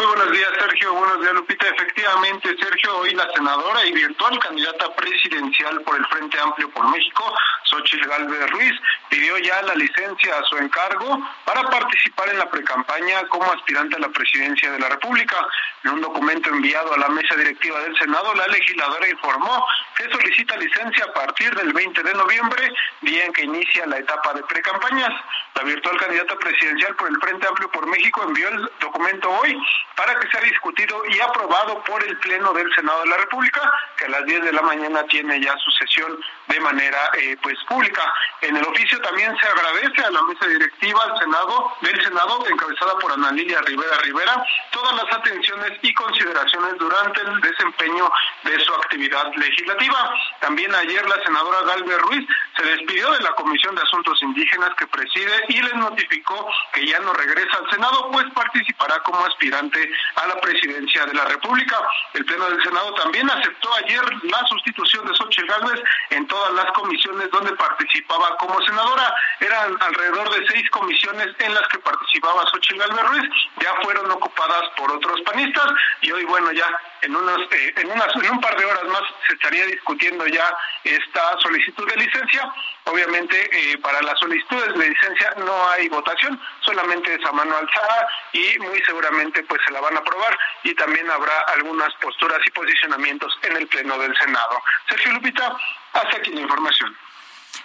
[0.00, 0.94] Muy buenos días, Sergio.
[0.94, 1.68] Buenos días, Lupita.
[1.68, 7.22] Efectivamente, Sergio, hoy la senadora y virtual candidata presidencial por el Frente Amplio por México,
[7.64, 8.72] Xochitl Galvez Ruiz,
[9.10, 13.98] pidió ya la licencia a su encargo para participar en la precampaña como aspirante a
[13.98, 15.36] la presidencia de la República.
[15.84, 19.66] En un documento enviado a la mesa directiva del Senado, la legisladora informó
[19.98, 22.72] que solicita licencia a partir del 20 de noviembre,
[23.02, 25.12] día en que inicia la etapa de precampañas.
[25.56, 29.60] La virtual candidata presidencial por el Frente Amplio por México envió el documento hoy
[29.96, 33.60] para que sea discutido y aprobado por el Pleno del Senado de la República,
[33.96, 36.18] que a las 10 de la mañana tiene ya su sesión
[36.50, 38.02] de manera eh, pues pública.
[38.42, 42.98] En el oficio también se agradece a la mesa directiva al Senado, del Senado, encabezada
[42.98, 48.10] por Ana Lilia Rivera Rivera, todas las atenciones y consideraciones durante el desempeño
[48.44, 50.14] de su actividad legislativa.
[50.40, 54.86] También ayer la senadora Galvez Ruiz se despidió de la Comisión de Asuntos Indígenas que
[54.86, 60.26] preside y les notificó que ya no regresa al Senado, pues participará como aspirante a
[60.26, 61.76] la presidencia de la República.
[62.14, 66.72] El Pleno del Senado también aceptó ayer la sustitución de Xochitl Gálvez en todas las
[66.72, 69.14] comisiones donde participaba como senadora.
[69.40, 73.30] Eran alrededor de seis comisiones en las que participaba Xochitl Gálvez Ruiz,
[73.60, 75.66] ya fueron ocupadas por otros panistas
[76.00, 76.66] y hoy, bueno, ya
[77.02, 80.56] en, unos, eh, en, unas, en un par de horas más se estaría discutiendo ya
[80.84, 82.52] esta solicitud de licencia.
[82.84, 88.08] Obviamente, eh, para las solicitudes de licencia no hay votación, solamente es a mano alzada
[88.32, 92.50] y muy seguramente pues se la van a aprobar y también habrá algunas posturas y
[92.50, 94.62] posicionamientos en el Pleno del Senado.
[94.88, 95.56] Sergio Lupita,
[95.92, 96.96] hasta aquí la información.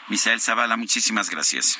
[0.07, 1.79] Misael Zavala, muchísimas gracias.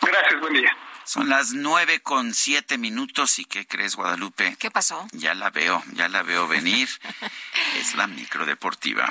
[0.00, 0.76] Gracias, buen día.
[1.04, 4.56] Son las nueve con siete minutos y ¿qué crees, Guadalupe?
[4.58, 5.06] ¿Qué pasó?
[5.12, 6.88] Ya la veo, ya la veo venir.
[7.76, 9.10] es la micro deportiva.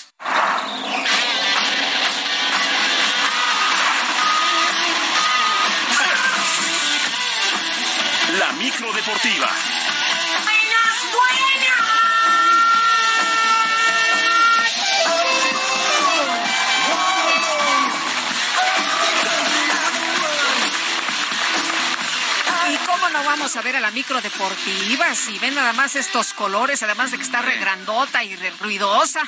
[8.39, 9.90] La micro deportiva.
[23.11, 26.33] ¿Y cómo no vamos a ver a la micro deportiva si ven nada más estos
[26.33, 29.21] colores, además de que está re grandota y re ruidosa?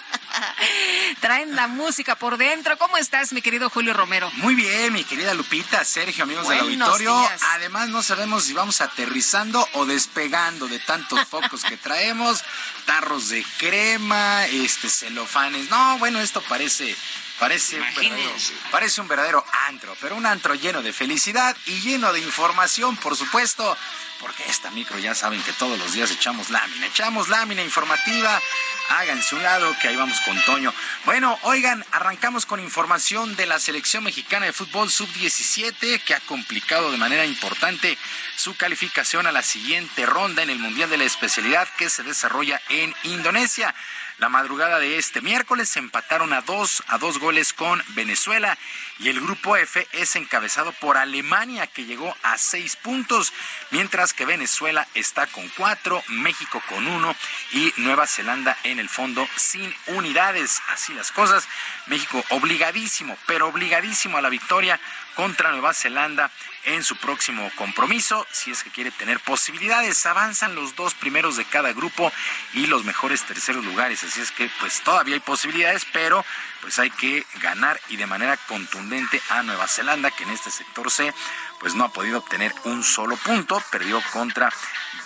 [1.20, 2.78] Traen la música por dentro.
[2.78, 4.30] ¿Cómo estás, mi querido Julio Romero?
[4.36, 7.18] Muy bien, mi querida Lupita, Sergio, amigos Buenos del auditorio.
[7.18, 7.42] días.
[7.50, 12.44] Además, no sabemos si vamos aterrizando o despegando de tantos focos que traemos,
[12.86, 15.68] tarros de crema, este celofanes.
[15.68, 16.96] No, bueno, esto parece
[17.38, 18.32] Parece un, verdadero,
[18.70, 23.14] parece un verdadero antro, pero un antro lleno de felicidad y lleno de información, por
[23.14, 23.76] supuesto.
[24.20, 28.40] porque esta micro ya saben que todos los días echamos lámina, echamos lámina informativa.
[28.88, 30.72] Háganse un lado que ahí vamos con Toño.
[31.04, 36.90] Bueno, oigan, arrancamos con información de la selección mexicana de fútbol sub-17 que ha complicado
[36.90, 37.98] de manera importante
[38.36, 42.62] su calificación a la siguiente ronda en el Mundial de la Especialidad que se desarrolla
[42.70, 43.74] en Indonesia.
[44.18, 48.56] La madrugada de este miércoles se empataron a dos, a dos goles con Venezuela
[48.98, 53.34] y el grupo F es encabezado por Alemania que llegó a seis puntos,
[53.70, 57.14] mientras que Venezuela está con cuatro, México con uno
[57.52, 60.62] y Nueva Zelanda en el fondo sin unidades.
[60.70, 61.46] Así las cosas.
[61.84, 64.80] México obligadísimo, pero obligadísimo a la victoria
[65.16, 66.30] contra Nueva Zelanda
[66.64, 70.04] en su próximo compromiso, si es que quiere tener posibilidades.
[70.04, 72.12] Avanzan los dos primeros de cada grupo
[72.52, 76.24] y los mejores terceros lugares, así es que pues todavía hay posibilidades, pero
[76.60, 80.90] pues hay que ganar y de manera contundente a Nueva Zelanda, que en este sector
[80.90, 81.12] C
[81.58, 84.52] pues no ha podido obtener un solo punto, perdió contra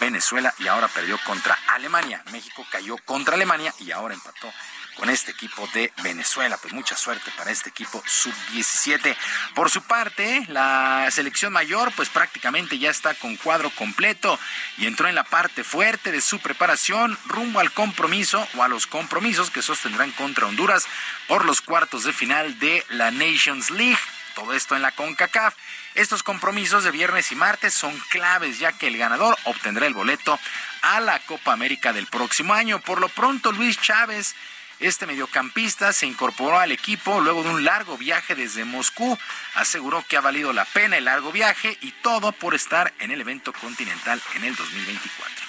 [0.01, 2.25] Venezuela y ahora perdió contra Alemania.
[2.33, 4.53] México cayó contra Alemania y ahora empató
[5.01, 6.59] con este equipo de Venezuela.
[6.59, 9.17] Pues mucha suerte para este equipo sub-17.
[9.55, 14.39] Por su parte, la selección mayor pues prácticamente ya está con cuadro completo
[14.77, 18.87] y entró en la parte fuerte de su preparación rumbo al compromiso o a los
[18.87, 20.87] compromisos que sostendrán contra Honduras
[21.29, 23.99] por los cuartos de final de la Nations League.
[24.35, 25.55] Todo esto en la CONCACAF.
[25.95, 30.39] Estos compromisos de viernes y martes son claves ya que el ganador obtendrá el boleto
[30.83, 32.81] a la Copa América del próximo año.
[32.81, 34.35] Por lo pronto, Luis Chávez
[34.81, 39.19] este mediocampista se incorporó al equipo luego de un largo viaje desde Moscú.
[39.55, 43.21] Aseguró que ha valido la pena el largo viaje y todo por estar en el
[43.21, 45.47] evento continental en el 2024.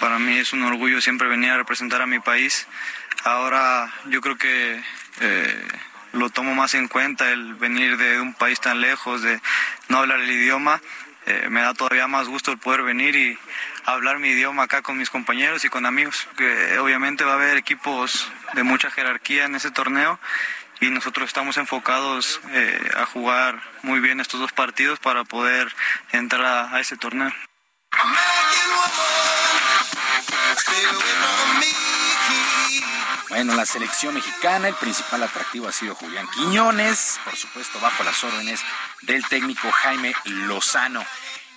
[0.00, 2.68] Para mí es un orgullo siempre venir a representar a mi país.
[3.24, 4.80] Ahora yo creo que
[5.20, 5.68] eh,
[6.12, 9.40] lo tomo más en cuenta el venir de un país tan lejos, de
[9.88, 10.80] no hablar el idioma.
[11.26, 13.38] Eh, me da todavía más gusto el poder venir y
[13.92, 16.28] hablar mi idioma acá con mis compañeros y con amigos.
[16.36, 20.18] Que obviamente va a haber equipos de mucha jerarquía en ese torneo
[20.80, 25.74] y nosotros estamos enfocados eh, a jugar muy bien estos dos partidos para poder
[26.12, 27.32] entrar a, a ese torneo.
[33.28, 38.24] Bueno, la selección mexicana, el principal atractivo ha sido Julián Quiñones, por supuesto bajo las
[38.24, 38.60] órdenes
[39.02, 41.04] del técnico Jaime Lozano.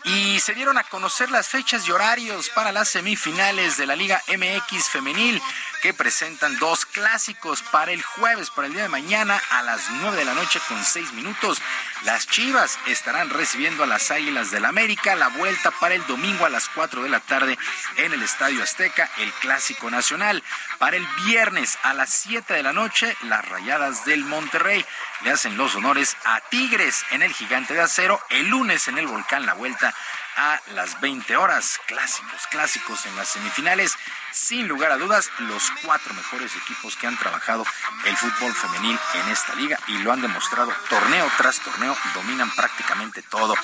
[0.03, 4.21] Y se dieron a conocer las fechas y horarios para las semifinales de la Liga
[4.27, 5.41] MX femenil
[5.81, 10.15] que presentan dos clásicos para el jueves, para el día de mañana a las 9
[10.15, 11.59] de la noche con 6 minutos.
[12.03, 16.49] Las Chivas estarán recibiendo a las Águilas del América, la vuelta para el domingo a
[16.49, 17.57] las 4 de la tarde
[17.97, 20.43] en el Estadio Azteca, el Clásico Nacional.
[20.77, 24.85] Para el viernes a las 7 de la noche, las Rayadas del Monterrey
[25.23, 29.07] le hacen los honores a Tigres en el Gigante de Acero, el lunes en el
[29.07, 29.93] Volcán La Vuelta
[30.35, 31.79] a las 20 horas.
[31.87, 33.97] Clásicos, clásicos en las semifinales.
[34.31, 37.65] Sin lugar a dudas, los cuatro mejores equipos que han trabajado
[38.05, 43.21] el fútbol femenil en esta liga y lo han demostrado torneo tras torneo, dominan prácticamente
[43.21, 43.55] todo.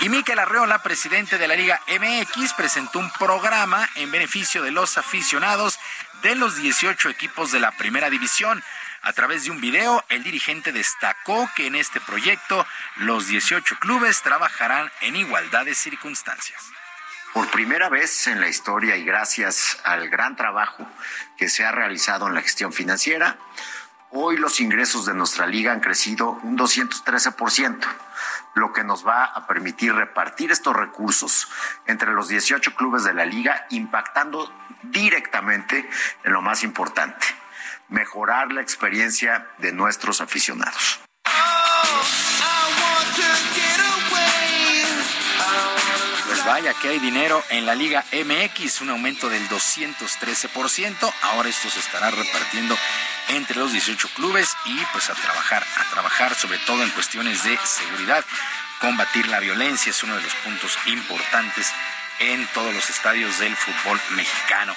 [0.00, 4.98] Y Miquel Arreola, presidente de la Liga MX, presentó un programa en beneficio de los
[4.98, 5.78] aficionados
[6.22, 8.62] de los 18 equipos de la primera división.
[9.02, 12.66] A través de un video, el dirigente destacó que en este proyecto
[12.96, 16.62] los 18 clubes trabajarán en igualdad de circunstancias.
[17.32, 20.88] Por primera vez en la historia y gracias al gran trabajo
[21.36, 23.38] que se ha realizado en la gestión financiera,
[24.10, 27.86] hoy los ingresos de nuestra liga han crecido un 213%,
[28.54, 31.48] lo que nos va a permitir repartir estos recursos
[31.86, 34.52] entre los 18 clubes de la liga, impactando
[34.82, 35.88] directamente
[36.24, 37.26] en lo más importante,
[37.88, 41.00] mejorar la experiencia de nuestros aficionados.
[46.26, 51.12] Pues vaya que hay dinero en la Liga MX, un aumento del 213%.
[51.22, 52.76] Ahora esto se estará repartiendo
[53.28, 57.58] entre los 18 clubes y pues a trabajar, a trabajar sobre todo en cuestiones de
[57.64, 58.24] seguridad.
[58.80, 61.72] Combatir la violencia es uno de los puntos importantes
[62.20, 64.74] en todos los estadios del fútbol mexicano.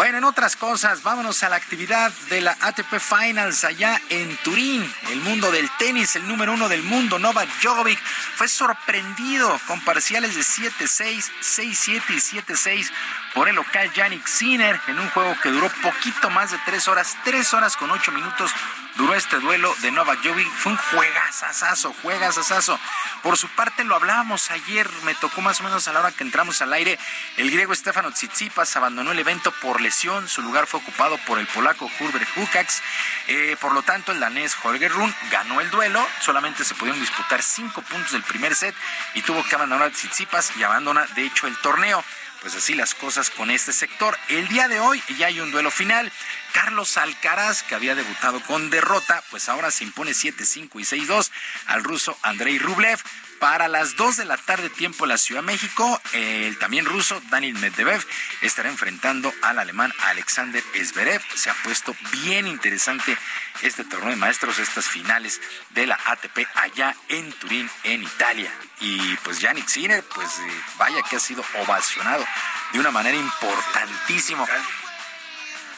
[0.00, 4.82] Bueno, en otras cosas, vámonos a la actividad de la ATP Finals allá en Turín.
[5.10, 8.02] El mundo del tenis, el número uno del mundo, Novak Djokovic,
[8.34, 12.90] fue sorprendido con parciales de 7-6, 6-7 y 7-6
[13.34, 17.18] por el local Yannick Sinner en un juego que duró poquito más de tres horas,
[17.22, 18.50] tres horas con ocho minutos
[18.96, 20.50] duró este duelo de Novak Djokovic.
[20.52, 22.78] Fue un juegazazazo, juegazazazo.
[23.22, 26.24] Por su parte, lo hablábamos ayer, me tocó más o menos a la hora que
[26.24, 26.98] entramos al aire.
[27.36, 30.28] El griego Stefano Tsitsipas abandonó el evento por lesión.
[30.28, 32.82] Su lugar fue ocupado por el polaco Hubert Hukax.
[33.28, 36.06] Eh, por lo tanto, el danés Jorge Run ganó el duelo.
[36.20, 38.74] Solamente se pudieron disputar cinco puntos del primer set
[39.14, 42.04] y tuvo que abandonar Tsitsipas y abandona, de hecho, el torneo
[42.40, 44.16] pues así las cosas con este sector.
[44.28, 46.10] El día de hoy ya hay un duelo final.
[46.52, 51.30] Carlos Alcaraz, que había debutado con derrota, pues ahora se impone 7-5 y 6-2
[51.66, 52.98] al ruso Andrei Rublev.
[53.40, 57.22] Para las 2 de la tarde, tiempo en la Ciudad de México, el también ruso
[57.30, 58.06] Daniel Medvedev
[58.42, 61.22] estará enfrentando al alemán Alexander Zverev.
[61.36, 63.16] Se ha puesto bien interesante
[63.62, 65.40] este torneo de maestros, estas finales
[65.70, 68.52] de la ATP allá en Turín, en Italia.
[68.78, 72.26] Y pues Yannick Sinner, pues eh, vaya que ha sido ovacionado
[72.74, 74.46] de una manera importantísima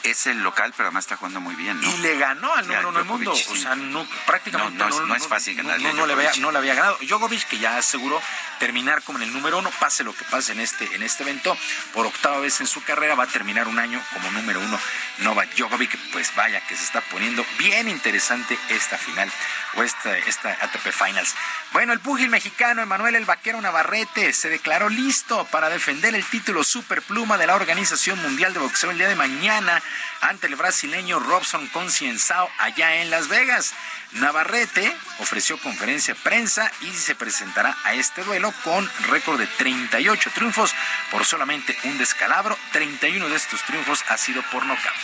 [0.03, 1.79] es el local, pero además está jugando muy bien.
[1.79, 1.89] ¿no?
[1.89, 3.31] Y le ganó al número uno del mundo.
[3.31, 6.51] O sea, no, prácticamente No, no es- no es fácil ganarle No, le había, no
[6.51, 6.97] le había ganado.
[7.01, 8.21] Djokovic, que ya aseguró
[8.59, 11.57] terminar como en el número uno, pase lo que pase en este, en este evento,
[11.93, 14.79] por octava vez en su carrera va a terminar un año como número uno.
[15.19, 19.31] Novak Djokovic, pues vaya que se está poniendo bien interesante esta final
[19.75, 21.33] o esta, esta ATP Finals.
[21.71, 26.63] Bueno, el púgil mexicano Emanuel El Vaquero Navarrete se declaró listo para defender el título
[26.63, 29.81] superpluma de la Organización Mundial de Boxeo el día de mañana
[30.21, 33.73] ante el brasileño Robson Concienzao allá en Las Vegas.
[34.13, 40.31] Navarrete ofreció conferencia de prensa y se presentará a este duelo con récord de 38
[40.35, 40.73] triunfos
[41.11, 42.57] por solamente un descalabro.
[42.71, 44.95] 31 de estos triunfos ha sido por nocaut.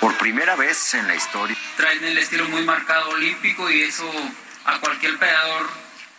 [0.00, 1.56] Por primera vez en la historia.
[1.76, 4.10] traen el estilo muy marcado olímpico y eso
[4.64, 5.68] a cualquier peleador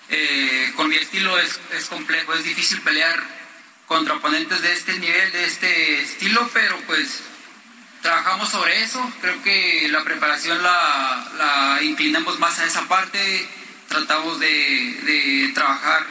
[0.09, 3.23] eh, con mi estilo es, es complejo, es difícil pelear
[3.93, 7.21] contra oponentes de este nivel, de este estilo, pero pues
[8.01, 13.47] trabajamos sobre eso, creo que la preparación la, inclinamos más a esa parte,
[13.87, 16.07] tratamos de, trabajar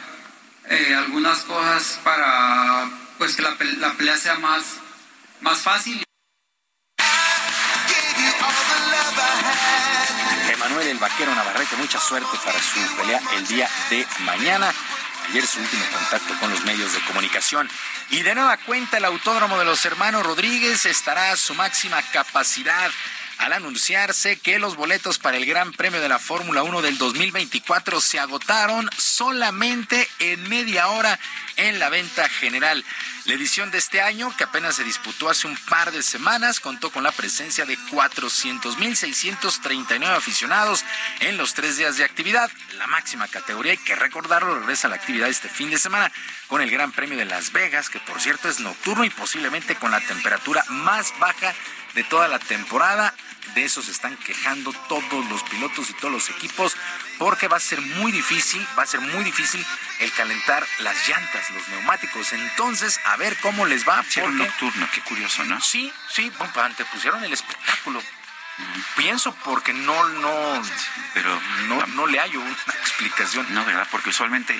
[0.69, 4.63] eh, algunas cosas para pues que la pelea sea más,
[5.41, 6.01] más fácil.
[10.53, 14.73] Emanuel el Vaquero Navarrete, mucha suerte para su pelea el día de mañana.
[15.29, 17.69] Ayer su último contacto con los medios de comunicación.
[18.09, 22.91] Y de nueva cuenta, el Autódromo de los Hermanos Rodríguez estará a su máxima capacidad
[23.37, 28.01] al anunciarse que los boletos para el Gran Premio de la Fórmula 1 del 2024
[28.01, 31.19] se agotaron solamente en media hora
[31.57, 32.83] en la venta general.
[33.25, 36.89] La edición de este año, que apenas se disputó hace un par de semanas, contó
[36.89, 40.83] con la presencia de 400.639 aficionados
[41.21, 42.51] en los tres días de actividad.
[42.77, 46.11] La máxima categoría, hay que recordarlo, regresa a la actividad este fin de semana
[46.47, 49.91] con el Gran Premio de Las Vegas, que por cierto es nocturno y posiblemente con
[49.91, 51.55] la temperatura más baja
[51.93, 53.13] de toda la temporada.
[53.55, 56.75] De eso se están quejando todos los pilotos y todos los equipos
[57.19, 59.63] porque va a ser muy difícil, va a ser muy difícil
[59.99, 62.33] el calentar las llantas, los neumáticos.
[62.33, 64.01] Entonces, a ver cómo les va.
[64.01, 65.59] Hicieron porque- nocturno, qué curioso, ¿no?
[65.61, 68.01] Sí, sí, bueno, antepusieron el espectáculo.
[68.95, 70.61] Pienso porque no, no,
[71.13, 72.51] pero no, no le hallo una
[72.81, 73.45] explicación.
[73.53, 73.87] No, ¿verdad?
[73.91, 74.59] Porque usualmente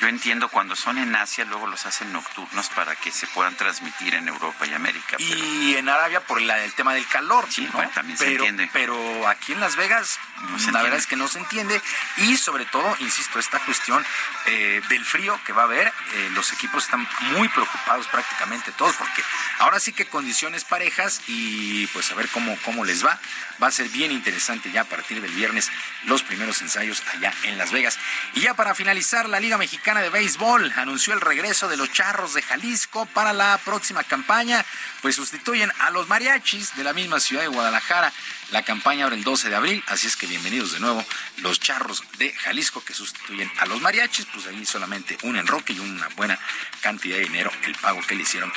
[0.00, 4.14] yo entiendo cuando son en Asia, luego los hacen nocturnos para que se puedan transmitir
[4.14, 5.16] en Europa y América.
[5.18, 7.46] pero- Y en Arabia por la- el tema del calor.
[7.50, 7.72] Sí, ¿no?
[7.72, 8.68] bueno, también se entiende.
[8.72, 10.82] Pero aquí en Las Vegas, No se la entiende.
[10.82, 11.80] verdad es que no se entiende.
[12.18, 14.04] Y sobre todo, insisto, esta cuestión
[14.46, 18.96] eh, del frío que va a haber, eh, los equipos están muy preocupados prácticamente todos,
[18.96, 19.22] porque
[19.60, 23.18] ahora sí que condiciones parejas y pues a ver cómo, cómo les va.
[23.60, 25.70] Va a ser bien interesante ya a partir del viernes
[26.04, 27.98] los primeros ensayos allá en Las Vegas.
[28.34, 32.34] Y ya para finalizar, la Liga Mexicana de Béisbol anunció el regreso de los Charros
[32.34, 34.64] de Jalisco para la próxima campaña,
[35.00, 38.12] pues sustituyen a los mariachis de la misma ciudad de Guadalajara.
[38.50, 41.04] La campaña abre el 12 de abril, así es que bienvenidos de nuevo
[41.38, 45.78] los Charros de Jalisco que sustituyen a los mariachis, pues ahí solamente un enroque y
[45.78, 46.38] una buena
[46.80, 48.52] cantidad de dinero el pago que le hicieron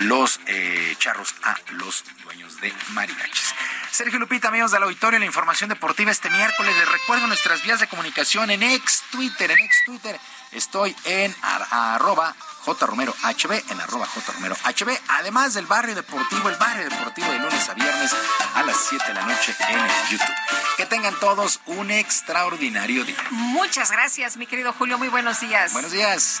[0.00, 3.54] los eh, charros a los dueños de mariachis.
[3.90, 6.74] Sergio Lupita, amigos del auditorio, la información deportiva este miércoles.
[6.76, 10.18] Les recuerdo nuestras vías de comunicación en ex Twitter, en ex Twitter.
[10.52, 16.88] Estoy en arroba jromero hb, en arroba jromero hb, además del barrio deportivo, el barrio
[16.88, 18.10] deportivo de lunes a viernes
[18.54, 20.34] a las 7 de la noche en el YouTube.
[20.78, 23.22] Que tengan todos un extraordinario día.
[23.30, 24.96] Muchas gracias, mi querido Julio.
[24.96, 25.72] Muy buenos días.
[25.74, 26.40] Buenos días.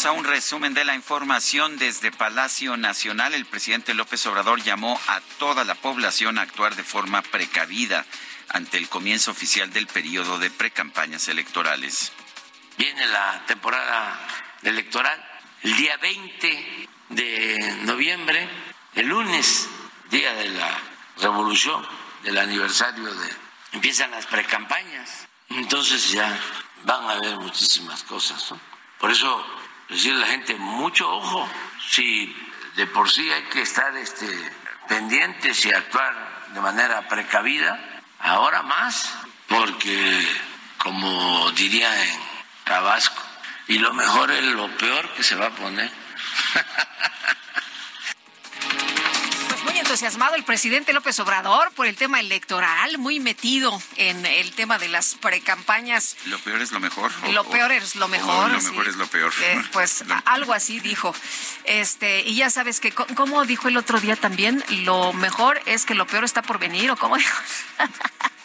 [0.00, 3.34] Vamos a un resumen de la información desde Palacio Nacional.
[3.34, 8.06] El presidente López Obrador llamó a toda la población a actuar de forma precavida
[8.48, 12.12] ante el comienzo oficial del periodo de precampañas electorales.
[12.78, 14.18] Viene la temporada
[14.62, 15.22] electoral
[15.64, 18.48] el día 20 de noviembre,
[18.94, 19.68] el lunes,
[20.10, 20.78] día de la
[21.18, 21.86] revolución,
[22.22, 23.28] del aniversario de...
[23.72, 26.40] Empiezan las precampañas, entonces ya
[26.84, 28.50] van a haber muchísimas cosas.
[28.50, 28.58] ¿no?
[28.98, 29.59] Por eso
[29.90, 31.48] decirle a la gente, mucho ojo,
[31.88, 32.34] si
[32.76, 34.26] de por sí hay que estar este,
[34.88, 39.12] pendientes y actuar de manera precavida, ahora más,
[39.48, 40.26] porque
[40.78, 42.20] como diría en
[42.64, 43.22] Tabasco,
[43.68, 45.90] y lo mejor es lo peor que se va a poner.
[49.62, 54.52] Pues muy entusiasmado el presidente López Obrador por el tema electoral, muy metido en el
[54.52, 56.16] tema de las precampañas.
[56.26, 57.10] ¿Lo peor es lo mejor?
[57.26, 58.50] o- Lo peor es lo mejor.
[58.50, 58.68] lo sí.
[58.68, 59.32] mejor es lo peor.
[59.42, 61.14] Eh, pues algo así dijo.
[61.64, 64.64] Este, y ya sabes que, co- ¿cómo dijo el otro día también?
[64.84, 67.36] Lo mejor es que lo peor está por venir, ¿o cómo dijo?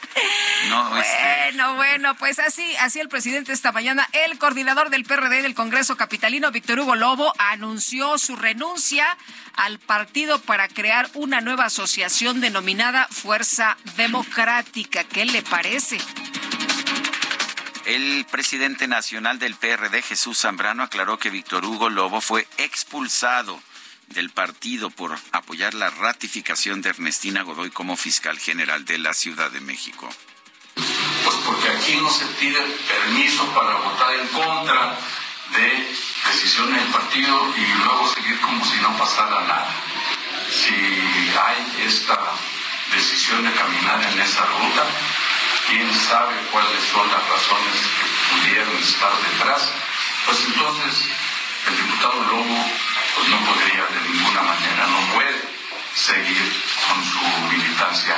[0.70, 5.42] No, este, Bueno, bueno, pues así, así el presidente esta mañana, el coordinador del PRD
[5.42, 9.06] del Congreso Capitalino, Víctor Hugo Lobo, anunció su renuncia
[9.56, 15.04] al partido para crear una nueva asociación denominada Fuerza Democrática.
[15.04, 15.98] ¿Qué le parece?
[17.86, 23.62] El presidente nacional del PRD, Jesús Zambrano, aclaró que Víctor Hugo Lobo fue expulsado
[24.08, 29.52] del partido por apoyar la ratificación de Ernestina Godoy como fiscal general de la Ciudad
[29.52, 30.10] de México.
[30.76, 34.98] Pues porque aquí no se pide permiso para votar en contra
[35.54, 35.96] de
[36.32, 39.74] decisiones del partido y luego seguir como si no pasara nada.
[40.50, 42.20] Si hay esta
[42.94, 44.86] decisión de caminar en esa ruta,
[45.70, 49.72] quién sabe cuáles son las razones que pudieron estar detrás,
[50.26, 51.10] pues entonces
[51.68, 52.66] el diputado Lobo
[53.16, 55.36] pues no podría de ninguna manera, no puede
[55.96, 58.16] seguir con su militancia.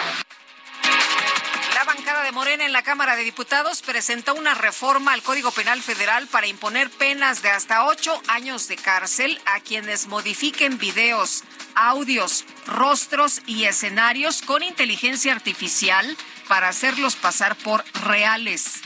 [1.74, 5.82] La bancada de Morena en la Cámara de Diputados presentó una reforma al Código Penal
[5.82, 11.44] Federal para imponer penas de hasta ocho años de cárcel a quienes modifiquen videos,
[11.76, 16.18] audios, rostros y escenarios con inteligencia artificial
[16.48, 18.82] para hacerlos pasar por reales.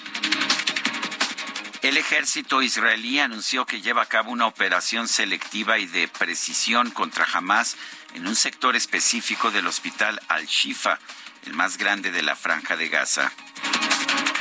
[1.82, 7.26] El ejército israelí anunció que lleva a cabo una operación selectiva y de precisión contra
[7.34, 7.76] Hamas
[8.14, 11.00] en un sector específico del hospital Al-Shifa,
[11.48, 13.32] el más grande de la franja de Gaza.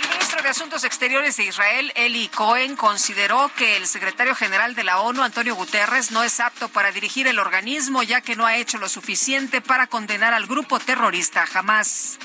[0.02, 4.84] El ministro de Asuntos Exteriores de Israel, Eli Cohen, consideró que el secretario general de
[4.84, 8.56] la ONU, Antonio Guterres, no es apto para dirigir el organismo ya que no ha
[8.56, 12.18] hecho lo suficiente para condenar al grupo terrorista Hamas.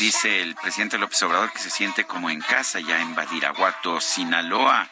[0.00, 4.88] Dice el presidente López Obrador que se siente como en casa ya en Badiraguato, Sinaloa,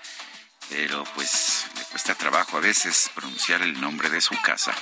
[0.69, 4.75] pero pues le cuesta trabajo a veces pronunciar el nombre de su casa.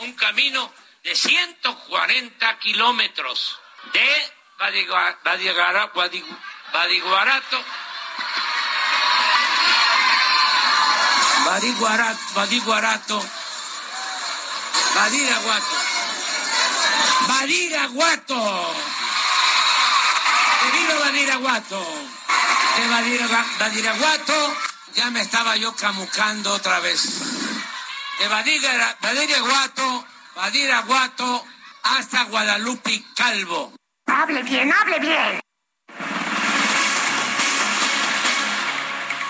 [0.00, 0.72] Un camino
[1.04, 3.60] de 140 kilómetros
[3.92, 5.92] de Badiguarato
[6.72, 7.64] Badiguarato
[11.44, 13.24] Badiguarato
[14.94, 15.76] Badiraguato
[17.28, 18.74] Badiraguato
[20.62, 21.86] ¡Que viva Badiraguato!
[22.76, 22.88] De
[23.58, 24.56] Badiraguato
[24.94, 27.02] ya me estaba yo camucando otra vez.
[28.18, 31.44] De Badira- Badiraguato, Badiraguato,
[31.82, 33.74] hasta Guadalupe Calvo.
[34.18, 35.40] Hable bien, hable bien.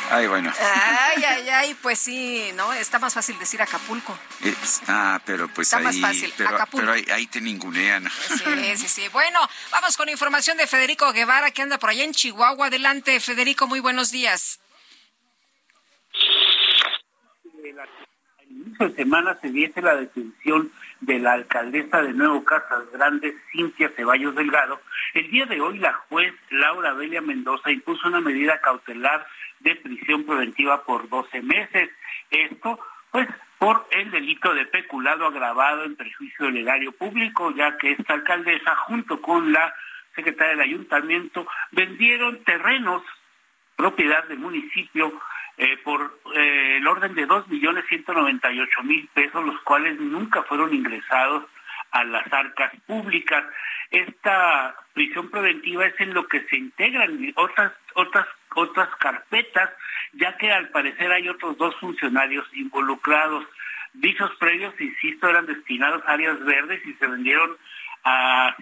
[0.08, 0.52] Ay, bueno.
[0.60, 2.72] Ay, ay, ay, pues sí, ¿no?
[2.72, 4.16] Está más fácil decir Acapulco.
[4.44, 6.78] Es- ah, pero pues Está más ahí, fácil, pero, Acapulco.
[6.86, 8.08] pero ahí, ahí te ningunean.
[8.28, 9.08] Sí, sí, sí.
[9.08, 9.40] Bueno,
[9.72, 12.68] vamos con información de Federico Guevara, que anda por allá en Chihuahua.
[12.68, 14.60] Adelante, Federico, muy buenos días.
[18.66, 20.70] Inicio de semana se diese la detención
[21.00, 24.80] de la alcaldesa de Nuevo Casas Grandes, Cintia Ceballos Delgado,
[25.14, 29.26] el día de hoy la juez Laura Belia Mendoza impuso una medida cautelar
[29.60, 31.90] de prisión preventiva por 12 meses.
[32.30, 32.78] Esto,
[33.10, 33.28] pues,
[33.58, 38.74] por el delito de peculado agravado en perjuicio del erario público, ya que esta alcaldesa,
[38.76, 39.74] junto con la
[40.14, 43.02] secretaria del ayuntamiento, vendieron terrenos
[43.76, 45.12] propiedad del municipio
[45.58, 49.60] eh, por eh, el orden de dos millones ciento noventa y ocho mil pesos, los
[49.62, 51.44] cuales nunca fueron ingresados
[51.92, 53.44] a las arcas públicas.
[53.90, 59.70] Esta prisión preventiva es en lo que se integran otras otras otras carpetas,
[60.12, 63.44] ya que al parecer hay otros dos funcionarios involucrados.
[63.92, 67.56] Dichos predios, insisto, eran destinados a áreas verdes y se vendieron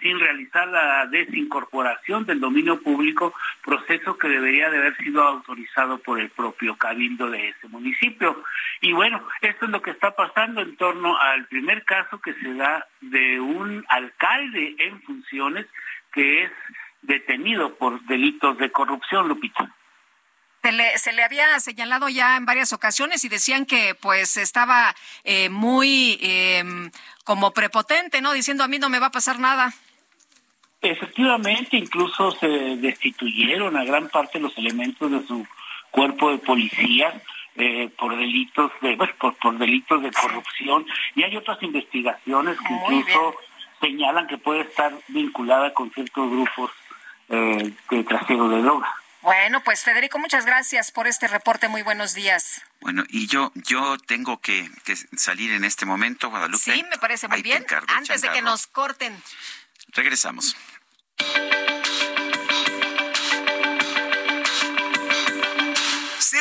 [0.01, 6.19] sin realizar la desincorporación del dominio público, proceso que debería de haber sido autorizado por
[6.19, 8.43] el propio cabildo de ese municipio.
[8.81, 12.53] Y bueno, esto es lo que está pasando en torno al primer caso que se
[12.55, 15.67] da de un alcalde en funciones
[16.11, 16.51] que es
[17.01, 19.69] detenido por delitos de corrupción, Lupita.
[20.65, 24.95] Se le, se le, había señalado ya en varias ocasiones y decían que pues estaba
[25.23, 26.63] eh, muy eh,
[27.23, 28.33] como prepotente, ¿no?
[28.33, 29.75] Diciendo a mí no me va a pasar nada.
[30.81, 35.45] Efectivamente, incluso se destituyeron a gran parte de los elementos de su
[35.91, 37.13] cuerpo de policía
[37.57, 42.73] eh, por delitos de pues, por, por, delitos de corrupción y hay otras investigaciones que
[42.73, 43.35] incluso
[43.81, 46.71] señalan que puede estar vinculada con ciertos grupos
[47.29, 49.04] eh, de trasiego de drogas.
[49.25, 51.67] Bueno, pues Federico, muchas gracias por este reporte.
[51.67, 52.61] Muy buenos días.
[52.79, 54.69] Bueno, y yo yo tengo que,
[55.17, 56.75] salir en este momento, Guadalupe.
[56.75, 57.65] Sí, me parece muy bien.
[57.87, 59.19] Antes de que nos corten.
[59.93, 60.55] Regresamos.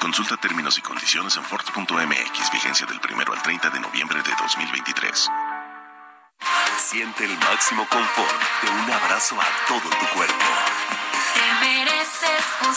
[0.00, 5.30] Consulta términos y condiciones en Ford.mx, vigencia del primero al 30 de noviembre de 2023.
[6.78, 10.44] Siente el máximo confort de un abrazo a todo tu cuerpo.
[11.34, 12.74] Te mereces un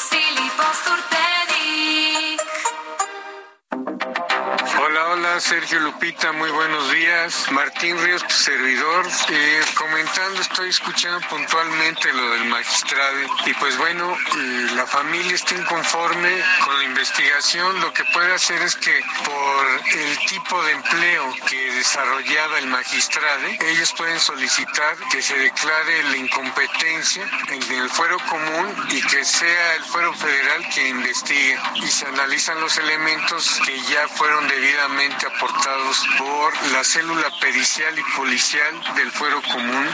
[5.40, 7.52] Sergio Lupita, muy buenos días.
[7.52, 9.06] Martín Ríos, tu servidor.
[9.30, 13.20] Eh, comentando, estoy escuchando puntualmente lo del magistrado.
[13.46, 16.30] Y pues bueno, eh, la familia está inconforme
[16.66, 17.80] con la investigación.
[17.82, 23.48] Lo que puede hacer es que por el tipo de empleo que desarrollaba el magistrado,
[23.60, 29.76] ellos pueden solicitar que se declare la incompetencia en el fuero común y que sea
[29.76, 31.60] el fuero federal que investigue.
[31.76, 38.04] Y se analizan los elementos que ya fueron debidamente aportados por la célula pericial y
[38.16, 39.88] policial del fuero común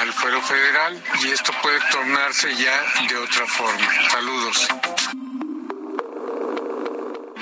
[0.00, 4.10] al fuero federal y esto puede tornarse ya de otra forma.
[4.10, 4.68] Saludos.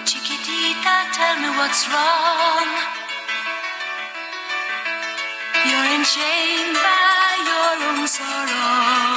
[0.04, 1.48] Chiquitita, tell me
[6.74, 9.13] by your own sorrow.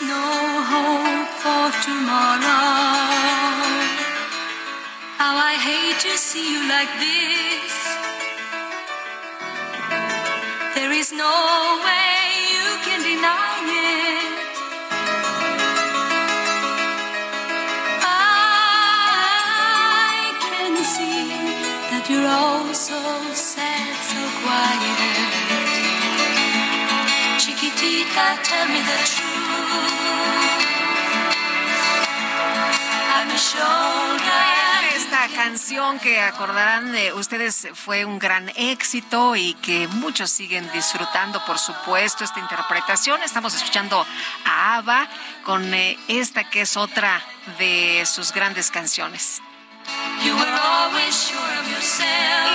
[0.00, 2.38] No hope for tomorrow.
[5.18, 7.74] How I hate to see you like this.
[10.76, 14.38] There is no way you can deny it.
[18.06, 19.28] I
[20.46, 21.26] can see
[21.90, 23.00] that you're all so
[23.34, 24.98] sad, so quiet.
[27.42, 29.37] Chiquitita, tell me the truth.
[34.94, 41.44] Esta canción que acordarán de ustedes fue un gran éxito y que muchos siguen disfrutando,
[41.46, 43.22] por supuesto, esta interpretación.
[43.22, 44.06] Estamos escuchando
[44.44, 45.08] a Ava
[45.44, 47.22] con eh, esta que es otra
[47.58, 49.40] de sus grandes canciones.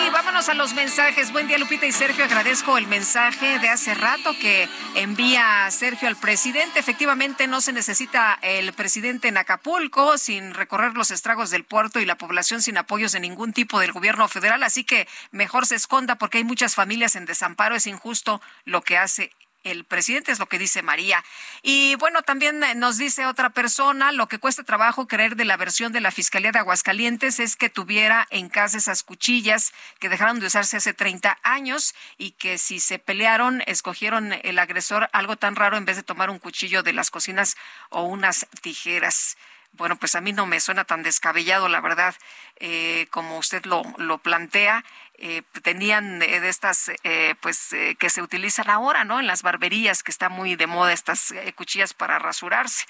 [0.05, 1.31] Y vámonos a los mensajes.
[1.31, 2.26] Buen día, Lupita y Sergio.
[2.26, 6.80] Agradezco el mensaje de hace rato que envía Sergio al presidente.
[6.80, 12.05] Efectivamente, no se necesita el presidente en Acapulco sin recorrer los estragos del puerto y
[12.05, 14.61] la población sin apoyos de ningún tipo del gobierno federal.
[14.64, 17.76] Así que mejor se esconda porque hay muchas familias en desamparo.
[17.76, 19.31] Es injusto lo que hace
[19.64, 21.23] el presidente, es lo que dice María.
[21.61, 25.57] Y bueno, también eh, nos dice otra persona, lo que cuesta trabajo creer de la
[25.57, 30.40] versión de la Fiscalía de Aguascalientes es que tuviera en casa esas cuchillas que dejaron
[30.40, 35.56] de usarse hace 30 años y que si se pelearon, escogieron el agresor algo tan
[35.56, 37.56] raro en vez de tomar un cuchillo de las cocinas
[37.90, 39.38] o unas tijeras.
[39.76, 42.14] Bueno, pues a mí no me suena tan descabellado, la verdad,
[42.57, 44.85] eh, como usted lo, lo plantea.
[45.25, 49.21] Eh, tenían de estas, eh, pues, eh, que se utilizan ahora, ¿no?
[49.21, 52.85] En las barberías, que está muy de moda estas cuchillas para rasurarse.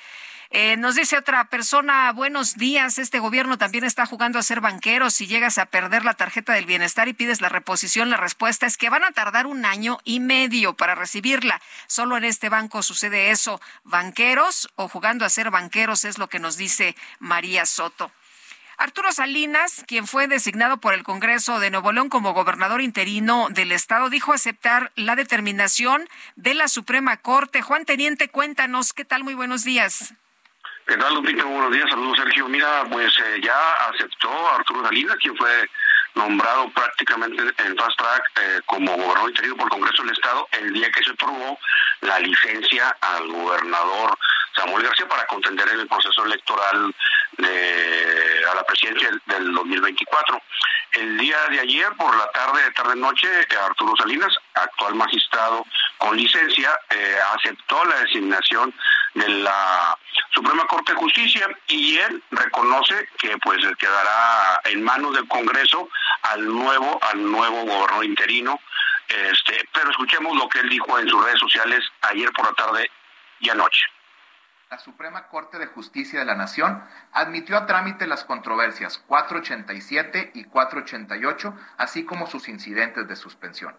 [0.77, 5.11] nos dice otra persona, buenos días, este gobierno también está jugando a ser banquero.
[5.11, 8.77] Si llegas a perder la tarjeta del bienestar y pides la reposición, la respuesta es
[8.77, 11.61] que van a tardar un año y medio para recibirla.
[11.85, 13.61] Solo en este banco sucede eso.
[13.83, 18.11] Banqueros o jugando a ser banqueros es lo que nos dice María Soto.
[18.77, 23.71] Arturo Salinas, quien fue designado por el Congreso de Nuevo León como gobernador interino del
[23.71, 27.61] estado, dijo aceptar la determinación de la Suprema Corte.
[27.61, 29.23] Juan Teniente, cuéntanos, ¿qué tal?
[29.23, 30.13] Muy buenos días.
[30.87, 31.21] ¿Qué tal?
[31.21, 32.47] Buenos días, saludos, Sergio.
[32.49, 33.57] Mira, pues eh, ya
[33.89, 35.69] aceptó Arturo Salinas, quien fue
[36.15, 40.73] nombrado prácticamente en fast track eh, como gobernador interino por el Congreso del Estado el
[40.73, 41.57] día que se aprobó
[42.01, 44.17] la licencia al gobernador
[44.55, 46.93] Samuel García para contender en el proceso electoral
[47.39, 50.41] a la presidencia del, 2024.
[50.93, 53.27] El día de ayer, por la tarde, de tarde-noche,
[53.65, 55.65] Arturo Salinas, actual magistrado
[55.97, 58.73] con licencia, eh, aceptó la designación
[59.15, 59.97] de la
[60.31, 65.89] Suprema Corte de Justicia y él reconoce que pues quedará en manos del Congreso
[66.23, 68.59] al nuevo al nuevo gobernador interino
[69.07, 72.89] este pero escuchemos lo que él dijo en sus redes sociales ayer por la tarde
[73.39, 73.85] y anoche
[74.73, 80.45] la Suprema Corte de Justicia de la Nación admitió a trámite las controversias 487 y
[80.45, 83.75] 488, así como sus incidentes de suspensión.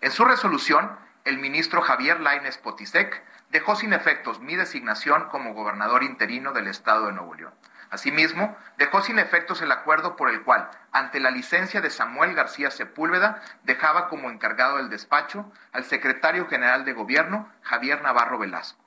[0.00, 0.96] En su resolución,
[1.26, 7.08] el ministro Javier Laines Potisek dejó sin efectos mi designación como gobernador interino del Estado
[7.08, 7.52] de Nuevo León.
[7.90, 12.70] Asimismo, dejó sin efectos el acuerdo por el cual, ante la licencia de Samuel García
[12.70, 18.79] Sepúlveda, dejaba como encargado del despacho al secretario general de Gobierno, Javier Navarro Velasco.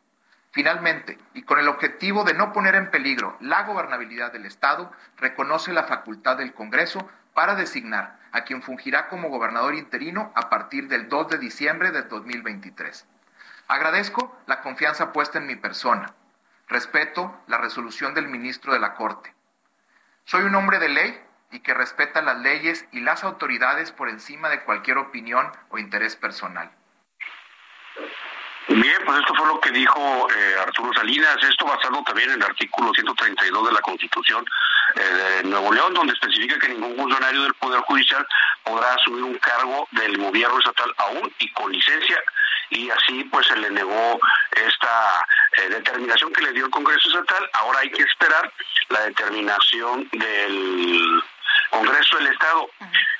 [0.53, 5.73] Finalmente, y con el objetivo de no poner en peligro la gobernabilidad del Estado, reconoce
[5.73, 11.09] la facultad del Congreso para designar a quien fungirá como gobernador interino a partir del
[11.09, 13.07] 2 de diciembre de 2023.
[13.67, 16.13] Agradezco la confianza puesta en mi persona.
[16.67, 19.33] Respeto la resolución del ministro de la Corte.
[20.23, 21.19] Soy un hombre de ley
[21.49, 26.15] y que respeta las leyes y las autoridades por encima de cualquier opinión o interés
[26.15, 26.69] personal.
[28.67, 32.43] Bien, pues esto fue lo que dijo eh, Arturo Salinas, esto basado también en el
[32.43, 34.45] artículo 132 de la Constitución
[34.95, 38.25] eh, de Nuevo León, donde especifica que ningún funcionario del Poder Judicial
[38.63, 42.23] podrá asumir un cargo del gobierno estatal aún y con licencia
[42.69, 44.19] y así pues se le negó
[44.51, 45.25] esta
[45.57, 47.49] eh, determinación que le dio el Congreso Estatal.
[47.53, 48.51] Ahora hay que esperar
[48.89, 51.23] la determinación del
[51.69, 52.69] Congreso del Estado,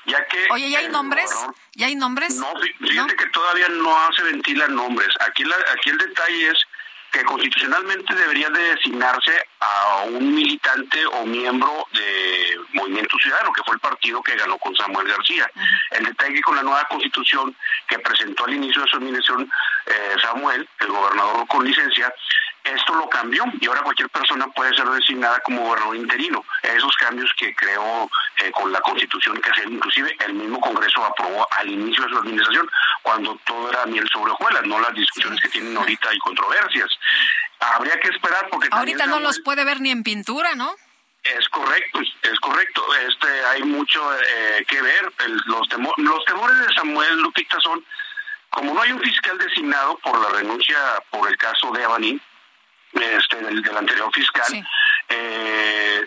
[0.06, 0.46] ya que...
[0.50, 1.30] Oye, ¿ya hay nombres?
[1.74, 2.36] ¿Ya hay nombres?
[2.36, 5.08] No, fíjate que todavía no se ventilan nombres.
[5.26, 6.58] Aquí, la, aquí el detalle es
[7.14, 13.74] que constitucionalmente debería de designarse a un militante o miembro de Movimiento Ciudadano, que fue
[13.74, 15.48] el partido que ganó con Samuel García.
[15.92, 17.56] El detalle que con la nueva constitución
[17.86, 19.48] que presentó al inicio de su administración
[19.86, 22.12] eh, Samuel, el gobernador con licencia,
[22.64, 26.44] esto lo cambió y ahora cualquier persona puede ser designada como gobernador interino.
[26.62, 31.46] Esos cambios que creó eh, con la constitución que hace, inclusive el mismo Congreso aprobó
[31.52, 32.70] al inicio de su administración,
[33.02, 36.88] cuando todo era miel sobre hojuelas, no las discusiones que tienen ahorita y controversias.
[37.60, 38.68] Habría que esperar porque...
[38.70, 40.74] Ahorita no los puede ver ni en pintura, ¿no?
[41.22, 42.82] Es correcto, es correcto.
[43.08, 45.12] Este, hay mucho eh, que ver.
[45.46, 45.68] los,
[45.98, 47.84] los temores de Samuel Lupita son,
[48.50, 50.76] como no hay un fiscal designado por la renuncia
[51.10, 52.20] por el caso de Abanín,
[52.94, 54.66] este, del, anterior fiscal.
[55.08, 56.06] Eh,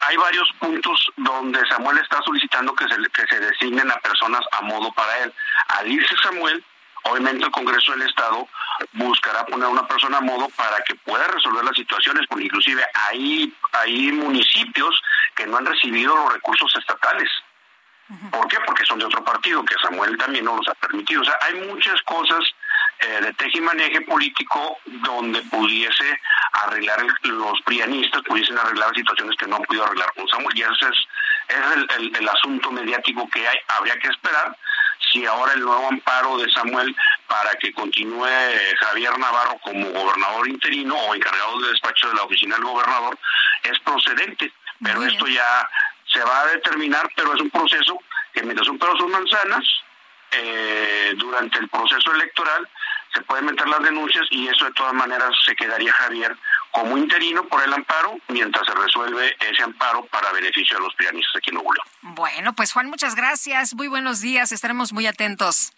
[0.00, 4.62] hay varios puntos donde Samuel está solicitando que se, que se designen a personas a
[4.62, 5.32] modo para él.
[5.68, 6.64] Al irse Samuel,
[7.04, 8.48] obviamente el Congreso del Estado
[8.92, 12.84] buscará poner a una persona a modo para que pueda resolver las situaciones, porque inclusive
[12.94, 15.00] hay, hay municipios
[15.36, 17.30] que no han recibido los recursos estatales.
[18.30, 18.58] ¿Por qué?
[18.66, 21.22] Porque son de otro partido, que Samuel también no los ha permitido.
[21.22, 22.40] O sea, hay muchas cosas
[23.02, 26.18] eh, de tejimaneje político donde pudiese
[26.64, 30.56] arreglar los prianistas, pudiesen arreglar situaciones que no han podido arreglar con Samuel.
[30.56, 31.06] Y ese es
[31.48, 33.58] es el, el asunto mediático que hay.
[33.68, 34.56] Habría que esperar
[35.10, 36.94] si ahora el nuevo amparo de Samuel
[37.26, 38.28] para que continúe
[38.78, 43.18] Javier Navarro como gobernador interino o encargado de despacho de la oficina del gobernador
[43.62, 44.52] es procedente.
[44.82, 45.68] Pero esto ya
[46.12, 47.98] se va a determinar, pero es un proceso
[48.32, 49.64] que mientras un perro son manzanas,
[50.34, 52.66] eh, durante el proceso electoral
[53.12, 56.36] se pueden meter las denuncias y eso de todas maneras se quedaría Javier
[56.70, 61.36] como interino por el amparo mientras se resuelve ese amparo para beneficio de los pianistas
[61.36, 61.70] aquí en Nuevo
[62.02, 63.74] Bueno, pues Juan, muchas gracias.
[63.74, 64.52] Muy buenos días.
[64.52, 65.72] Estaremos muy atentos.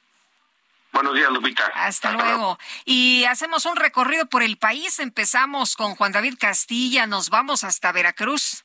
[0.92, 1.66] Buenos días, Lupita.
[1.74, 2.56] Hasta, luego.
[2.84, 5.00] Y hacemos un recorrido por el país.
[5.00, 7.08] Empezamos con Juan David Castilla.
[7.08, 8.63] Nos vamos hasta Veracruz.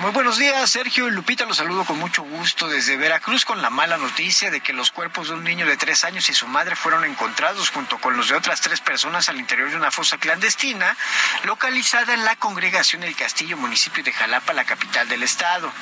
[0.00, 1.44] Muy buenos días, Sergio y Lupita.
[1.44, 5.26] Los saludo con mucho gusto desde Veracruz con la mala noticia de que los cuerpos
[5.26, 8.36] de un niño de tres años y su madre fueron encontrados junto con los de
[8.36, 10.96] otras tres personas al interior de una fosa clandestina
[11.42, 15.72] localizada en la congregación El Castillo, municipio de Jalapa, la capital del estado.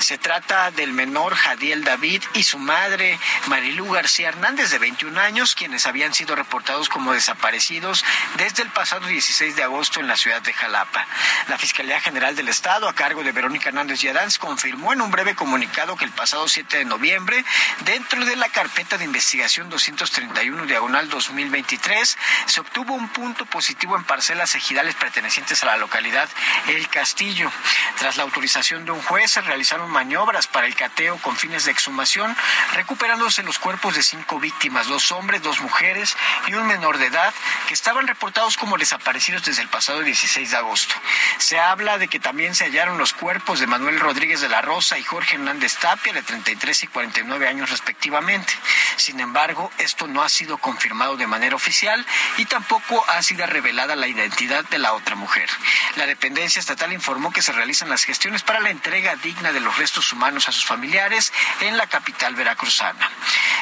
[0.00, 5.54] Se trata del menor Jadiel David y su madre Marilú García Hernández, de 21 años,
[5.54, 8.04] quienes habían sido reportados como desaparecidos
[8.36, 11.06] desde el pasado 16 de agosto en la ciudad de Jalapa.
[11.46, 15.34] La Fiscalía General del Estado, a cargo de Verónica Hernández Yadanz confirmó en un breve
[15.34, 17.44] comunicado que el pasado 7 de noviembre,
[17.84, 24.04] dentro de la carpeta de investigación 231 diagonal 2023, se obtuvo un punto positivo en
[24.04, 26.28] parcelas ejidales pertenecientes a la localidad
[26.68, 27.50] El Castillo.
[27.98, 31.72] Tras la autorización de un juez, se realizaron maniobras para el cateo con fines de
[31.72, 32.36] exhumación,
[32.74, 36.16] recuperándose los cuerpos de cinco víctimas, dos hombres, dos mujeres
[36.46, 37.34] y un menor de edad,
[37.68, 40.94] que estaban reportados como desaparecidos desde el pasado 16 de agosto.
[41.38, 44.96] Se habla de que también se hallaron los cuerpos de Manuel Rodríguez de la Rosa
[44.96, 48.52] y Jorge Hernández Tapia, de 33 y 49 años respectivamente.
[48.96, 52.06] Sin embargo, esto no ha sido confirmado de manera oficial
[52.36, 55.50] y tampoco ha sido revelada la identidad de la otra mujer.
[55.96, 59.76] La dependencia estatal informó que se realizan las gestiones para la entrega digna de los
[59.78, 63.10] restos humanos a sus familiares en la capital veracruzana.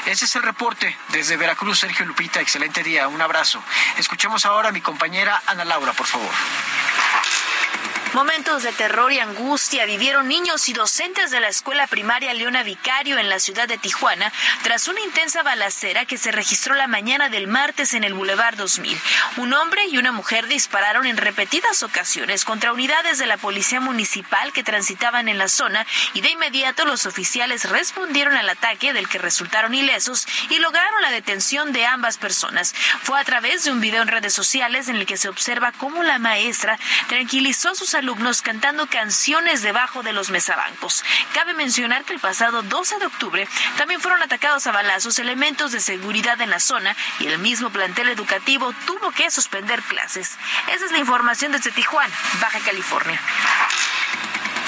[0.05, 2.43] Ese es el reporte desde Veracruz, Sergio Lupita.
[2.43, 3.63] Excelente día, un abrazo.
[3.97, 6.35] Escuchemos ahora a mi compañera Ana Laura, por favor.
[8.15, 13.19] Momentos de terror y angustia vivieron niños y docentes de la escuela primaria Leona Vicario
[13.19, 14.33] en la ciudad de Tijuana
[14.63, 18.99] tras una intensa balacera que se registró la mañana del martes en el Boulevard 2000.
[19.37, 24.53] Un hombre y una mujer dispararon en repetidas ocasiones contra unidades de la policía municipal
[24.53, 29.19] que transitaban en la zona y de inmediato los oficiales respondieron al ataque del que
[29.19, 32.75] resultaron ilesos y lograron la detención de ambas personas.
[33.03, 36.03] Fue a través de un video en redes sociales en el que se observa cómo
[36.03, 36.79] la maestra
[37.09, 41.05] tranquilizó a sus alumnos cantando canciones debajo de los mesabancos.
[41.35, 45.81] Cabe mencionar que el pasado 12 de octubre también fueron atacados a balazos elementos de
[45.81, 50.39] seguridad en la zona y el mismo plantel educativo tuvo que suspender clases.
[50.73, 53.21] Esa es la información desde Tijuana, Baja California.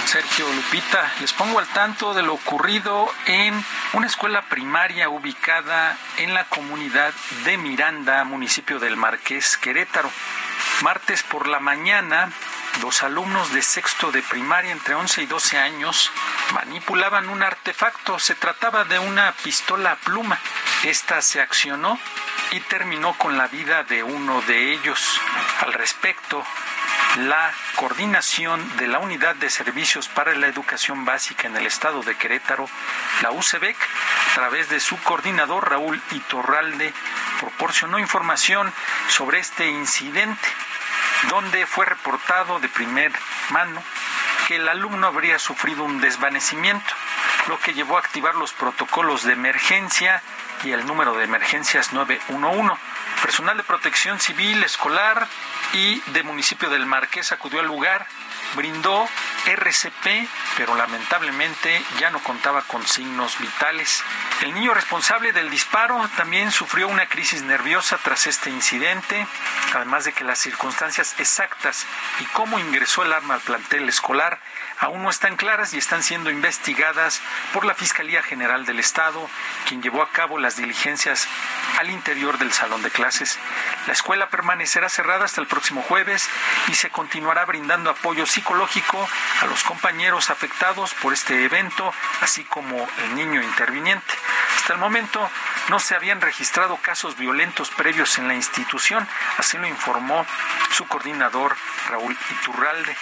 [0.06, 6.34] Sergio Lupita, les pongo al tanto de lo ocurrido en una escuela primaria ubicada en
[6.34, 7.14] la comunidad
[7.44, 10.10] de Miranda, municipio del Marqués, Querétaro.
[10.82, 12.32] Martes por la mañana,
[12.82, 16.10] los alumnos de sexto de primaria entre 11 y 12 años
[16.54, 18.18] manipulaban un artefacto.
[18.18, 20.38] Se trataba de una pistola pluma.
[20.84, 21.98] Esta se accionó
[22.52, 25.20] y terminó con la vida de uno de ellos.
[25.60, 26.44] Al respecto,
[27.18, 32.16] la coordinación de la Unidad de Servicios para la Educación Básica en el Estado de
[32.16, 32.68] Querétaro,
[33.22, 36.94] la UCEBEC, a través de su coordinador Raúl Itorralde,
[37.40, 38.72] proporcionó información
[39.08, 40.48] sobre este incidente
[41.28, 43.12] donde fue reportado de primer
[43.50, 43.82] mano
[44.46, 46.94] que el alumno habría sufrido un desvanecimiento,
[47.48, 50.22] lo que llevó a activar los protocolos de emergencia
[50.64, 52.74] y el número de emergencias 911.
[53.22, 55.28] Personal de protección civil, escolar
[55.72, 58.06] y de municipio del Marqués acudió al lugar,
[58.54, 59.08] brindó
[59.46, 64.02] RCP, pero lamentablemente ya no contaba con signos vitales.
[64.42, 69.26] El niño responsable del disparo también sufrió una crisis nerviosa tras este incidente,
[69.74, 71.86] además de que las circunstancias exactas
[72.20, 74.40] y cómo ingresó el arma al plantel escolar
[74.80, 77.20] aún no están claras y están siendo investigadas
[77.52, 79.28] por la Fiscalía General del Estado,
[79.68, 81.28] quien llevó a cabo las diligencias
[81.78, 83.38] al interior del salón de clases.
[83.86, 86.28] La escuela permanecerá cerrada hasta el próximo jueves
[86.68, 89.06] y se continuará brindando apoyo psicológico
[89.40, 94.14] a los compañeros afectados por este evento, así como el niño interviniente.
[94.56, 95.30] Hasta el momento
[95.68, 99.06] no se habían registrado casos violentos previos en la institución,
[99.38, 100.26] así lo informó
[100.72, 101.56] su coordinador
[101.88, 102.96] Raúl Iturralde.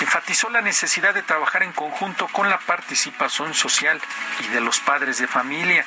[0.00, 4.00] Enfatizó la necesidad de trabajar en conjunto con la participación social
[4.40, 5.84] y de los padres de familia.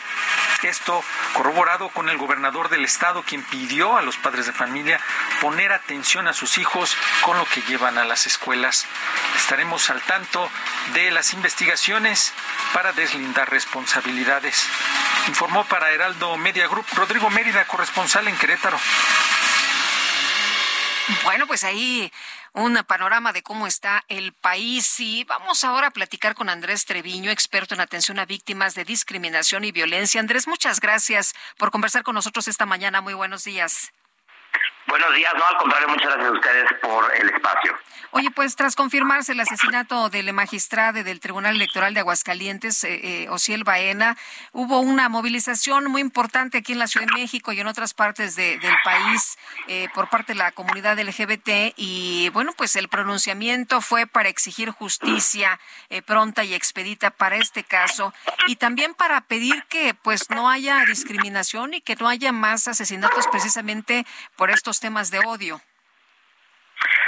[0.64, 5.00] Esto corroborado con el gobernador del estado, quien pidió a los padres de familia
[5.42, 8.86] poner atención a sus hijos con lo que llevan a las escuelas.
[9.38, 10.50] Estaremos al tanto
[10.94, 12.34] de las investigaciones
[12.74, 14.68] para deslindar responsabilidades.
[15.28, 18.80] Informó para Heraldo Media Group Rodrigo Mérida, corresponsal en Querétaro.
[21.24, 22.12] Bueno, pues ahí
[22.54, 25.00] un panorama de cómo está el país.
[25.00, 29.64] Y vamos ahora a platicar con Andrés Treviño, experto en atención a víctimas de discriminación
[29.64, 30.20] y violencia.
[30.20, 33.02] Andrés, muchas gracias por conversar con nosotros esta mañana.
[33.02, 33.92] Muy buenos días.
[34.88, 37.78] Buenos días, no, al contrario, muchas gracias a ustedes por el espacio.
[38.12, 43.30] Oye, pues tras confirmarse el asesinato del magistrado del Tribunal Electoral de Aguascalientes, eh, eh,
[43.30, 44.18] Ociel Baena,
[44.54, 48.38] hubo una movilización muy importante aquí en la Ciudad de México y en otras partes
[48.38, 53.82] de- del país eh, por parte de la comunidad LGBT y bueno, pues el pronunciamiento
[53.82, 55.60] fue para exigir justicia
[55.90, 58.14] eh, pronta y expedita para este caso
[58.48, 63.28] y también para pedir que pues no haya discriminación y que no haya más asesinatos
[63.28, 64.06] precisamente
[64.38, 65.62] por estos temas de odio.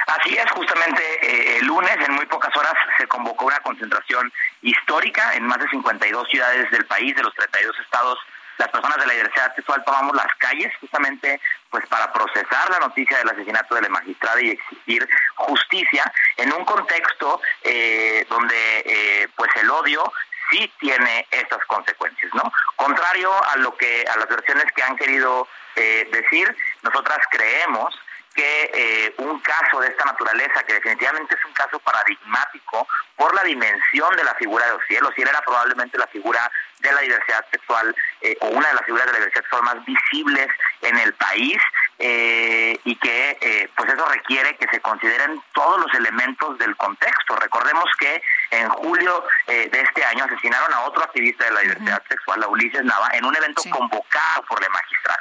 [0.07, 4.31] Así es, justamente eh, el lunes, en muy pocas horas, se convocó una concentración
[4.61, 8.17] histórica en más de 52 ciudades del país, de los 32 estados.
[8.57, 11.39] Las personas de la diversidad sexual tomamos las calles justamente
[11.69, 16.65] pues para procesar la noticia del asesinato de la magistrada y exigir justicia en un
[16.65, 20.11] contexto eh, donde eh, pues el odio
[20.49, 22.51] sí tiene estas consecuencias, ¿no?
[22.75, 25.47] Contrario a lo que a las versiones que han querido
[25.79, 27.95] eh, decir, nosotras creemos
[28.35, 33.43] que eh, un caso de esta naturaleza, que definitivamente es un caso paradigmático por la
[33.43, 36.49] dimensión de la figura de Ociel, Ociel era probablemente la figura
[36.79, 39.85] de la diversidad sexual eh, o una de las figuras de la diversidad sexual más
[39.85, 40.47] visibles
[40.81, 41.57] en el país
[41.97, 47.35] eh, y que pues eso requiere que se consideren todos los elementos del contexto.
[47.35, 52.41] Recordemos que en julio de este año asesinaron a otro activista de la diversidad sexual,
[52.43, 55.19] a Ulises Nava, en un evento convocado por la magistrada.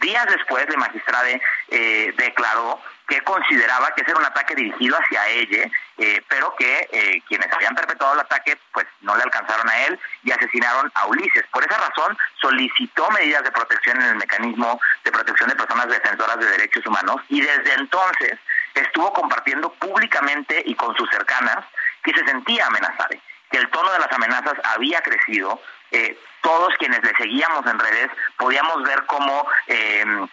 [0.00, 1.28] Días después, la magistrada
[1.68, 6.88] eh, declaró que consideraba que ese era un ataque dirigido hacia ella, eh, pero que
[6.92, 11.06] eh, quienes habían perpetrado el ataque pues no le alcanzaron a él y asesinaron a
[11.06, 11.44] Ulises.
[11.52, 16.38] Por esa razón solicitó medidas de protección en el mecanismo de protección de personas defensoras
[16.38, 18.38] de derechos humanos y desde entonces
[18.74, 21.64] estuvo compartiendo públicamente y con sus cercanas
[22.02, 23.16] que se sentía amenazada,
[23.50, 25.60] que el tono de las amenazas había crecido.
[25.90, 30.26] Eh, todos quienes le seguíamos en redes podíamos ver cómo eh,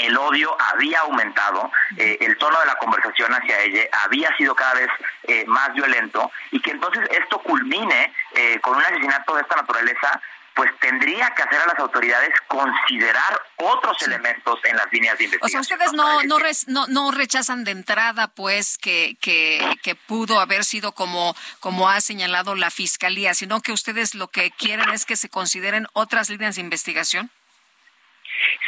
[0.00, 4.74] el odio había aumentado, eh, el tono de la conversación hacia ella había sido cada
[4.74, 4.88] vez
[5.24, 10.20] eh, más violento y que entonces esto culmine eh, con un asesinato de esta naturaleza,
[10.58, 15.28] pues tendría que hacer a las autoridades considerar otros elementos en las líneas de O
[15.28, 15.60] sea, investigación.
[15.60, 20.90] ustedes no, no, no, no rechazan de entrada, pues, que, que, que pudo haber sido
[20.90, 25.28] como, como ha señalado la fiscalía, sino que ustedes lo que quieren es que se
[25.28, 27.30] consideren otras líneas de investigación.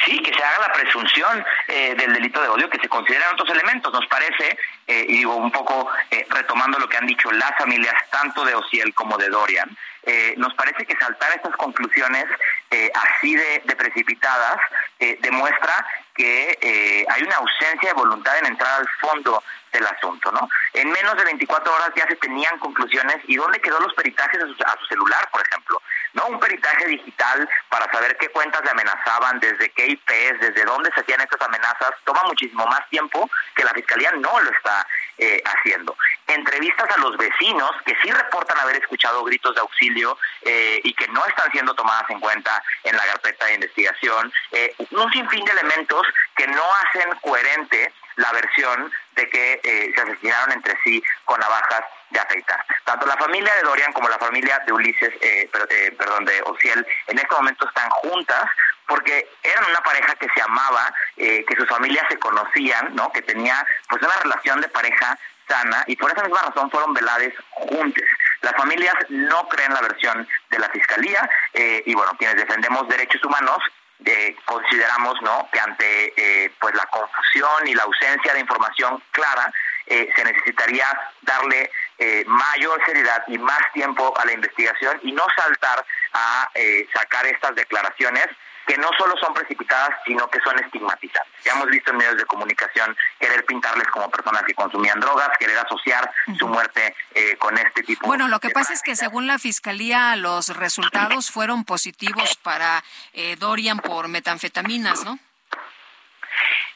[0.05, 3.51] Sí, que se haga la presunción eh, del delito de odio, que se consideren otros
[3.51, 3.93] elementos.
[3.93, 7.95] Nos parece, eh, y digo un poco eh, retomando lo que han dicho las familias,
[8.11, 12.27] tanto de Ociel como de Dorian, eh, nos parece que saltar estas conclusiones
[12.71, 14.59] eh, así de, precipitadas
[14.99, 20.31] eh, demuestra que eh, hay una ausencia de voluntad en entrar al fondo del asunto,
[20.33, 20.49] ¿no?
[20.73, 23.17] En menos de 24 horas ya se tenían conclusiones.
[23.27, 25.81] Y dónde quedó los peritajes a su, a su celular, por ejemplo,
[26.13, 30.91] no un peritaje digital para saber qué cuentas le amenazaban, desde qué IPs, desde dónde
[30.93, 34.87] se hacían estas amenazas, toma muchísimo más tiempo que la fiscalía no lo está
[35.21, 35.97] eh, haciendo.
[36.27, 41.07] Entrevistas a los vecinos que sí reportan haber escuchado gritos de auxilio eh, y que
[41.09, 45.53] no están siendo tomadas en cuenta en la carpeta de investigación, eh, un sinfín de
[45.53, 51.39] elementos que no hacen coherente la versión de que eh, se asesinaron entre sí con
[51.41, 52.65] navajas de afeitar.
[52.85, 56.43] Tanto la familia de Dorian como la familia de Ulises, eh, per- eh, perdón, de
[56.43, 58.45] Ociel, en este momento están juntas
[58.91, 63.13] porque eran una pareja que se amaba, eh, que sus familias se conocían, ¿no?
[63.13, 65.17] Que tenía pues una relación de pareja
[65.49, 68.05] sana y por esa misma razón fueron veladas juntas.
[68.43, 73.23] Las familias no creen la versión de la fiscalía eh, y bueno, quienes defendemos derechos
[73.25, 73.59] humanos
[74.05, 79.53] eh, consideramos no que ante eh, pues la confusión y la ausencia de información clara
[79.87, 80.87] eh, se necesitaría
[81.23, 86.89] darle eh, mayor seriedad y más tiempo a la investigación y no saltar a eh,
[86.95, 88.27] sacar estas declaraciones
[88.67, 91.33] que no solo son precipitadas, sino que son estigmatizantes.
[91.45, 95.59] Ya hemos visto en medios de comunicación querer pintarles como personas que consumían drogas, querer
[95.59, 98.07] asociar su muerte eh, con este tipo.
[98.07, 103.37] Bueno, lo que pasa es que según la fiscalía los resultados fueron positivos para eh,
[103.37, 105.19] Dorian por metanfetaminas, ¿no?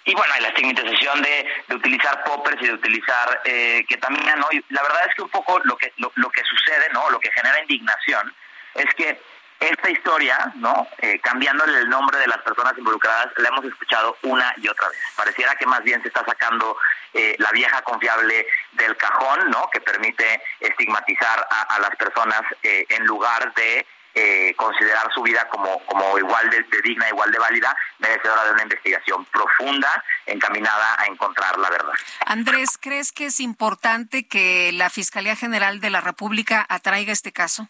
[0.07, 4.49] Y bueno, la estigmatización de, de utilizar poppers y de utilizar eh, ketamina, ¿no?
[4.51, 7.09] Y la verdad es que un poco lo que, lo, lo que sucede, ¿no?
[7.09, 8.35] Lo que genera indignación
[8.75, 9.19] es que
[9.69, 10.87] esta historia, ¿no?
[10.99, 14.99] Eh, cambiándole el nombre de las personas involucradas, la hemos escuchado una y otra vez.
[15.17, 16.77] Pareciera que más bien se está sacando
[17.13, 19.69] eh, la vieja confiable del cajón, ¿no?
[19.73, 23.87] Que permite estigmatizar a, las personas eh, en lugar de
[24.17, 28.53] eh, considerar su vida como, como igual de, de digna, igual de válida, merecedora de
[28.53, 31.93] una investigación profunda encaminada a encontrar la verdad.
[32.27, 37.69] Andrés, ¿crees que es importante que la Fiscalía General de la República atraiga este caso?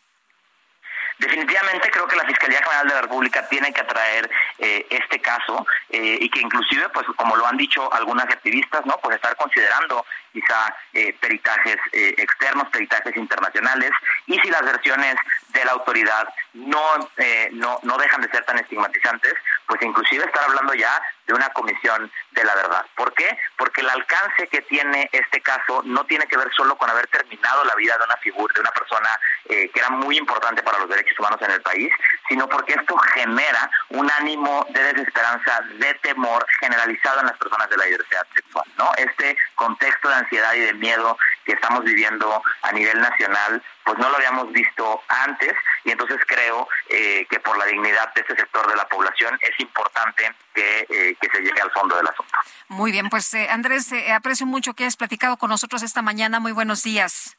[1.18, 5.66] Definitivamente creo que la Fiscalía General de la República tiene que atraer eh, este caso
[5.90, 10.04] eh, y que inclusive, pues como lo han dicho algunas activistas, no, pues estar considerando
[10.34, 13.90] quizá eh, peritajes eh, externos, peritajes internacionales
[14.26, 15.14] y si las versiones
[15.50, 16.82] de la autoridad no,
[17.16, 19.34] eh, no no dejan de ser tan estigmatizantes,
[19.66, 22.84] pues inclusive estar hablando ya de una comisión de la verdad.
[22.96, 23.38] ¿Por qué?
[23.56, 27.64] Porque el alcance que tiene este caso no tiene que ver solo con haber terminado
[27.64, 29.08] la vida de una figura, de una persona
[29.46, 31.92] que era muy importante para los derechos humanos en el país,
[32.28, 37.76] sino porque esto genera un ánimo de desesperanza, de temor generalizado en las personas de
[37.76, 38.90] la diversidad sexual, ¿no?
[38.96, 44.08] Este contexto de ansiedad y de miedo que estamos viviendo a nivel nacional, pues no
[44.08, 45.52] lo habíamos visto antes
[45.84, 49.58] y entonces creo eh, que por la dignidad de este sector de la población es
[49.60, 52.32] importante que, eh, que se llegue al fondo del asunto.
[52.68, 56.40] Muy bien, pues eh, Andrés, eh, aprecio mucho que hayas platicado con nosotros esta mañana.
[56.40, 57.36] Muy buenos días.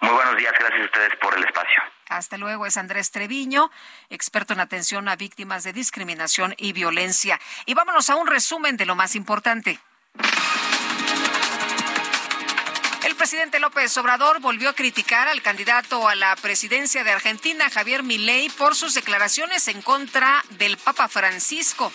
[0.00, 1.82] Muy buenos días, gracias a ustedes por el espacio.
[2.08, 3.70] Hasta luego, es Andrés Treviño,
[4.08, 7.38] experto en atención a víctimas de discriminación y violencia.
[7.66, 9.80] Y vámonos a un resumen de lo más importante.
[13.18, 18.48] Presidente López Obrador volvió a criticar al candidato a la presidencia de Argentina, Javier Milei,
[18.48, 21.92] por sus declaraciones en contra del Papa Francisco.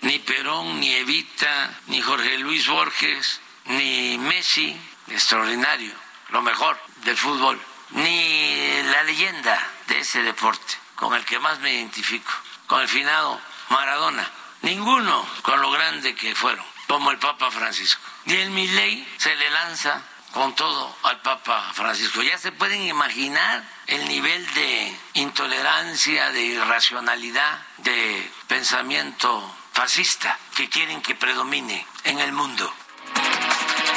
[0.00, 4.74] Ni Perón, ni Evita, ni Jorge Luis Borges, ni Messi,
[5.08, 5.92] extraordinario,
[6.30, 7.60] lo mejor del fútbol,
[7.90, 12.32] ni la leyenda de ese deporte, con el que más me identifico,
[12.66, 14.28] con el finado Maradona,
[14.62, 18.00] ninguno con lo grande que fueron, como el Papa Francisco.
[18.24, 20.02] Y el Milei se le lanza
[20.36, 22.22] con todo al Papa Francisco.
[22.22, 31.00] Ya se pueden imaginar el nivel de intolerancia, de irracionalidad, de pensamiento fascista que quieren
[31.00, 32.70] que predomine en el mundo.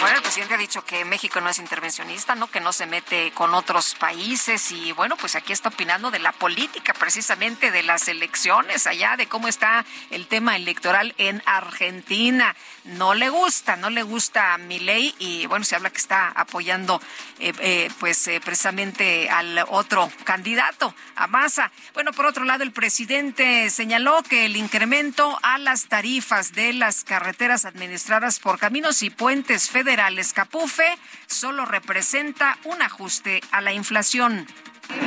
[0.02, 2.50] Bueno, el presidente ha dicho que México no es intervencionista, ¿no?
[2.50, 6.32] Que no se mete con otros países y bueno, pues aquí está opinando de la
[6.32, 12.56] política precisamente de las elecciones allá, de cómo está el tema electoral en Argentina.
[12.86, 17.02] No le gusta, no le gusta a Milei y bueno, se habla que está apoyando
[17.40, 21.74] eh, eh, pues eh, precisamente al otro candidato, a Massa.
[21.94, 27.04] Bueno, por otro lado, el presidente señaló que el incremento a las tarifas de las
[27.04, 29.89] carreteras administradas por caminos y puentes federales
[30.36, 34.46] Capufe solo representa un ajuste a la inflación.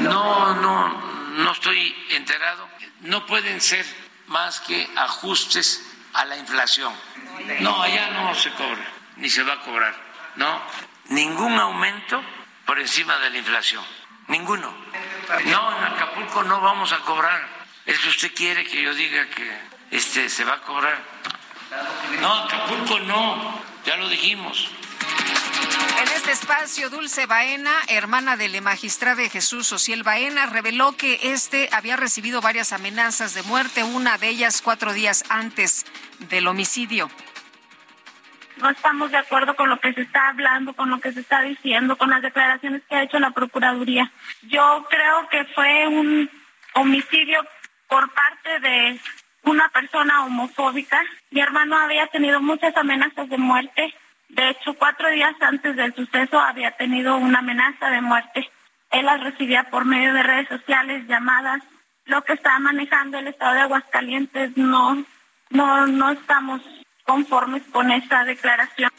[0.01, 0.89] No, no,
[1.37, 2.69] no estoy enterado.
[3.03, 3.87] No pueden ser
[4.27, 6.93] más que ajustes a la inflación.
[7.61, 8.85] No, allá no se cobra,
[9.19, 9.95] ni se va a cobrar.
[10.35, 10.61] No,
[11.11, 12.21] ningún aumento
[12.67, 13.85] por encima de la inflación.
[14.27, 14.75] Ninguno.
[15.45, 17.41] No, en Acapulco no vamos a cobrar.
[17.87, 19.61] Es que usted quiere que yo diga que
[19.93, 20.99] este se va a cobrar.
[22.21, 24.71] No, Acapulco no, ya lo dijimos.
[26.01, 31.97] En este espacio, Dulce Baena, hermana del magistrado Jesús Ociel Baena, reveló que este había
[31.97, 35.85] recibido varias amenazas de muerte, una de ellas cuatro días antes
[36.31, 37.11] del homicidio.
[38.57, 41.43] No estamos de acuerdo con lo que se está hablando, con lo que se está
[41.43, 44.11] diciendo, con las declaraciones que ha hecho la Procuraduría.
[44.43, 46.31] Yo creo que fue un
[46.75, 47.45] homicidio
[47.89, 49.01] por parte de
[49.45, 51.01] una persona homofóbica.
[51.31, 53.95] Mi hermano había tenido muchas amenazas de muerte.
[54.29, 58.49] De hecho, cuatro días antes del suceso había tenido una amenaza de muerte.
[58.91, 61.63] Él las recibía por medio de redes sociales, llamadas.
[62.05, 65.05] Lo que está manejando el Estado de Aguascalientes no,
[65.51, 66.63] no, no estamos
[67.05, 68.91] conformes con esa declaración.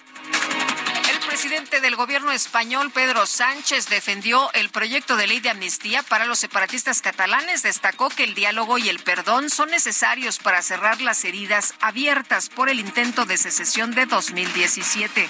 [1.33, 6.25] El presidente del gobierno español, Pedro Sánchez, defendió el proyecto de ley de amnistía para
[6.25, 7.63] los separatistas catalanes.
[7.63, 12.69] Destacó que el diálogo y el perdón son necesarios para cerrar las heridas abiertas por
[12.69, 15.27] el intento de secesión de 2017.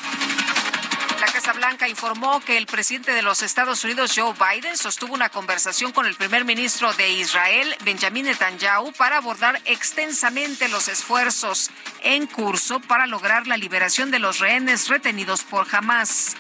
[1.26, 5.30] La Casa Blanca informó que el presidente de los Estados Unidos, Joe Biden, sostuvo una
[5.30, 11.72] conversación con el primer ministro de Israel, Benjamin Netanyahu, para abordar extensamente los esfuerzos
[12.02, 16.35] en curso para lograr la liberación de los rehenes retenidos por Hamas.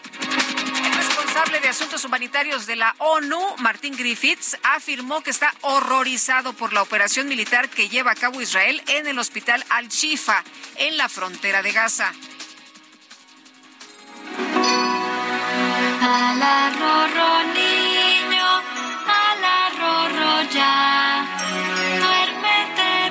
[0.83, 6.73] El responsable de asuntos humanitarios de la ONU, Martin Griffiths, afirmó que está horrorizado por
[6.73, 10.43] la operación militar que lleva a cabo Israel en el hospital Al-Shifa,
[10.75, 12.11] en la frontera de Gaza.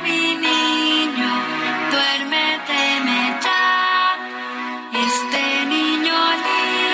[0.03, 1.33] Mi niño,
[3.41, 4.19] ya.
[4.93, 6.15] Este niño.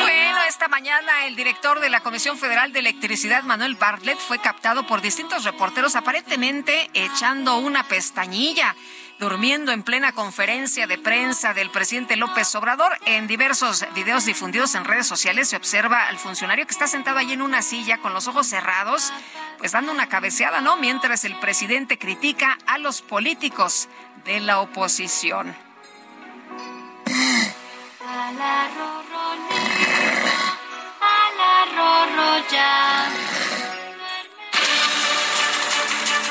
[0.03, 4.87] Bueno, esta mañana el director de la Comisión Federal de Electricidad, Manuel Bartlett, fue captado
[4.87, 8.77] por distintos reporteros aparentemente echando una pestañilla
[9.19, 12.93] durmiendo en plena conferencia de prensa del presidente López Obrador.
[13.07, 17.33] En diversos videos difundidos en redes sociales se observa al funcionario que está sentado ahí
[17.33, 19.13] en una silla con los ojos cerrados,
[19.59, 20.77] pues dando una cabeceada, ¿no?
[20.77, 23.89] Mientras el presidente critica a los políticos
[24.25, 25.57] de la oposición.
[27.07, 27.55] Niño,
[31.01, 33.38] ala rorro ya.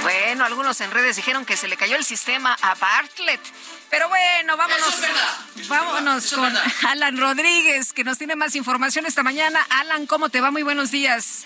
[0.08, 3.42] Bueno, algunos en redes dijeron que se le cayó el sistema a Bartlett.
[3.90, 4.88] Pero bueno, vámonos.
[4.88, 5.68] Eso es verdad.
[5.68, 6.72] Vámonos Eso es con verdad.
[6.88, 9.60] Alan Rodríguez, que nos tiene más información esta mañana.
[9.70, 10.50] Alan, ¿cómo te va?
[10.50, 11.46] Muy buenos días.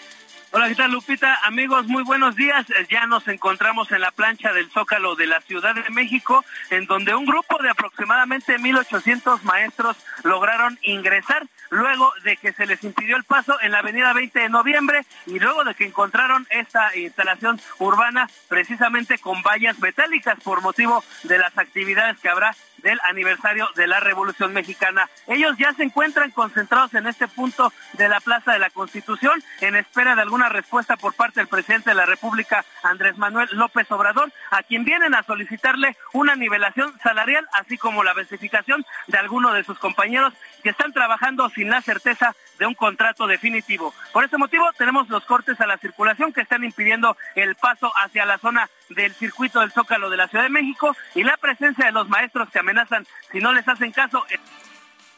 [0.51, 1.39] Hola, ¿qué tal Lupita?
[1.43, 2.69] Amigos, muy buenos días.
[2.69, 6.85] Eh, Ya nos encontramos en la plancha del Zócalo de la Ciudad de México, en
[6.85, 13.15] donde un grupo de aproximadamente 1.800 maestros lograron ingresar luego de que se les impidió
[13.15, 17.59] el paso en la avenida 20 de noviembre y luego de que encontraron esta instalación
[17.79, 23.87] urbana precisamente con vallas metálicas por motivo de las actividades que habrá del aniversario de
[23.87, 25.09] la Revolución Mexicana.
[25.27, 29.75] Ellos ya se encuentran concentrados en este punto de la Plaza de la Constitución en
[29.75, 34.31] espera de alguna respuesta por parte del presidente de la República, Andrés Manuel López Obrador,
[34.49, 39.63] a quien vienen a solicitarle una nivelación salarial, así como la verificación de algunos de
[39.63, 43.91] sus compañeros que están trabajando sin la certeza de un contrato definitivo.
[44.13, 48.23] Por este motivo tenemos los cortes a la circulación que están impidiendo el paso hacia
[48.23, 51.91] la zona del circuito del Zócalo de la Ciudad de México y la presencia de
[51.91, 54.23] los maestros que amenazan si no les hacen caso.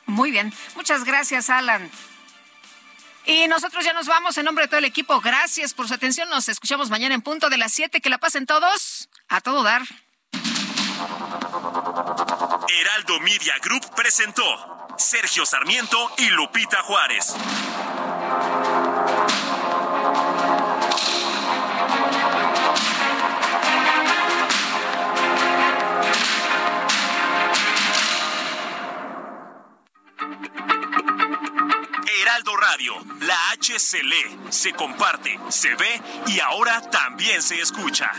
[0.05, 0.53] Muy bien.
[0.77, 1.91] Muchas gracias, Alan.
[3.25, 5.19] Y nosotros ya nos vamos en nombre de todo el equipo.
[5.19, 6.29] Gracias por su atención.
[6.29, 7.99] Nos escuchamos mañana en punto de las 7.
[7.99, 9.81] Que la pasen todos a todo dar.
[12.69, 17.35] Heraldo Media Group presentó Sergio Sarmiento y Lupita Juárez.
[32.21, 38.11] Heraldo Radio, la H se lee, se comparte, se ve y ahora también se escucha.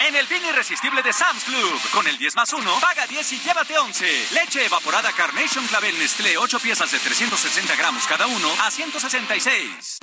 [0.00, 3.40] En el fin irresistible de Sam's Club, con el 10 más 1, paga 10 y
[3.40, 4.28] llévate 11.
[4.32, 9.98] Leche evaporada Carnation Clavel Nestlé, 8 piezas de 360 gramos cada uno, a 166.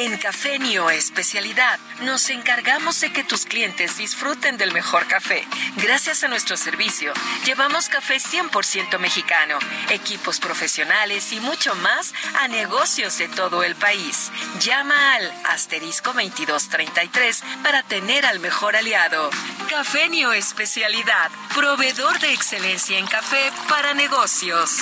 [0.00, 5.44] En Café Nio Especialidad nos encargamos de que tus clientes disfruten del mejor café.
[5.74, 7.12] Gracias a nuestro servicio,
[7.44, 9.58] llevamos café 100% mexicano,
[9.90, 14.30] equipos profesionales y mucho más a negocios de todo el país.
[14.60, 19.30] Llama al asterisco 2233 para tener al mejor aliado.
[19.68, 24.78] Café Nio Especialidad, proveedor de excelencia en café para negocios.